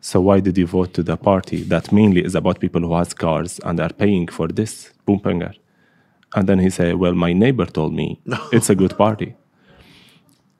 [0.02, 3.14] So why did you vote to the party that mainly is about people who has
[3.14, 5.54] cars and are paying for this bompenger?
[6.36, 8.20] And then he said, "Well, my neighbor told me
[8.52, 9.36] it's a good party."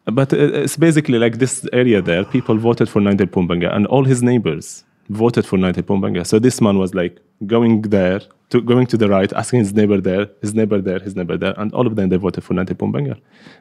[0.06, 2.24] But uh, it's basically like this area there.
[2.26, 6.26] People voted for Nei til bompenger, and all his neighbors voted for Nei til bompenger.
[6.26, 10.02] So this man was like going there, to going to the right, asking his neighbor
[10.02, 12.66] there, his neighbor there, his neighbor there, and all of them they voted for Nei
[12.66, 13.16] til bompenger,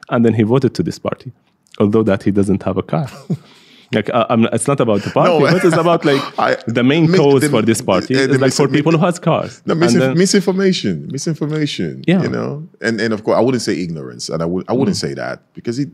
[0.09, 1.31] and then he voted to this party,
[1.79, 3.07] although that he doesn't have a car.
[3.93, 6.83] like uh, I'm, it's not about the party, No, but it's about like I- the
[6.83, 9.61] main cause for this party uh, is like for people who has cars.
[9.65, 12.03] No, then- misinformation, misinformation.
[12.07, 12.21] Yeah.
[12.23, 14.97] you know, and and of course, I wouldn't say ignorance, and I would I wouldn't
[14.97, 15.89] say that because it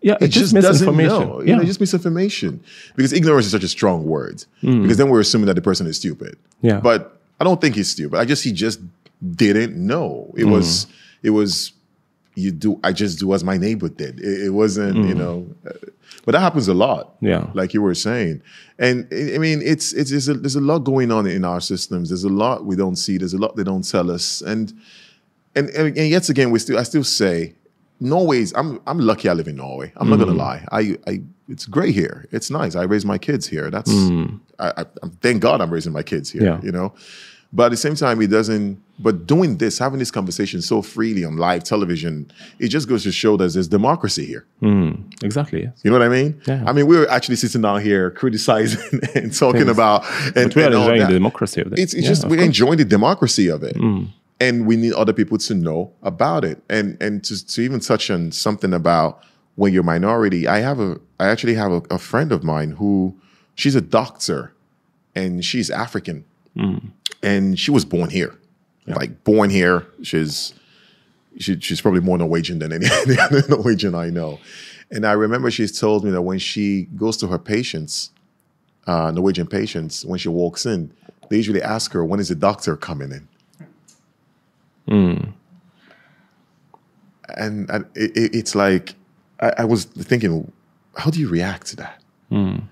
[0.00, 1.28] yeah, it it's just, just doesn't misinformation.
[1.28, 1.40] know.
[1.40, 1.46] Yeah.
[1.50, 2.60] You know, just misinformation
[2.94, 4.44] because ignorance is such a strong word.
[4.60, 6.36] Because then we're assuming that the person is stupid.
[6.62, 6.78] Yeah.
[6.80, 8.18] but I don't think he's stupid.
[8.18, 8.80] I just he just
[9.34, 10.32] didn't know.
[10.36, 10.86] It was
[11.22, 11.72] it was
[12.34, 12.78] you do.
[12.84, 14.20] I just do as my neighbor did.
[14.20, 15.46] It, it wasn't you know.
[15.66, 15.72] uh,
[16.24, 17.16] but that happens a lot.
[17.20, 17.46] Yeah.
[17.54, 18.42] like you were saying,
[18.78, 22.10] and I mean, it's it's there's a, there's a lot going on in our systems.
[22.10, 23.18] There's a lot we don't see.
[23.18, 24.72] There's a lot they don't tell us, and
[25.54, 27.54] and and, and yet again, we still I still say
[28.00, 28.52] Norway's.
[28.54, 29.92] I'm I'm lucky I live in Norway.
[29.96, 30.38] I'm not gonna mm.
[30.38, 30.64] lie.
[30.72, 32.26] I I it's great here.
[32.30, 32.76] It's nice.
[32.76, 33.70] I raise my kids here.
[33.70, 34.40] That's mm.
[34.58, 36.42] I, I I'm- thank God I'm raising my kids here.
[36.42, 36.60] Yeah.
[36.62, 36.94] You know,
[37.52, 38.82] but at the same time, it doesn't.
[39.00, 43.12] But doing this, having this conversation so freely on live television, it just goes to
[43.12, 44.44] show that there's democracy here.
[44.60, 45.22] Mm.
[45.22, 45.62] exactly.
[45.62, 45.80] Yes.
[45.84, 46.40] You know what I mean?
[46.46, 46.64] Yeah.
[46.66, 49.70] I mean, we were actually sitting down here criticizing and talking Things.
[49.70, 50.04] about,
[50.34, 51.78] and, But we are enjoying the democracy of this.
[51.78, 52.40] It's, it's Yeah, just we're course.
[52.40, 52.46] Mm.
[52.46, 53.76] enjoying the democracy of it,
[54.40, 56.62] and we need other people to know about it.
[56.68, 59.22] And and to, to even touch on something about
[59.56, 63.16] when you're minority, I have a I actually have a, a friend of mine who
[63.54, 64.52] she's a doctor,
[65.14, 66.24] and she's African,
[66.56, 66.90] Mm.
[67.22, 68.34] and she was born here.
[68.86, 69.86] like born here.
[70.02, 70.54] She's
[71.38, 74.40] she, she's probably more Norwegian than any, any other Norwegian I know.
[74.90, 78.10] And I remember she's told me that when she goes to her patients,
[78.86, 80.90] uh, Norwegian patients, when she walks in,
[81.28, 83.28] they usually ask her, "When is the doctor coming in?"
[84.88, 85.32] Mm.
[87.36, 88.94] And, and it, it- it's like
[89.40, 90.50] I, I was thinking,
[90.96, 92.02] how do you react to that?
[92.32, 92.64] Mm.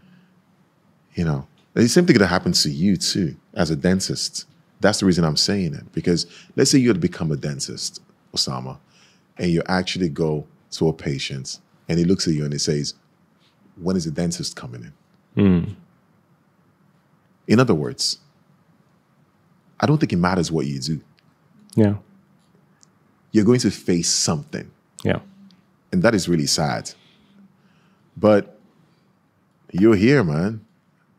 [1.14, 4.46] You know, the same thing that happens to you too as a dentist.
[4.80, 6.26] That's the reason I'm saying it because
[6.56, 8.02] let's say you had become a dentist,
[8.34, 8.78] Osama,
[9.38, 12.94] and you actually go to a patient and he looks at you and he says,
[13.80, 14.92] "When is the dentist coming
[15.36, 15.76] in?" Mm.
[17.46, 18.18] In other words,
[19.80, 21.00] I don't think it matters what you do.
[21.74, 21.94] Yeah.
[23.36, 24.66] You're going to face something,
[25.04, 25.20] Yeah.
[25.92, 26.84] and that is really sad.
[28.16, 28.58] But
[29.72, 30.60] you're here, man.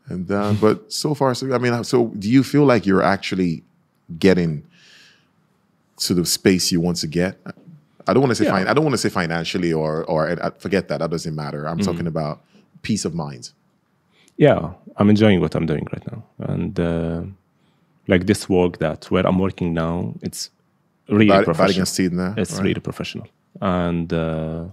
[0.08, 3.62] And uh, but so far, so I mean, so do you feel like you're actually
[4.18, 4.64] getting
[6.06, 7.36] to the space you want to get?
[8.06, 8.58] I don't want to say Yeah.
[8.58, 10.98] fin- I don't want to say financially or or I forget that.
[11.00, 11.60] That doesn't matter.
[11.68, 12.40] I'm talking about
[12.82, 13.44] peace of mind.
[14.46, 14.60] yeah
[14.98, 16.20] i'm enjoying what i'm doing right now
[16.52, 17.20] and uh,
[18.12, 19.94] like this work that where i'm working now
[20.26, 20.40] it's
[21.08, 21.70] really Bad, bad professional.
[21.70, 22.34] Against Steven there.
[22.36, 22.62] it's right?
[22.64, 23.26] really professional.
[23.60, 24.64] And uh,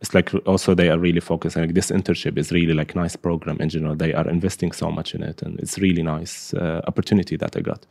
[0.00, 3.58] it's like also they are really focusing like this internship is really like nice program
[3.60, 3.96] in general.
[3.96, 7.60] They are investing so much in it and it's really nice uh, opportunity that i
[7.60, 7.86] got.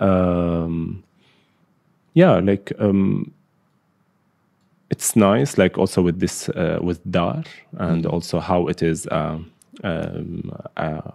[0.00, 1.04] Um,
[2.14, 3.32] yeah like um,
[4.90, 7.44] it's nice like also with this uh, with dar
[7.78, 9.50] and also how it is um,
[9.84, 11.10] um, uh,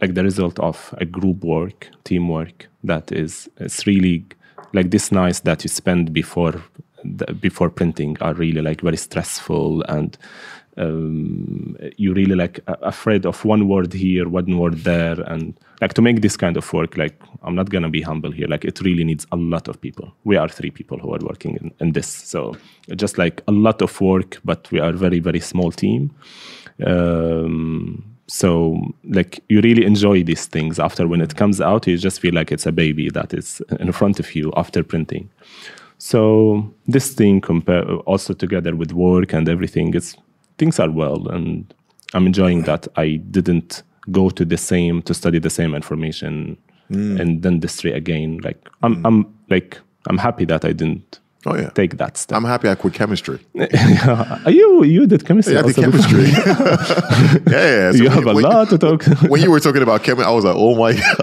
[0.00, 4.24] like the result of a group work teamwork that is it's really
[4.74, 6.62] like this nights that you spend before
[7.40, 10.18] before printing are really like very stressful and
[10.76, 16.02] um, you really like afraid of one word here one word there and like to
[16.02, 19.04] make this kind of work like i'm not gonna be humble here like it really
[19.04, 20.12] needs a lot of people.
[20.24, 22.56] We are three people who are working in, in this so
[22.96, 26.10] just like a lot of work but we are very very small team.
[26.84, 32.20] Um, so like you really enjoy these things after when it comes out you just
[32.20, 35.28] feel like it's a baby that is in front of you after printing.
[35.98, 40.16] So this thing compare also together with work and everything it's
[40.58, 41.72] things are well and
[42.14, 46.56] i'm enjoying that i didn't go to the same to study the same information
[46.90, 47.20] mm.
[47.20, 49.06] in dentistry again like i'm mm.
[49.06, 49.78] i'm like
[50.08, 51.68] i'm happy that i didn't Oh yeah.
[51.70, 53.38] take that step I'm happy I quit chemistry.
[54.44, 56.22] Are you you did chemistry Yeah, I did chemistry.
[57.52, 57.92] yeah, yeah.
[57.92, 60.26] So you when- have a when- lot to talk when you were talking about chemistry,
[60.26, 61.18] I was like, oh my God.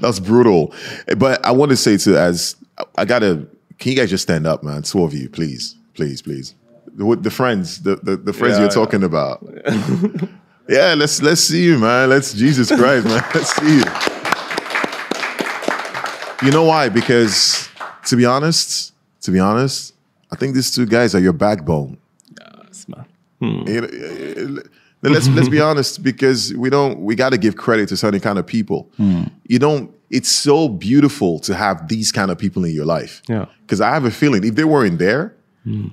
[0.00, 0.74] That's brutal.
[1.16, 2.56] But I want to say to as
[2.96, 3.46] I gotta
[3.78, 4.82] can you guys just stand up, man?
[4.82, 5.76] Two of you, please.
[5.94, 6.54] Please, please.
[6.94, 9.44] The, the friends, the, the, the friends Yeah, you're talking about.
[10.68, 12.08] yeah, let's let's see you, man.
[12.08, 13.22] Let's Jesus Christ, man.
[13.34, 13.84] Let's see you.
[16.42, 16.88] You know why?
[16.88, 17.65] Because
[18.06, 19.94] to be honest, to be honest,
[20.32, 21.98] I think these two guys are your backbone.
[22.40, 23.06] Yes, man.
[23.40, 23.68] Hmm.
[23.68, 24.62] You know, uh,
[25.02, 28.20] then let's let's be honest because we don't we got to give credit to certain
[28.20, 28.90] kind of people.
[28.96, 29.24] Hmm.
[29.46, 29.94] You don't.
[30.10, 33.22] It's so beautiful to have these kind of people in your life.
[33.28, 33.46] Yeah.
[33.62, 35.34] Because I have a feeling if they weren't there,
[35.64, 35.88] hmm.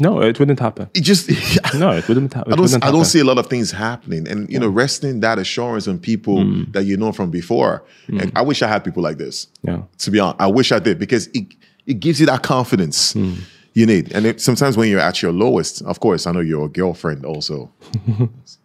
[0.00, 0.88] No, it wouldn't happen.
[0.94, 1.28] it just
[1.74, 2.52] No, it wouldn't happen.
[2.52, 5.38] I don't I don't see a lot of things happening, and you know, resting that
[5.38, 6.72] assurance on people mm.
[6.72, 7.84] that you know from before.
[8.08, 8.20] Mm.
[8.20, 9.46] Like, I wish I had people like this.
[9.62, 9.82] Yeah.
[9.98, 11.54] To be honest, I wish I did because it
[11.86, 13.38] it gives you that confidence mm.
[13.74, 14.12] you need.
[14.12, 17.24] And it, sometimes when you're at your lowest, of course, I know you're a girlfriend
[17.24, 17.70] also.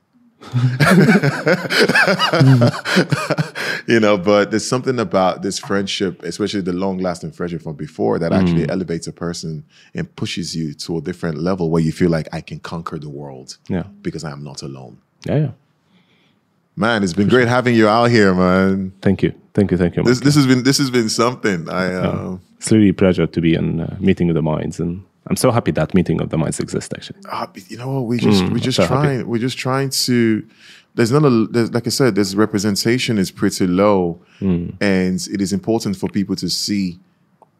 [3.87, 8.19] you know, but there's something about this friendship, especially the long lasting friendship from before,
[8.19, 9.63] that actually elevates a person
[9.93, 13.09] and pushes you to a different level where you feel like I can conquer the
[13.09, 13.83] world Yeah.
[14.01, 14.97] because I am not alone.
[15.25, 15.51] Yeah, yeah.
[16.77, 18.91] Man, it's been great having you out here, man.
[19.01, 19.33] Thank you.
[19.53, 19.77] Thank you.
[19.77, 20.03] Thank you.
[20.03, 21.69] This this has been this has been something.
[21.69, 25.05] I uh, it's really a pleasure to be in uh, meeting of the minds, and
[25.27, 26.93] I'm so happy that meeting of the minds exists.
[26.95, 28.93] Actually, uh, you know what we just we just so happy.
[28.93, 30.45] trying we're just trying to
[30.95, 35.51] there's not a there's, like i said this representation is pretty low and it is
[35.51, 36.99] important for people to see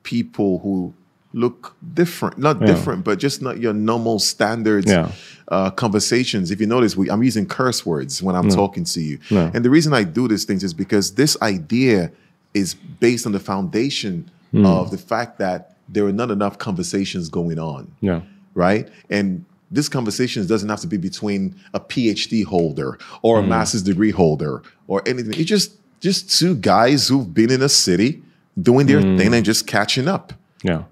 [0.04, 0.94] people who
[1.34, 5.12] look different not different but just not your normal standards Yeah.
[5.50, 9.20] uh, conversations if you notice we, i'm using curse words when i'm talking to you
[9.30, 9.52] No.
[9.54, 12.12] and the reason i do these things is because this idea
[12.54, 17.60] is based on the foundation of the fact that there are not enough conversations going
[17.60, 18.22] on yeah,
[18.54, 18.90] right?
[19.10, 23.50] And this conversation doesn't have to be between a PhD holder or a mm.
[23.50, 25.34] master's degree holder or anything.
[25.34, 28.22] It's just just two guys who've been in a city
[28.62, 29.36] doing their thing mm.
[29.36, 30.34] and just catching up
[30.64, 30.84] yeah,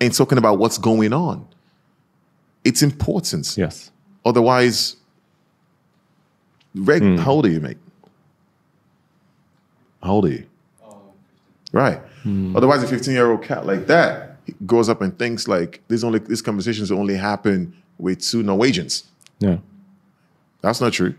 [0.00, 1.46] and talking about what's going on.
[2.64, 3.56] It's important.
[3.58, 3.90] yes.
[4.24, 4.96] Otherwise,
[6.74, 7.18] Reg, mm.
[7.18, 7.76] how old are you, mate?
[10.02, 10.46] How old are you?
[11.74, 11.98] Right.
[12.22, 12.56] Hmm.
[12.56, 14.36] Otherwise, a 15 year old cat like that
[14.66, 19.04] goes up and thinks like this only these conversations only happen with two Norwegians.
[19.38, 19.58] Yeah.
[20.60, 21.14] That's not true.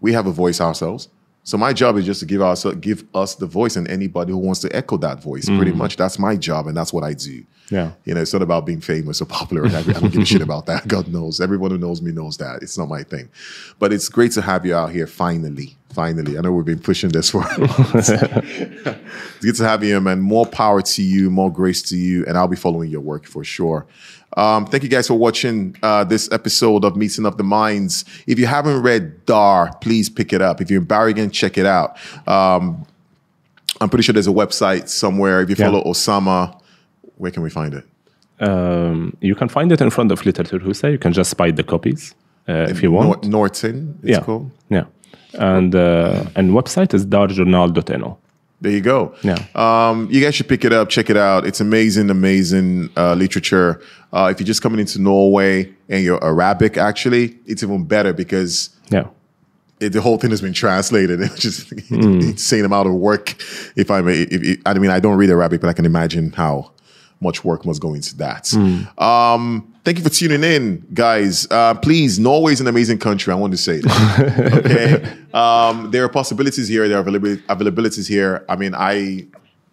[0.00, 1.08] We have a voice ourselves.
[1.46, 4.38] So my job is just to give us give us the voice and anybody who
[4.38, 5.46] wants to echo that voice.
[5.46, 5.78] Pretty hmm.
[5.78, 7.44] much, that's my job and that's what I do.
[7.70, 7.92] Yeah.
[8.04, 9.66] You know, it's not about being famous or popular.
[9.66, 10.88] I, I don't give a shit about that.
[10.88, 11.40] God knows.
[11.40, 12.62] Everyone who knows me knows that.
[12.62, 13.28] It's not my thing.
[13.78, 15.76] But it's great to have you out here finally.
[15.94, 16.36] Finally.
[16.36, 17.90] I know we've been pushing this for a while.
[17.94, 20.20] it's good to have you, man.
[20.20, 23.44] More power to you, more grace to you, and I'll be following your work for
[23.44, 23.86] sure.
[24.36, 28.04] Um, thank you guys for watching uh, this episode of Meeting of the Minds.
[28.26, 30.60] If you haven't read Dar, please pick it up.
[30.60, 31.96] If you're in Bergen, check it out.
[32.26, 32.84] Um,
[33.80, 35.40] I'm pretty sure there's a website somewhere.
[35.42, 35.66] If you Yeah.
[35.66, 36.60] follow Osama,
[37.16, 37.84] where can we find it?
[38.40, 40.90] Um, you can find it in front of Litteraturhuset.
[40.90, 42.14] You can just buy the copies
[42.48, 43.22] uh, if you want.
[43.22, 44.20] Nor- Norton, it's yeah.
[44.20, 44.50] called.
[44.68, 44.86] Yeah.
[45.38, 48.18] And uh, and website is darjournal.no.
[48.60, 49.14] There you go.
[49.22, 49.44] Yeah.
[49.54, 51.44] Um, you guys should pick it up, check it out.
[51.46, 53.82] It's amazing, amazing uh, literature.
[54.12, 58.70] Uh, if you're just coming into Norway and you're Arabic, actually, it's even better because
[58.90, 59.08] Yeah.
[59.80, 61.20] it, the whole thing has been translated.
[61.26, 63.34] It's just insane amount of work.
[63.76, 66.30] If I may, if, if, I mean, I don't read Arabic, but I can imagine
[66.32, 66.70] how
[67.20, 68.54] much work must go into that.
[68.98, 71.46] Um, thank you for tuning in, guys.
[71.50, 73.32] Uh, please, Norway is an amazing country.
[73.32, 74.62] I want to say that.
[74.64, 76.88] okay, um, there are possibilities here.
[76.88, 78.44] There are availabilities here.
[78.48, 79.26] I mean, I,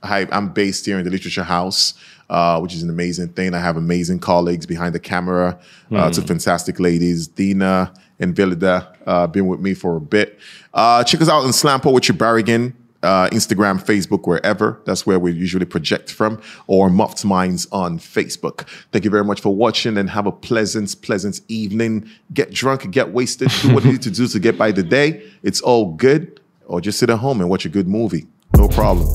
[0.04, 1.94] I I'm based here in the Literature House.
[2.30, 3.54] Uh, which is an amazing thing.
[3.54, 5.60] I have amazing colleagues behind the camera,
[5.92, 10.40] uh, two fantastic ladies, Dina and Vilida, uh, been with me for a bit.
[10.74, 14.82] Uh, check us out on Slam Poetry Bergen, uh, Instagram, Facebook, wherever.
[14.86, 18.68] That's where we usually project from, or Muffed Minds on Facebook.
[18.91, 22.10] Thank you very much for watching and have a pleasant, pleasant evening.
[22.34, 25.23] Get drunk, get wasted, do what you need to do to get by the day.
[25.44, 26.40] It's all good.
[26.65, 28.28] Or just sit at home and watch a good movie.
[28.56, 29.07] No problem.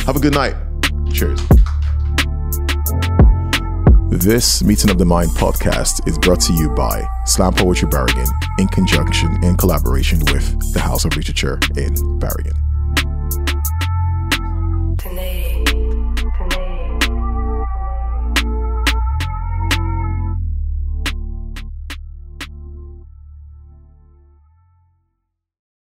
[0.00, 0.56] Have a good night.
[1.12, 1.40] Cheers.
[4.10, 8.26] This Meeting of the Mind podcast is brought to you by Slam Poetry Bergen
[8.58, 12.67] in conjunction and collaboration with the House of Literature in Bergen.
[14.98, 15.57] Tonight.